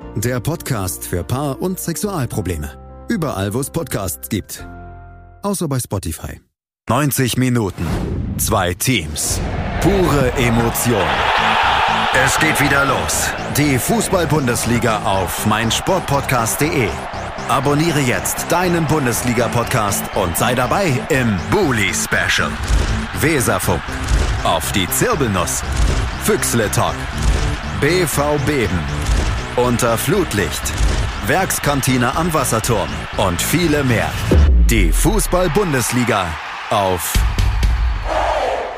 der 0.15 0.39
Podcast 0.39 1.05
für 1.07 1.23
Paar- 1.23 1.61
und 1.61 1.79
Sexualprobleme. 1.79 3.05
Überall, 3.09 3.53
wo 3.53 3.59
es 3.59 3.69
Podcasts 3.69 4.29
gibt. 4.29 4.67
Außer 5.41 5.67
bei 5.67 5.79
Spotify. 5.79 6.41
90 6.89 7.37
Minuten. 7.37 7.85
Zwei 8.37 8.73
Teams. 8.73 9.39
Pure 9.81 10.31
Emotion. 10.37 11.01
Es 12.25 12.39
geht 12.39 12.59
wieder 12.61 12.85
los. 12.85 13.29
Die 13.57 13.77
Fußball-Bundesliga 13.79 15.03
auf 15.03 15.45
meinsportpodcast.de. 15.45 16.89
Abonniere 17.47 17.99
jetzt 17.99 18.51
deinen 18.51 18.85
Bundesliga-Podcast 18.87 20.03
und 20.15 20.37
sei 20.37 20.55
dabei 20.55 20.87
im 21.09 21.37
Bully-Special. 21.49 22.51
Weserfunk. 23.21 23.81
Auf 24.43 24.71
die 24.73 24.87
Zirbelnuss. 24.89 25.63
Füchsle 26.23 26.69
Talk. 26.71 26.95
BV 27.79 28.37
Beben 28.45 28.79
unter 29.55 29.97
Flutlicht, 29.97 30.61
Werkskantine 31.27 32.15
am 32.15 32.33
Wasserturm 32.33 32.87
und 33.17 33.41
viele 33.41 33.83
mehr. 33.83 34.09
Die 34.69 34.91
Fußball-Bundesliga 34.91 36.27
auf 36.69 37.13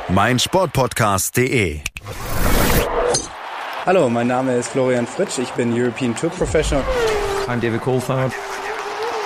meinsportpodcast.de. 0.09 1.79
Hallo, 3.85 4.09
mein 4.09 4.27
Name 4.27 4.55
ist 4.55 4.69
Florian 4.69 5.05
Fritsch, 5.05 5.37
ich 5.39 5.51
bin 5.51 5.73
European 5.73 6.15
Tour 6.15 6.29
Professional. 6.31 6.83
I'm 7.47 7.59
David 7.59 7.81
Kohlfahrt. 7.81 8.33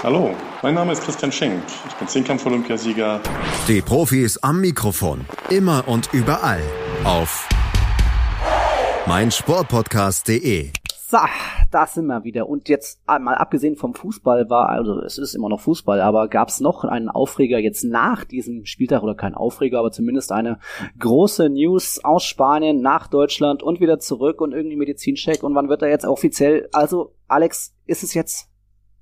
Hallo, 0.03 0.35
mein 0.61 0.73
Name 0.73 0.91
ist 0.93 1.03
Christian 1.03 1.31
Schenk, 1.31 1.63
ich 1.87 1.95
bin 1.95 2.07
Zehnkampf-Olympiasieger. 2.07 3.21
Die 3.67 3.81
Profis 3.81 4.37
am 4.39 4.61
Mikrofon, 4.61 5.25
immer 5.49 5.87
und 5.87 6.09
überall 6.11 6.61
auf 7.03 7.47
meinsportpodcast.de. 9.05 10.71
So, 11.09 11.19
da 11.71 11.87
sind 11.87 12.07
wir 12.07 12.25
wieder. 12.25 12.49
Und 12.49 12.67
jetzt 12.67 12.99
mal 13.07 13.35
abgesehen 13.35 13.77
vom 13.77 13.93
Fußball 13.93 14.49
war, 14.49 14.67
also 14.67 14.99
es 14.99 15.17
ist 15.17 15.35
immer 15.35 15.47
noch 15.47 15.61
Fußball, 15.61 16.01
aber 16.01 16.27
gab 16.27 16.49
es 16.49 16.59
noch 16.59 16.83
einen 16.83 17.07
Aufreger 17.07 17.59
jetzt 17.59 17.85
nach 17.85 18.25
diesem 18.25 18.65
Spieltag 18.65 19.03
oder 19.03 19.15
kein 19.15 19.33
Aufreger, 19.33 19.79
aber 19.79 19.91
zumindest 19.93 20.33
eine 20.33 20.59
große 20.99 21.47
News 21.47 22.03
aus 22.03 22.25
Spanien 22.25 22.81
nach 22.81 23.07
Deutschland 23.07 23.63
und 23.63 23.79
wieder 23.79 23.99
zurück 23.99 24.41
und 24.41 24.51
irgendwie 24.51 24.75
Medizincheck. 24.75 25.43
Und 25.43 25.55
wann 25.55 25.69
wird 25.69 25.81
er 25.81 25.87
jetzt 25.87 26.05
offiziell? 26.05 26.67
Also, 26.73 27.15
Alex, 27.29 27.73
ist 27.85 28.03
es 28.03 28.13
jetzt 28.13 28.49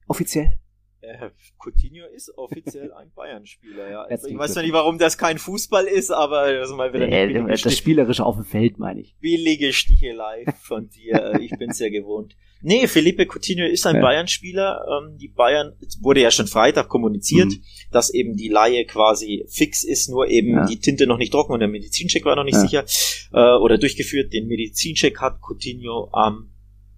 offiziell? 0.07 0.59
Äh, 1.05 1.29
Coutinho 1.57 2.05
ist 2.13 2.35
offiziell 2.37 2.91
ein 2.93 3.11
Bayern-Spieler, 3.15 3.89
ja. 3.89 4.01
Also 4.03 4.27
ich 4.27 4.37
weiß 4.37 4.55
ja 4.55 4.61
nicht, 4.61 4.73
warum 4.73 4.97
das 4.97 5.17
kein 5.17 5.37
Fußball 5.37 5.85
ist, 5.85 6.11
aber 6.11 6.51
das 6.51 6.69
ist 6.69 6.75
mal 6.75 6.93
wieder 6.93 7.07
äh, 7.07 7.47
das 7.47 7.59
Stich 7.59 7.77
Spielerische 7.77 8.25
auf 8.25 8.35
dem 8.35 8.45
Feld, 8.45 8.79
meine 8.79 9.01
ich. 9.01 9.15
Billige 9.19 9.73
Stichelei 9.73 10.45
von 10.61 10.89
dir, 10.89 11.39
ich 11.39 11.51
bin's 11.57 11.79
ja 11.79 11.89
gewohnt. 11.89 12.35
Nee, 12.61 12.87
Felipe 12.87 13.27
Coutinho 13.27 13.65
ist 13.67 13.85
ein 13.85 13.97
ja. 13.97 14.01
Bayern-Spieler. 14.01 14.85
Ähm, 14.89 15.17
die 15.17 15.27
Bayern 15.27 15.73
wurde 16.01 16.21
ja 16.21 16.31
schon 16.31 16.47
Freitag 16.47 16.89
kommuniziert, 16.89 17.49
mhm. 17.49 17.63
dass 17.91 18.11
eben 18.11 18.35
die 18.35 18.47
Laie 18.47 18.85
quasi 18.85 19.45
fix 19.47 19.83
ist, 19.83 20.09
nur 20.09 20.27
eben 20.27 20.49
ja. 20.49 20.65
die 20.65 20.79
Tinte 20.79 21.05
noch 21.05 21.17
nicht 21.17 21.31
trocken 21.31 21.53
und 21.53 21.59
der 21.59 21.67
Medizincheck 21.67 22.25
war 22.25 22.35
noch 22.35 22.43
nicht 22.43 22.55
ja. 22.55 22.61
sicher 22.61 22.85
äh, 23.33 23.57
oder 23.57 23.77
durchgeführt. 23.77 24.33
Den 24.33 24.47
Medizincheck 24.47 25.19
hat 25.19 25.39
Coutinho 25.41 26.09
am 26.11 26.54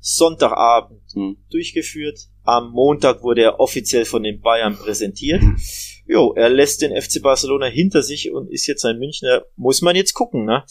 Sonntagabend 0.09 1.01
mhm. 1.15 1.37
durchgeführt. 1.49 2.29
Am 2.43 2.71
Montag 2.71 3.23
wurde 3.23 3.41
er 3.41 3.59
offiziell 3.59 4.05
von 4.05 4.23
den 4.23 4.39
Bayern 4.39 4.77
präsentiert. 4.77 5.41
Mhm. 5.41 5.59
Jo, 6.05 6.33
er 6.33 6.47
lässt 6.47 6.81
den 6.81 6.95
FC 6.95 7.21
Barcelona 7.21 7.65
hinter 7.65 8.01
sich 8.01 8.31
und 8.31 8.49
ist 8.49 8.67
jetzt 8.67 8.85
ein 8.85 8.99
Münchner. 8.99 9.43
Muss 9.57 9.81
man 9.81 9.97
jetzt 9.97 10.13
gucken, 10.13 10.45
ne? 10.45 10.63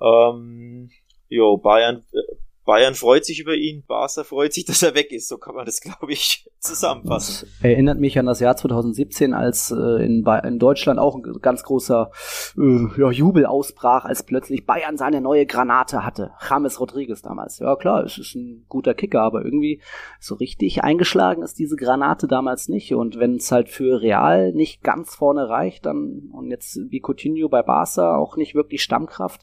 Ähm, 0.00 0.90
jo, 1.28 1.56
Bayern 1.56 2.04
äh, 2.12 2.27
Bayern 2.68 2.94
freut 2.94 3.24
sich 3.24 3.40
über 3.40 3.54
ihn, 3.54 3.82
Barca 3.88 4.24
freut 4.24 4.52
sich, 4.52 4.64
dass 4.66 4.82
er 4.82 4.94
weg 4.94 5.10
ist. 5.10 5.28
So 5.28 5.38
kann 5.38 5.54
man 5.54 5.64
das, 5.64 5.80
glaube 5.80 6.12
ich, 6.12 6.46
zusammenfassen. 6.60 7.48
Das 7.62 7.64
erinnert 7.64 7.98
mich 7.98 8.18
an 8.18 8.26
das 8.26 8.40
Jahr 8.40 8.58
2017, 8.58 9.32
als 9.32 9.70
äh, 9.70 10.04
in, 10.04 10.22
in, 10.44 10.58
Deutschland 10.58 11.00
auch 11.00 11.16
ein 11.16 11.22
ganz 11.40 11.62
großer 11.62 12.10
äh, 12.58 13.00
ja, 13.00 13.10
Jubel 13.10 13.46
ausbrach, 13.46 14.04
als 14.04 14.22
plötzlich 14.22 14.66
Bayern 14.66 14.98
seine 14.98 15.22
neue 15.22 15.46
Granate 15.46 16.04
hatte. 16.04 16.32
James 16.46 16.78
Rodriguez 16.78 17.22
damals. 17.22 17.58
Ja 17.58 17.74
klar, 17.74 18.04
es 18.04 18.18
ist 18.18 18.34
ein 18.34 18.66
guter 18.68 18.92
Kicker, 18.92 19.22
aber 19.22 19.46
irgendwie 19.46 19.80
so 20.20 20.34
richtig 20.34 20.84
eingeschlagen 20.84 21.42
ist 21.42 21.58
diese 21.58 21.76
Granate 21.76 22.28
damals 22.28 22.68
nicht. 22.68 22.92
Und 22.94 23.18
wenn 23.18 23.36
es 23.36 23.50
halt 23.50 23.70
für 23.70 24.02
Real 24.02 24.52
nicht 24.52 24.82
ganz 24.82 25.14
vorne 25.14 25.48
reicht, 25.48 25.86
dann 25.86 26.28
und 26.34 26.50
jetzt 26.50 26.78
wie 26.90 27.00
Coutinho 27.00 27.48
bei 27.48 27.62
Barca 27.62 28.14
auch 28.14 28.36
nicht 28.36 28.54
wirklich 28.54 28.82
Stammkraft, 28.82 29.40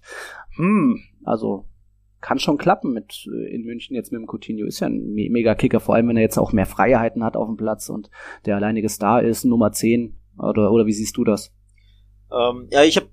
hm, 0.57 1.01
also 1.23 1.65
kann 2.25 2.39
schon 2.39 2.57
klappen 2.57 2.91
mit 2.91 3.27
äh, 3.31 3.53
in 3.53 3.63
München 3.63 3.95
jetzt 3.95 4.11
mit 4.11 4.19
dem 4.19 4.27
Coutinho. 4.27 4.65
Ist 4.65 4.79
ja 4.79 4.87
ein 4.87 5.13
me 5.13 5.29
mega 5.29 5.53
Kicker, 5.53 5.79
vor 5.79 5.93
allem 5.93 6.09
wenn 6.09 6.17
er 6.17 6.23
jetzt 6.23 6.39
auch 6.39 6.53
mehr 6.53 6.65
Freiheiten 6.65 7.23
hat 7.23 7.37
auf 7.37 7.47
dem 7.47 7.55
Platz 7.55 7.87
und 7.87 8.09
der 8.45 8.55
alleinige 8.55 8.89
Star 8.89 9.21
ist, 9.21 9.45
Nummer 9.45 9.71
10. 9.71 10.17
Oder, 10.39 10.71
oder 10.71 10.87
wie 10.87 10.91
siehst 10.91 11.15
du 11.17 11.23
das? 11.23 11.53
Ähm, 12.31 12.67
ja, 12.71 12.83
ich 12.83 12.97
habe 12.97 13.07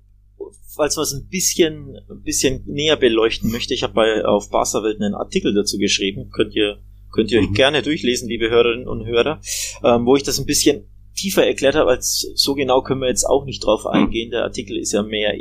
falls 0.75 0.95
man 0.95 1.03
es 1.03 1.13
ein 1.13 1.27
bisschen, 1.29 1.95
ein 2.09 2.23
bisschen 2.23 2.63
näher 2.65 2.97
beleuchten 2.97 3.51
möchte, 3.51 3.75
ich 3.75 3.83
habe 3.83 3.93
bei 3.93 4.25
auf 4.25 4.49
Barca-Welt 4.49 4.99
einen 4.99 5.13
Artikel 5.13 5.53
dazu 5.53 5.77
geschrieben, 5.77 6.31
könnt 6.31 6.55
ihr 6.55 6.79
könnt 7.11 7.31
ihr 7.31 7.39
euch 7.39 7.49
mhm. 7.49 7.53
gerne 7.53 7.83
durchlesen, 7.83 8.27
liebe 8.27 8.49
Hörerinnen 8.49 8.87
und 8.87 9.05
Hörer, 9.05 9.39
ähm, 9.83 10.07
wo 10.07 10.15
ich 10.15 10.23
das 10.23 10.39
ein 10.39 10.47
bisschen 10.47 10.87
tiefer 11.15 11.45
erklärt 11.45 11.75
habe, 11.75 11.91
als 11.91 12.31
so 12.33 12.55
genau 12.55 12.81
können 12.81 13.01
wir 13.01 13.07
jetzt 13.07 13.25
auch 13.25 13.45
nicht 13.45 13.63
drauf 13.63 13.85
eingehen. 13.85 14.31
Der 14.31 14.43
Artikel 14.43 14.77
ist 14.77 14.93
ja 14.93 15.03
mehr 15.03 15.35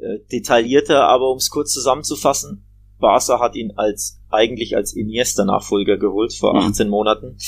äh, 0.00 0.18
detaillierter, 0.30 1.08
aber 1.08 1.30
um 1.30 1.38
es 1.38 1.50
kurz 1.50 1.72
zusammenzufassen, 1.72 2.66
Barca 2.98 3.40
hat 3.40 3.56
ihn 3.56 3.72
als 3.76 4.20
eigentlich 4.28 4.76
als 4.76 4.94
Iniesta-Nachfolger 4.94 5.96
geholt 5.96 6.34
vor 6.34 6.54
18 6.54 6.86
mhm. 6.86 6.90
Monaten. 6.90 7.38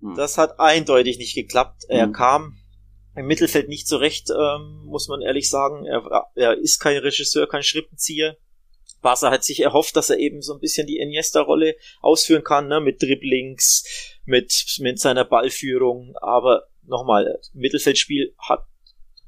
Mhm. 0.00 0.14
Das 0.14 0.38
hat 0.38 0.60
eindeutig 0.60 1.18
nicht 1.18 1.34
geklappt. 1.34 1.84
Er 1.88 2.06
mhm. 2.06 2.12
kam 2.12 2.58
im 3.16 3.26
Mittelfeld 3.26 3.68
nicht 3.68 3.88
zurecht, 3.88 4.30
ähm, 4.30 4.84
muss 4.86 5.08
man 5.08 5.22
ehrlich 5.22 5.48
sagen. 5.48 5.86
Er, 5.86 6.26
er 6.34 6.58
ist 6.58 6.78
kein 6.80 6.98
Regisseur, 6.98 7.48
kein 7.48 7.62
Schrippenzieher. 7.62 8.36
Barca 9.00 9.30
hat 9.30 9.44
sich 9.44 9.60
erhofft, 9.60 9.96
dass 9.96 10.10
er 10.10 10.18
eben 10.18 10.40
so 10.40 10.54
ein 10.54 10.60
bisschen 10.60 10.86
die 10.86 10.98
Iniesta-Rolle 10.98 11.76
ausführen 12.00 12.42
kann, 12.42 12.68
ne, 12.68 12.80
mit 12.80 13.02
Dribblings, 13.02 13.84
mit, 14.24 14.78
mit 14.80 14.98
seiner 14.98 15.24
Ballführung. 15.24 16.14
Aber 16.20 16.64
nochmal, 16.82 17.38
Mittelfeldspiel 17.52 18.34
hat 18.38 18.66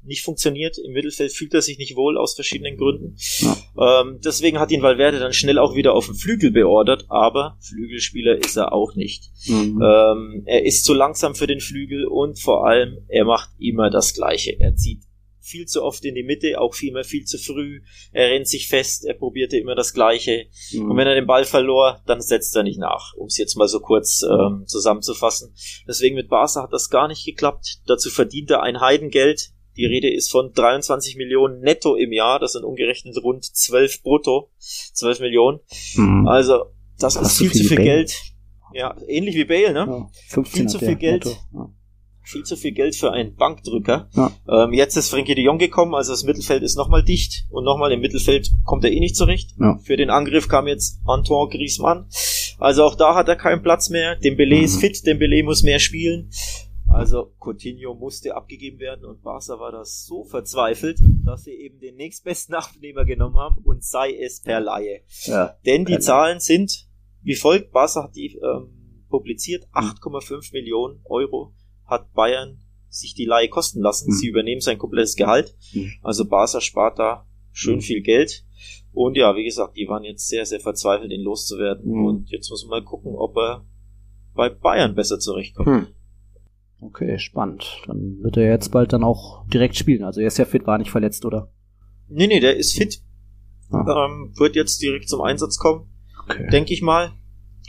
nicht 0.07 0.23
funktioniert. 0.23 0.77
Im 0.77 0.93
Mittelfeld 0.93 1.31
fühlt 1.31 1.53
er 1.53 1.61
sich 1.61 1.77
nicht 1.77 1.95
wohl 1.95 2.17
aus 2.17 2.35
verschiedenen 2.35 2.77
Gründen. 2.77 3.15
Ähm, 3.79 4.19
deswegen 4.23 4.59
hat 4.59 4.71
ihn 4.71 4.81
Valverde 4.81 5.19
dann 5.19 5.33
schnell 5.33 5.59
auch 5.59 5.75
wieder 5.75 5.93
auf 5.93 6.07
den 6.07 6.15
Flügel 6.15 6.51
beordert, 6.51 7.05
aber 7.09 7.57
Flügelspieler 7.61 8.37
ist 8.37 8.57
er 8.57 8.73
auch 8.73 8.95
nicht. 8.95 9.31
Mhm. 9.45 9.81
Ähm, 9.81 10.43
er 10.45 10.65
ist 10.65 10.85
zu 10.85 10.93
langsam 10.93 11.35
für 11.35 11.47
den 11.47 11.59
Flügel 11.59 12.05
und 12.05 12.39
vor 12.39 12.65
allem, 12.65 13.05
er 13.07 13.25
macht 13.25 13.49
immer 13.59 13.89
das 13.89 14.13
Gleiche. 14.13 14.59
Er 14.59 14.75
zieht 14.75 15.03
viel 15.47 15.65
zu 15.65 15.83
oft 15.83 16.03
in 16.05 16.15
die 16.15 16.23
Mitte, 16.23 16.59
auch 16.59 16.73
vielmehr 16.73 17.03
viel 17.03 17.23
zu 17.23 17.37
früh. 17.37 17.81
Er 18.11 18.29
rennt 18.29 18.47
sich 18.47 18.67
fest, 18.67 19.05
er 19.05 19.13
probierte 19.13 19.57
immer 19.57 19.75
das 19.75 19.93
Gleiche. 19.93 20.47
Mhm. 20.71 20.91
Und 20.91 20.97
wenn 20.97 21.07
er 21.07 21.15
den 21.15 21.25
Ball 21.25 21.45
verlor, 21.45 22.01
dann 22.05 22.21
setzt 22.21 22.55
er 22.55 22.63
nicht 22.63 22.79
nach, 22.79 23.13
um 23.15 23.27
es 23.27 23.37
jetzt 23.37 23.55
mal 23.55 23.67
so 23.67 23.79
kurz 23.79 24.23
ähm, 24.23 24.65
zusammenzufassen. 24.67 25.53
Deswegen 25.87 26.15
mit 26.15 26.29
Barca 26.29 26.63
hat 26.63 26.73
das 26.73 26.89
gar 26.89 27.07
nicht 27.07 27.25
geklappt. 27.25 27.79
Dazu 27.87 28.09
verdient 28.09 28.51
er 28.51 28.61
ein 28.61 28.81
Heidengeld. 28.81 29.51
Die 29.77 29.85
Rede 29.85 30.11
ist 30.11 30.31
von 30.31 30.51
23 30.53 31.17
Millionen 31.17 31.61
netto 31.61 31.95
im 31.95 32.11
Jahr. 32.11 32.39
Das 32.39 32.53
sind 32.53 32.63
umgerechnet 32.63 33.15
rund 33.23 33.45
12 33.45 34.01
brutto. 34.01 34.49
12 34.59 35.19
Millionen. 35.19 35.59
Mhm. 35.95 36.27
Also, 36.27 36.65
das, 36.99 37.13
das 37.13 37.31
ist 37.31 37.37
viel 37.37 37.51
zu 37.51 37.63
viel 37.63 37.77
Bale. 37.77 37.89
Geld. 37.89 38.21
Ja, 38.73 38.95
ähnlich 39.07 39.35
wie 39.35 39.45
Bale, 39.45 39.73
ne? 39.73 40.09
Ja, 40.29 40.43
viel 40.43 40.67
zu 40.67 40.79
viel 40.79 40.95
Geld. 40.95 41.25
Ja. 41.25 41.69
Viel 42.23 42.43
zu 42.43 42.57
viel 42.57 42.73
Geld 42.73 42.93
für 42.95 43.13
einen 43.13 43.35
Bankdrücker. 43.35 44.09
Ja. 44.13 44.31
Ähm, 44.49 44.73
jetzt 44.73 44.97
ist 44.97 45.09
Frenkie 45.09 45.33
de 45.33 45.45
Jong 45.45 45.59
gekommen, 45.59 45.95
also 45.95 46.11
das 46.11 46.25
Mittelfeld 46.25 46.61
ist 46.61 46.75
nochmal 46.75 47.01
dicht 47.01 47.45
und 47.49 47.63
nochmal 47.63 47.93
im 47.93 48.01
Mittelfeld 48.01 48.51
kommt 48.65 48.83
er 48.83 48.91
eh 48.91 48.99
nicht 48.99 49.15
zurecht. 49.15 49.55
Für 49.83 49.95
den 49.95 50.09
Angriff 50.09 50.49
kam 50.49 50.67
jetzt 50.67 50.99
Antoine 51.05 51.49
Griezmann. 51.49 52.09
Also 52.59 52.83
auch 52.83 52.95
da 52.95 53.15
hat 53.15 53.29
er 53.29 53.37
keinen 53.37 53.61
Platz 53.61 53.89
mehr. 53.89 54.17
Dembele 54.17 54.57
mhm. 54.57 54.63
ist 54.63 54.81
fit, 54.81 55.05
Dembele 55.05 55.41
muss 55.43 55.63
mehr 55.63 55.79
spielen. 55.79 56.29
Also 56.87 57.33
Coutinho 57.39 57.93
musste 57.93 58.35
abgegeben 58.35 58.79
werden 58.79 59.05
und 59.05 59.21
Barca 59.21 59.59
war 59.59 59.71
das 59.71 60.05
so 60.05 60.23
verzweifelt, 60.23 60.99
dass 61.25 61.43
sie 61.43 61.51
eben 61.51 61.79
den 61.79 61.95
nächstbesten 61.95 62.55
Abnehmer 62.55 63.05
genommen 63.05 63.37
haben 63.37 63.57
und 63.63 63.83
sei 63.83 64.15
es 64.15 64.41
per 64.41 64.59
Laie. 64.59 65.01
Ja, 65.25 65.57
Denn 65.65 65.85
die 65.85 65.99
Zahlen 65.99 66.39
sind 66.39 66.87
wie 67.21 67.35
folgt. 67.35 67.71
Barca 67.71 68.03
hat 68.03 68.15
die 68.15 68.37
ähm, 68.37 69.03
publiziert. 69.09 69.67
8,5 69.73 70.53
Millionen 70.53 71.01
Euro 71.05 71.53
hat 71.85 72.13
Bayern 72.13 72.59
sich 72.89 73.13
die 73.13 73.25
Laie 73.25 73.49
kosten 73.49 73.81
lassen. 73.81 74.09
Mhm. 74.09 74.13
Sie 74.13 74.27
übernehmen 74.27 74.61
sein 74.61 74.77
komplettes 74.77 75.15
Gehalt. 75.15 75.55
Mhm. 75.73 75.91
Also 76.01 76.25
Barca 76.25 76.61
spart 76.61 76.99
da 76.99 77.27
schön 77.51 77.75
mhm. 77.75 77.81
viel 77.81 78.01
Geld. 78.01 78.45
Und 78.93 79.17
ja, 79.17 79.35
wie 79.35 79.43
gesagt, 79.43 79.77
die 79.77 79.87
waren 79.87 80.03
jetzt 80.03 80.27
sehr, 80.27 80.45
sehr 80.45 80.59
verzweifelt, 80.59 81.11
ihn 81.11 81.21
loszuwerden. 81.21 81.91
Und 82.05 82.29
jetzt 82.29 82.49
muss 82.49 82.63
man 82.63 82.79
mal 82.79 82.85
gucken, 82.85 83.13
ob 83.15 83.37
er 83.37 83.65
bei 84.33 84.49
Bayern 84.49 84.95
besser 84.95 85.19
zurechtkommt. 85.19 85.93
Okay, 86.79 87.17
spannend. 87.17 87.81
Dann 87.87 88.19
wird 88.21 88.37
er 88.37 88.49
jetzt 88.49 88.69
bald 88.69 88.93
dann 88.93 89.03
auch 89.03 89.47
direkt 89.47 89.75
spielen. 89.75 90.03
Also 90.03 90.21
er 90.21 90.27
ist 90.27 90.37
ja 90.37 90.45
fit, 90.45 90.67
war 90.67 90.77
nicht 90.77 90.91
verletzt, 90.91 91.25
oder? 91.25 91.51
Nee, 92.07 92.27
nee, 92.27 92.39
der 92.39 92.55
ist 92.55 92.77
fit. 92.77 93.01
Ah. 93.71 94.05
Ähm, 94.05 94.33
wird 94.37 94.55
jetzt 94.55 94.81
direkt 94.81 95.09
zum 95.09 95.21
Einsatz 95.21 95.57
kommen. 95.57 95.89
Okay. 96.23 96.47
Denke 96.51 96.73
ich 96.73 96.81
mal. 96.81 97.11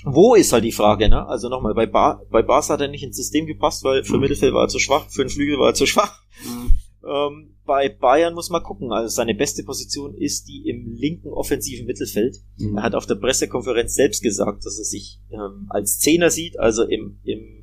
Wo 0.05 0.35
ist 0.35 0.53
halt 0.53 0.65
die 0.65 0.73
Frage, 0.73 1.09
ne? 1.09 1.27
Also 1.27 1.49
nochmal, 1.49 1.75
bei, 1.75 1.87
Bar, 1.87 2.23
bei 2.31 2.43
Bars 2.43 2.71
hat 2.71 2.81
er 2.81 2.89
nicht 2.89 3.03
ins 3.03 3.17
System 3.17 3.47
gepasst, 3.47 3.83
weil 3.83 4.05
für 4.05 4.15
mhm. 4.15 4.21
Mittelfeld 4.21 4.55
war 4.55 4.65
er 4.65 4.69
zu 4.69 4.79
schwach, 4.79 5.09
für 5.09 5.25
den 5.25 5.31
Flügel 5.31 5.59
war 5.59 5.69
er 5.69 5.75
zu 5.75 5.87
schwach. 5.87 6.23
Mhm. 6.45 6.71
Ähm, 7.09 7.57
bei 7.65 7.89
Bayern 7.89 8.35
muss 8.35 8.51
man 8.51 8.63
gucken. 8.63 8.93
Also 8.93 9.09
seine 9.09 9.35
beste 9.35 9.65
Position 9.65 10.15
ist 10.15 10.49
die 10.49 10.69
im 10.69 10.93
linken 10.93 11.29
offensiven 11.29 11.87
Mittelfeld. 11.87 12.37
Mhm. 12.59 12.77
Er 12.77 12.83
hat 12.85 12.95
auf 12.95 13.07
der 13.07 13.17
Pressekonferenz 13.17 13.95
selbst 13.95 14.23
gesagt, 14.23 14.65
dass 14.65 14.79
er 14.79 14.85
sich 14.85 15.21
ähm, 15.31 15.67
als 15.69 15.99
Zehner 15.99 16.31
sieht, 16.31 16.59
also 16.59 16.85
im, 16.85 17.19
im 17.25 17.58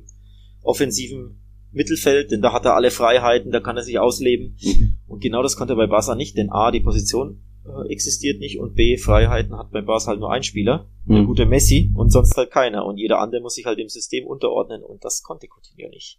offensiven 0.66 1.40
Mittelfeld, 1.72 2.30
denn 2.30 2.42
da 2.42 2.52
hat 2.52 2.64
er 2.64 2.74
alle 2.74 2.90
Freiheiten, 2.90 3.52
da 3.52 3.60
kann 3.60 3.76
er 3.76 3.82
sich 3.82 3.98
ausleben. 3.98 4.56
Mhm. 4.62 4.98
Und 5.06 5.20
genau 5.20 5.42
das 5.42 5.56
konnte 5.56 5.74
er 5.74 5.76
bei 5.76 5.86
Barca 5.86 6.14
nicht, 6.14 6.36
denn 6.36 6.50
A, 6.50 6.70
die 6.70 6.80
Position 6.80 7.42
äh, 7.64 7.92
existiert 7.92 8.40
nicht 8.40 8.58
und 8.58 8.74
B, 8.74 8.96
Freiheiten 8.96 9.56
hat 9.56 9.70
bei 9.70 9.82
Barca 9.82 10.06
halt 10.08 10.20
nur 10.20 10.32
ein 10.32 10.42
Spieler, 10.42 10.88
mhm. 11.04 11.14
der 11.14 11.24
gute 11.24 11.46
Messi 11.46 11.92
und 11.94 12.10
sonst 12.10 12.36
halt 12.36 12.50
keiner. 12.50 12.86
Und 12.86 12.98
jeder 12.98 13.20
andere 13.20 13.40
muss 13.40 13.54
sich 13.54 13.66
halt 13.66 13.78
dem 13.78 13.88
System 13.88 14.26
unterordnen 14.26 14.82
und 14.82 15.04
das 15.04 15.22
konnte 15.22 15.48
Coutinho 15.48 15.88
nicht. 15.90 16.18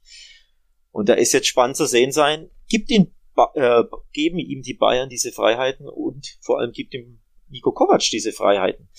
Und 0.91 1.09
da 1.09 1.13
ist 1.13 1.33
jetzt 1.33 1.47
spannend 1.47 1.75
zu 1.75 1.85
sehen 1.85 2.11
sein, 2.11 2.49
gibt 2.69 2.89
ihn, 2.91 3.13
äh, 3.55 3.83
geben 4.13 4.39
ihm 4.39 4.61
die 4.61 4.73
Bayern 4.73 5.09
diese 5.09 5.31
Freiheiten 5.31 5.87
und 5.87 6.37
vor 6.41 6.59
allem 6.59 6.71
gibt 6.71 6.93
ihm 6.93 7.19
Nico 7.49 7.71
Kovac 7.71 8.01
diese 8.11 8.31
Freiheiten. 8.31 8.89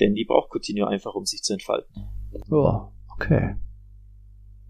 Denn 0.00 0.14
die 0.14 0.24
braucht 0.24 0.50
Coutinho 0.50 0.86
einfach, 0.86 1.14
um 1.14 1.24
sich 1.24 1.42
zu 1.42 1.52
entfalten. 1.52 1.94
Ja, 2.50 2.92
okay. 3.14 3.56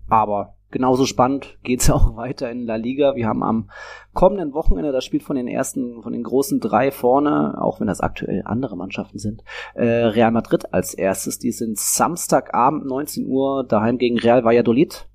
Aber 0.08 0.54
genauso 0.70 1.06
spannend 1.06 1.58
geht's 1.62 1.90
auch 1.90 2.16
weiter 2.16 2.50
in 2.50 2.66
La 2.66 2.76
Liga. 2.76 3.14
Wir 3.14 3.26
haben 3.26 3.42
am 3.42 3.70
kommenden 4.12 4.52
Wochenende 4.52 4.92
das 4.92 5.04
Spiel 5.04 5.20
von 5.20 5.36
den 5.36 5.48
ersten, 5.48 6.02
von 6.02 6.12
den 6.12 6.22
großen 6.22 6.60
drei 6.60 6.90
vorne, 6.90 7.60
auch 7.60 7.80
wenn 7.80 7.86
das 7.86 8.00
aktuell 8.00 8.42
andere 8.44 8.76
Mannschaften 8.76 9.18
sind, 9.18 9.42
äh, 9.74 9.84
Real 9.84 10.30
Madrid 10.30 10.72
als 10.72 10.94
erstes. 10.94 11.38
Die 11.38 11.52
sind 11.52 11.78
Samstagabend 11.78 12.86
19 12.86 13.26
Uhr 13.26 13.64
daheim 13.64 13.98
gegen 13.98 14.18
Real 14.18 14.44
Valladolid 14.44 15.08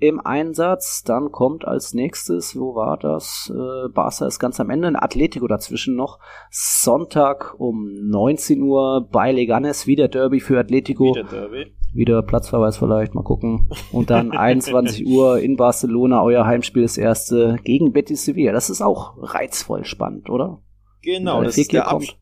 im 0.00 0.20
Einsatz. 0.20 1.02
Dann 1.04 1.30
kommt 1.30 1.66
als 1.66 1.94
nächstes, 1.94 2.58
wo 2.58 2.74
war 2.74 2.96
das? 2.96 3.52
Äh, 3.54 3.88
Barca 3.88 4.26
ist 4.26 4.38
ganz 4.38 4.60
am 4.60 4.70
Ende, 4.70 4.88
ein 4.88 4.96
Atletico 4.96 5.46
dazwischen 5.46 5.96
noch. 5.96 6.18
Sonntag 6.50 7.54
um 7.58 7.92
19 7.92 8.62
Uhr 8.62 9.08
bei 9.10 9.32
Leganes, 9.32 9.86
wieder 9.86 10.08
Derby 10.08 10.40
für 10.40 10.58
Atletico. 10.58 11.14
Wieder 11.14 11.24
Derby. 11.24 11.72
Wieder 11.92 12.22
Platzverweis 12.22 12.76
vielleicht, 12.78 13.14
mal 13.14 13.24
gucken. 13.24 13.68
Und 13.92 14.10
dann 14.10 14.30
21 14.36 15.06
Uhr 15.06 15.40
in 15.40 15.56
Barcelona, 15.56 16.22
euer 16.22 16.46
Heimspiel 16.46 16.82
das 16.82 16.98
erste 16.98 17.56
gegen 17.64 17.92
Betis 17.92 18.24
Sevilla. 18.24 18.52
Das 18.52 18.70
ist 18.70 18.82
auch 18.82 19.14
reizvoll 19.18 19.84
spannend, 19.84 20.30
oder? 20.30 20.62
Genau, 21.02 21.42
das 21.42 21.56
ist 21.56 21.72
der 21.72 21.82
kommt. 21.82 22.19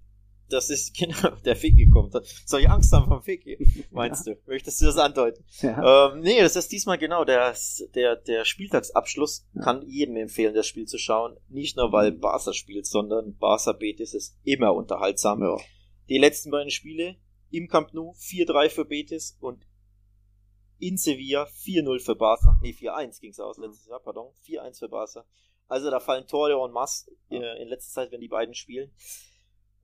Das 0.48 0.70
ist 0.70 0.94
genau, 0.98 1.36
der 1.44 1.56
Fiki 1.56 1.88
kommt. 1.88 2.14
Soll 2.46 2.60
ich 2.60 2.70
Angst 2.70 2.92
haben 2.92 3.06
vom 3.06 3.22
Fiki? 3.22 3.86
Meinst 3.90 4.26
ja. 4.26 4.34
du? 4.34 4.40
Möchtest 4.46 4.80
du 4.80 4.86
das 4.86 4.96
andeuten? 4.96 5.44
Ja. 5.60 6.12
Ähm, 6.12 6.20
nee, 6.20 6.40
das 6.40 6.56
ist 6.56 6.72
diesmal 6.72 6.98
genau 6.98 7.24
der, 7.24 7.54
der, 7.94 8.16
der 8.16 8.44
Spieltagsabschluss. 8.44 9.46
Ja. 9.54 9.62
Kann 9.62 9.86
jedem 9.86 10.16
empfehlen, 10.16 10.54
das 10.54 10.66
Spiel 10.66 10.86
zu 10.86 10.98
schauen. 10.98 11.36
Nicht 11.48 11.76
nur, 11.76 11.92
weil 11.92 12.12
Barca 12.12 12.52
spielt, 12.52 12.86
sondern 12.86 13.36
Barca 13.36 13.72
Betis 13.72 14.14
ist 14.14 14.38
immer 14.42 14.74
unterhaltsam. 14.74 15.42
Ja. 15.42 15.56
Die 16.08 16.18
letzten 16.18 16.50
beiden 16.50 16.70
Spiele 16.70 17.16
im 17.50 17.68
Camp 17.68 17.92
Nou 17.92 18.12
4-3 18.12 18.70
für 18.70 18.84
Betis 18.84 19.36
und 19.40 19.66
in 20.78 20.96
Sevilla 20.96 21.44
4-0 21.44 22.00
für 22.00 22.14
Barca. 22.14 22.58
Nee, 22.62 22.70
4-1 22.70 23.20
ging 23.20 23.30
es 23.30 23.40
aus 23.40 23.58
letztes 23.58 23.86
Jahr, 23.86 24.00
pardon. 24.00 24.32
4-1 24.46 24.78
für 24.78 24.88
Barca. 24.88 25.24
Also 25.66 25.90
da 25.90 26.00
fallen 26.00 26.26
Tore 26.26 26.52
en 26.64 26.72
masse 26.72 27.10
äh, 27.30 27.62
in 27.62 27.68
letzter 27.68 27.92
Zeit, 27.92 28.12
wenn 28.12 28.20
die 28.20 28.28
beiden 28.28 28.54
spielen. 28.54 28.90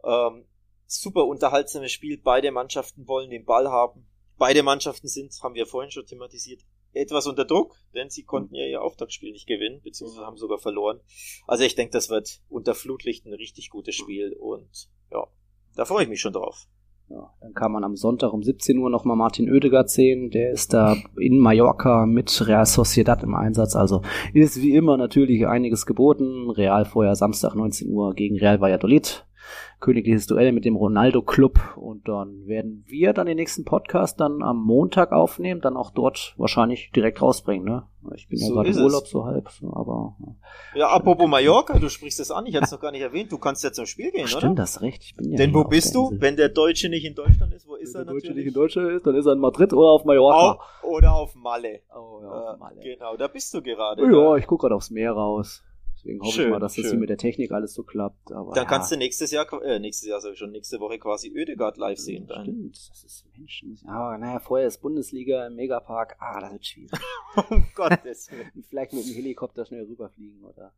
Ähm, 0.02 0.46
super 0.87 1.26
unterhaltsames 1.26 1.93
Spiel. 1.93 2.18
Beide 2.22 2.51
Mannschaften 2.51 3.07
wollen 3.07 3.30
den 3.30 3.45
Ball 3.45 3.68
haben. 3.68 4.07
Beide 4.37 4.62
Mannschaften 4.62 5.09
sind, 5.09 5.32
haben 5.43 5.55
wir 5.55 5.66
vorhin 5.66 5.91
schon 5.91 6.07
thematisiert, 6.07 6.62
etwas 6.93 7.26
unter 7.26 7.45
Druck, 7.45 7.76
denn 7.95 8.11
sie 8.11 8.24
konnten 8.24 8.55
ja 8.55 8.66
ihr 8.66 8.82
Auftaktspiel 8.82 9.32
nicht 9.32 9.47
gewinnen, 9.47 9.80
beziehungsweise 9.82 10.26
haben 10.26 10.37
sogar 10.37 10.59
verloren. 10.59 11.01
Also 11.47 11.64
ich 11.64 11.74
denke, 11.74 11.93
das 11.93 12.11
wird 12.11 12.41
unter 12.49 12.74
Flutlicht 12.74 13.26
ein 13.26 13.35
richtig 13.35 13.70
gutes 13.70 13.95
Spiel 13.95 14.32
und 14.32 14.89
ja, 15.12 15.26
da 15.76 15.85
freue 15.85 16.05
ich 16.05 16.09
mich 16.09 16.20
schon 16.20 16.32
drauf. 16.32 16.66
Ja, 17.11 17.30
dann 17.41 17.53
kann 17.53 17.70
man 17.70 17.85
am 17.85 17.97
Sonntag 17.97 18.32
um 18.32 18.43
17 18.43 18.78
Uhr 18.78 18.89
nochmal 18.89 19.16
Martin 19.16 19.53
Oedegaard 19.53 19.91
sehen. 19.91 20.30
Der 20.30 20.51
ist 20.51 20.72
da 20.72 20.97
in 21.18 21.39
Mallorca 21.39 22.07
mit 22.07 22.47
Real 22.47 22.64
Sociedad 22.64 23.22
im 23.22 23.35
Einsatz. 23.35 23.76
Also 23.76 24.01
ist 24.32 24.62
wie 24.62 24.74
immer 24.74 24.97
natürlich 24.97 25.47
einiges 25.47 25.85
geboten. 25.85 26.51
Real 26.51 26.87
vorher 26.87 27.14
Samstag 27.14 27.55
19 27.55 27.91
Uhr 27.91 28.14
gegen 28.14 28.39
Real 28.39 28.61
Valladolid. 28.61 29.26
Königliches 29.80 30.26
Duell 30.26 30.53
mit 30.53 30.64
dem 30.64 30.76
Ronaldo 30.76 31.22
Club 31.22 31.59
und 31.76 32.09
dann 32.09 32.47
werden 32.47 32.84
wir 32.86 33.12
dann 33.12 33.26
den 33.26 33.36
nächsten 33.36 33.64
Podcast 33.64 34.20
dann 34.20 34.42
am 34.42 34.62
Montag 34.62 35.12
aufnehmen, 35.12 35.61
dann 35.61 35.76
auch 35.76 35.90
dort 35.90 36.34
wahrscheinlich 36.38 36.90
direkt 36.92 37.20
rausbringen, 37.20 37.66
ne? 37.66 37.84
Ich 38.14 38.28
bin 38.28 38.38
so 38.38 38.55
ja 38.55 38.62
gerade 38.62 38.78
im 38.78 38.84
Urlaub 38.84 39.07
so 39.07 39.24
halb, 39.24 39.49
aber. 39.72 40.16
Ja, 40.74 40.88
apropos 40.88 41.26
Mallorca, 41.26 41.78
du 41.78 41.88
sprichst 41.88 42.20
es 42.20 42.30
an, 42.30 42.47
ich 42.47 42.55
hatte 42.55 42.66
es 42.66 42.72
noch 42.72 42.80
gar 42.80 42.92
nicht 42.92 43.01
erwähnt, 43.01 43.32
du 43.32 43.38
kannst 43.38 43.64
ja 43.64 43.72
zum 43.72 43.86
Spiel 43.86 44.11
gehen, 44.11 44.26
Stimmt, 44.26 44.32
oder? 44.32 44.40
Stimmt, 44.40 44.59
das 44.59 44.82
recht. 44.82 45.03
Ich 45.05 45.16
bin 45.16 45.30
ja 45.30 45.36
Denn 45.38 45.55
wo 45.55 45.64
bist 45.64 45.95
du? 45.95 46.11
Wenn 46.18 46.36
der 46.36 46.51
Deutsche 46.51 46.88
nicht 46.88 47.05
in 47.05 47.14
Deutschland 47.14 47.55
ist, 47.55 47.66
wo 47.66 47.76
ist 47.76 47.95
Wenn 47.95 48.03
er 48.03 48.05
der 48.05 48.14
Deutsche 48.14 48.32
nicht 48.32 48.47
in 48.47 48.55
Deutschland 48.55 48.90
ist, 48.90 49.07
dann 49.07 49.14
ist 49.14 49.26
er 49.26 49.32
in 49.32 49.38
Madrid 49.38 49.72
oder 49.72 49.88
auf 49.88 50.05
Mallorca. 50.05 50.53
Auf, 50.53 50.84
oder 50.84 51.14
auf 51.14 51.34
Malle. 51.34 51.80
Oh, 51.95 52.20
ja, 52.22 52.28
auf 52.28 52.59
Malle. 52.59 52.80
Genau, 52.82 53.16
da 53.16 53.28
bist 53.28 53.55
du 53.55 53.62
gerade. 53.62 54.03
Ja, 54.03 54.11
da. 54.11 54.36
ich 54.36 54.47
gucke 54.47 54.62
gerade 54.62 54.74
aufs 54.74 54.90
Meer 54.90 55.12
raus. 55.12 55.62
Deswegen 56.05 56.20
hoffe 56.20 56.32
schön, 56.32 56.44
ich 56.44 56.50
mal, 56.50 56.61
dass 56.61 56.74
schön. 56.74 56.84
das 56.84 56.90
hier 56.92 57.00
mit 57.00 57.09
der 57.09 57.16
Technik 57.16 57.50
alles 57.50 57.72
so 57.72 57.82
klappt. 57.82 58.30
Aber, 58.30 58.52
dann 58.52 58.64
ja. 58.64 58.68
kannst 58.68 58.92
du 58.92 58.96
nächstes 58.96 59.30
Jahr, 59.30 59.50
äh, 59.62 59.78
nächstes 59.78 60.07
Jahr 60.07 60.22
ich 60.22 60.38
schon, 60.38 60.50
nächste 60.50 60.78
Woche 60.78 60.98
quasi 60.98 61.32
Ödegard 61.34 61.78
live 61.78 61.98
sehen. 61.98 62.26
Dann. 62.26 62.44
Stimmt, 62.44 62.90
das 62.90 63.05
ist 63.05 63.26
Mensch. 63.32 63.64
Aber 63.86 64.18
naja, 64.18 64.38
vorher 64.38 64.68
ist 64.68 64.82
Bundesliga 64.82 65.46
im 65.46 65.55
Megapark. 65.55 66.16
Ah, 66.18 66.40
das 66.40 66.52
wird 66.52 66.66
schwierig. 66.66 66.90
um 67.50 67.66
Gottes 67.74 68.30
Willen. 68.30 68.64
Vielleicht 68.68 68.92
mit 68.92 69.07
dem 69.07 69.14
Helikopter 69.14 69.64
schnell 69.64 69.84
rüberfliegen 69.84 70.44
oder 70.44 70.74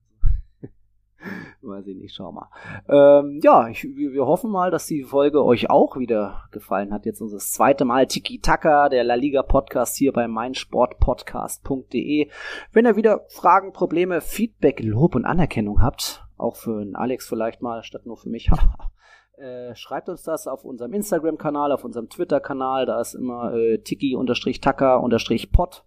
Weiß 1.63 1.87
ich 1.87 1.97
nicht, 1.97 2.15
schau 2.15 2.33
mal. 2.33 2.49
Ähm, 2.89 3.41
ja, 3.43 3.69
ich, 3.69 3.85
wir 3.85 4.27
hoffen 4.27 4.51
mal, 4.51 4.71
dass 4.71 4.87
die 4.87 5.05
Folge 5.05 5.45
euch 5.45 5.71
auch 5.71 5.97
wieder 5.97 6.45
gefallen 6.51 6.93
hat. 6.93 7.07
Jetzt 7.07 7.21
unser 7.21 7.39
zweite 7.39 7.85
Mal 7.85 8.07
Tiki 8.07 8.41
Taka, 8.41 8.89
der 8.89 9.05
La 9.05 9.15
Liga 9.15 9.43
Podcast 9.43 9.97
hier 9.97 10.13
bei 10.13 10.29
meinsportpodcast.de. 10.29 12.31
Wenn 12.73 12.87
ihr 12.87 12.97
wieder 12.97 13.25
Fragen, 13.29 13.73
Probleme, 13.73 14.21
Feedback, 14.21 14.81
Lob 14.83 15.15
und 15.15 15.25
Anerkennung 15.25 15.83
habt, 15.83 16.25
auch 16.37 16.57
für 16.57 16.81
einen 16.81 16.97
Alex 16.97 17.29
vielleicht 17.29 17.63
mal, 17.63 17.83
statt 17.83 18.07
nur 18.07 18.17
für 18.17 18.29
mich, 18.29 18.51
äh, 19.39 19.75
schreibt 19.75 20.09
uns 20.09 20.23
das 20.23 20.47
auf 20.47 20.65
unserem 20.65 20.93
Instagram-Kanal, 20.93 21.73
auf 21.73 21.85
unserem 21.85 22.09
Twitter-Kanal. 22.09 22.87
Da 22.87 23.01
ist 23.01 23.15
immer 23.15 23.55
äh, 23.55 23.79
tiki-taka-pod 23.79 25.85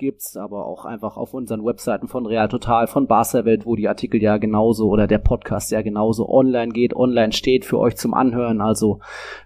gibt's 0.00 0.36
aber 0.36 0.66
auch 0.66 0.86
einfach 0.86 1.18
auf 1.18 1.34
unseren 1.34 1.64
Webseiten 1.64 2.08
von 2.08 2.24
Real 2.24 2.48
Total, 2.48 2.86
von 2.86 3.06
Barca 3.06 3.44
Welt, 3.44 3.66
wo 3.66 3.76
die 3.76 3.86
Artikel 3.86 4.20
ja 4.20 4.38
genauso 4.38 4.88
oder 4.88 5.06
der 5.06 5.18
Podcast 5.18 5.70
ja 5.70 5.82
genauso 5.82 6.28
online 6.28 6.72
geht, 6.72 6.96
online 6.96 7.32
steht 7.32 7.66
für 7.66 7.78
euch 7.78 7.96
zum 7.96 8.14
Anhören. 8.14 8.62
Also 8.62 9.00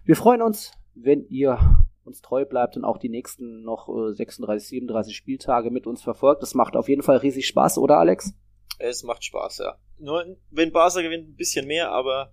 wir 0.05 0.15
freuen 0.15 0.43
uns, 0.43 0.73
wenn 0.95 1.27
ihr 1.29 1.59
uns 2.05 2.21
treu 2.21 2.45
bleibt 2.45 2.77
und 2.77 2.85
auch 2.85 2.99
die 2.99 3.09
nächsten 3.09 3.63
noch 3.63 3.89
36, 3.89 4.67
äh, 4.67 4.69
37 4.81 5.17
Spieltage 5.17 5.71
mit 5.73 5.89
uns 5.89 6.03
verfolgt. 6.03 6.43
Das 6.43 6.55
macht 6.55 6.77
auf 6.77 6.89
jeden 6.89 7.03
Fall 7.03 7.17
riesig 7.17 7.47
Spaß, 7.49 7.79
oder 7.79 7.99
Alex? 7.99 8.33
Es 8.79 9.03
macht 9.03 9.25
Spaß, 9.25 9.59
ja. 9.59 9.77
Nur 9.99 10.25
wenn 10.51 10.71
Barca 10.71 11.03
gewinnt, 11.03 11.31
ein 11.31 11.37
bisschen 11.37 11.67
mehr, 11.67 11.91
aber 11.91 12.33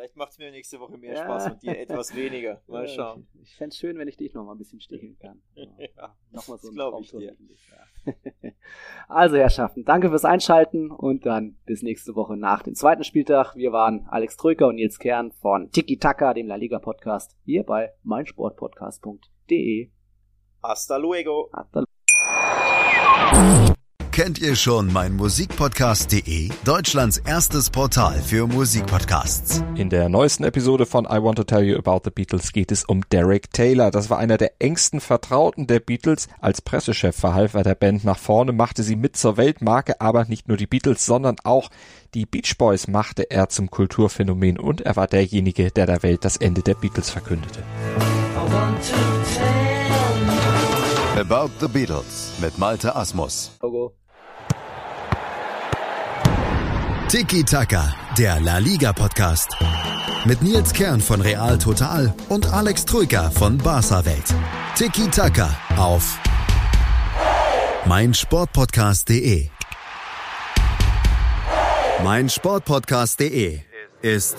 Vielleicht 0.00 0.16
macht 0.16 0.32
es 0.32 0.38
mir 0.38 0.50
nächste 0.50 0.80
Woche 0.80 0.96
mehr 0.96 1.12
ja. 1.12 1.24
Spaß 1.24 1.50
und 1.50 1.62
dir 1.62 1.78
etwas 1.78 2.16
weniger. 2.16 2.62
Mal 2.68 2.88
schauen. 2.88 3.26
Ich, 3.34 3.50
ich 3.50 3.56
fände 3.56 3.74
es 3.74 3.76
schön, 3.76 3.98
wenn 3.98 4.08
ich 4.08 4.16
dich 4.16 4.32
noch 4.32 4.46
mal 4.46 4.52
ein 4.52 4.58
bisschen 4.58 4.80
sticheln 4.80 5.18
kann. 5.18 5.42
ja, 5.54 6.16
Nochmal 6.30 6.56
so 6.56 6.70
glaube 6.72 7.02
ich 7.02 7.10
dir. 7.10 7.36
Also, 9.08 9.36
Herrschaften, 9.36 9.84
danke 9.84 10.08
fürs 10.08 10.24
Einschalten 10.24 10.90
und 10.90 11.26
dann 11.26 11.58
bis 11.66 11.82
nächste 11.82 12.14
Woche 12.14 12.38
nach 12.38 12.62
dem 12.62 12.74
zweiten 12.74 13.04
Spieltag. 13.04 13.54
Wir 13.56 13.72
waren 13.72 14.06
Alex 14.08 14.38
Trücker 14.38 14.68
und 14.68 14.76
Nils 14.76 14.98
Kern 14.98 15.32
von 15.32 15.70
Tiki 15.70 15.98
Taka, 15.98 16.32
dem 16.32 16.46
La 16.46 16.54
Liga 16.54 16.78
Podcast, 16.78 17.36
hier 17.44 17.62
bei 17.64 17.92
meinsportpodcast.de. 18.02 19.90
Hasta 20.62 20.96
luego. 20.96 21.50
Hasta 21.52 21.84
luego. 23.34 23.69
Kennt 24.22 24.38
ihr 24.38 24.54
schon 24.54 24.92
mein 24.92 25.16
Musikpodcast.de? 25.16 26.50
Deutschlands 26.66 27.16
erstes 27.16 27.70
Portal 27.70 28.20
für 28.20 28.46
Musikpodcasts. 28.46 29.64
In 29.76 29.88
der 29.88 30.10
neuesten 30.10 30.44
Episode 30.44 30.84
von 30.84 31.06
I 31.06 31.22
Want 31.22 31.38
to 31.38 31.44
Tell 31.44 31.62
You 31.62 31.78
About 31.78 32.02
the 32.04 32.10
Beatles 32.10 32.52
geht 32.52 32.70
es 32.70 32.84
um 32.84 33.00
Derek 33.08 33.50
Taylor. 33.50 33.90
Das 33.90 34.10
war 34.10 34.18
einer 34.18 34.36
der 34.36 34.52
engsten 34.58 35.00
Vertrauten 35.00 35.66
der 35.66 35.80
Beatles. 35.80 36.28
Als 36.38 36.60
Pressechef 36.60 37.16
verhalf 37.16 37.54
er 37.54 37.62
der 37.62 37.74
Band 37.74 38.04
nach 38.04 38.18
vorne, 38.18 38.52
machte 38.52 38.82
sie 38.82 38.94
mit 38.94 39.16
zur 39.16 39.38
Weltmarke, 39.38 40.02
aber 40.02 40.26
nicht 40.26 40.48
nur 40.48 40.58
die 40.58 40.66
Beatles, 40.66 41.06
sondern 41.06 41.36
auch 41.44 41.70
die 42.12 42.26
Beach 42.26 42.58
Boys 42.58 42.88
machte 42.88 43.30
er 43.30 43.48
zum 43.48 43.70
Kulturphänomen 43.70 44.58
und 44.58 44.82
er 44.82 44.96
war 44.96 45.06
derjenige, 45.06 45.70
der 45.70 45.86
der 45.86 46.02
Welt 46.02 46.26
das 46.26 46.36
Ende 46.36 46.60
der 46.60 46.74
Beatles 46.74 47.08
verkündete. 47.08 47.62
About 51.16 51.52
the 51.60 51.68
Beatles 51.68 52.32
mit 52.38 52.58
Malte 52.58 52.94
Asmus. 52.94 53.52
Logo. 53.62 53.94
Tiki 57.10 57.42
Taka, 57.42 57.92
der 58.16 58.38
La 58.38 58.58
Liga 58.58 58.92
Podcast. 58.92 59.56
Mit 60.26 60.42
Nils 60.42 60.72
Kern 60.72 61.00
von 61.00 61.20
Real 61.20 61.58
Total 61.58 62.14
und 62.28 62.46
Alex 62.52 62.84
Troika 62.84 63.30
von 63.30 63.58
Barca 63.58 64.04
Welt. 64.04 64.32
Tiki 64.76 65.08
Taka 65.08 65.50
auf 65.76 66.20
mein 67.84 68.14
Sportpodcast.de. 68.14 69.48
Mein 72.04 72.28
Sportpodcast.de 72.28 73.58
ist 74.02 74.36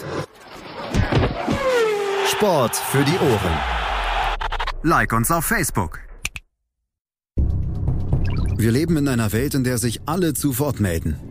Sport 2.32 2.78
für 2.78 3.04
die 3.04 3.18
Ohren. 3.18 3.58
Like 4.82 5.12
uns 5.12 5.30
auf 5.30 5.44
Facebook. 5.44 6.00
Wir 8.56 8.72
leben 8.72 8.96
in 8.96 9.10
einer 9.10 9.34
Welt, 9.34 9.56
in 9.56 9.66
der 9.66 9.78
sich 9.78 10.00
alle 10.06 10.34
zu 10.34 10.58
Wort 10.58 10.80
melden. 10.80 11.31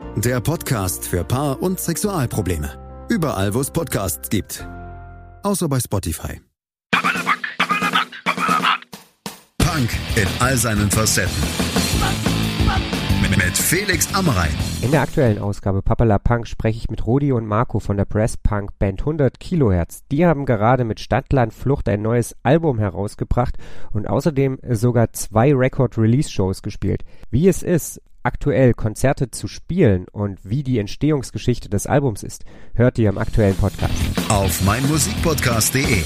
der 0.17 0.41
Podcast 0.41 1.07
für 1.07 1.23
Paar- 1.23 1.61
und 1.61 1.79
Sexualprobleme. 1.79 3.05
Überall, 3.09 3.53
wo 3.53 3.61
es 3.61 3.71
Podcasts 3.71 4.29
gibt. 4.29 4.67
Außer 5.43 5.69
bei 5.69 5.79
Spotify. 5.79 6.41
Punk 9.57 9.89
in 10.15 10.27
all 10.39 10.57
seinen 10.57 10.91
Facetten. 10.91 11.31
Mit 13.37 13.57
Felix 13.57 14.13
Amrein. 14.13 14.51
In 14.81 14.91
der 14.91 15.01
aktuellen 15.01 15.39
Ausgabe 15.39 15.81
Papala 15.81 16.19
Punk 16.19 16.47
spreche 16.47 16.77
ich 16.77 16.89
mit 16.89 17.07
Rudi 17.07 17.31
und 17.31 17.45
Marco 17.45 17.79
von 17.79 17.95
der 17.97 18.05
Press 18.05 18.35
Punk 18.37 18.77
Band 18.77 18.99
100 18.99 19.39
Kilohertz. 19.39 20.03
Die 20.11 20.25
haben 20.25 20.45
gerade 20.45 20.83
mit 20.83 20.99
Stadtland 20.99 21.53
Flucht 21.53 21.87
ein 21.87 22.01
neues 22.01 22.35
Album 22.43 22.77
herausgebracht 22.77 23.55
und 23.91 24.07
außerdem 24.07 24.59
sogar 24.69 25.13
zwei 25.13 25.53
Record 25.53 25.97
Release 25.97 26.29
Shows 26.29 26.61
gespielt. 26.61 27.03
Wie 27.29 27.47
es 27.47 27.63
ist, 27.63 28.01
aktuell 28.23 28.73
Konzerte 28.73 29.31
zu 29.31 29.47
spielen 29.47 30.05
und 30.11 30.39
wie 30.43 30.63
die 30.63 30.79
Entstehungsgeschichte 30.79 31.69
des 31.69 31.87
Albums 31.87 32.23
ist, 32.23 32.45
hört 32.73 32.97
ihr 32.99 33.09
im 33.09 33.17
aktuellen 33.17 33.55
Podcast. 33.55 33.93
Auf 34.29 34.63
meinmusikpodcast.de 34.63 36.03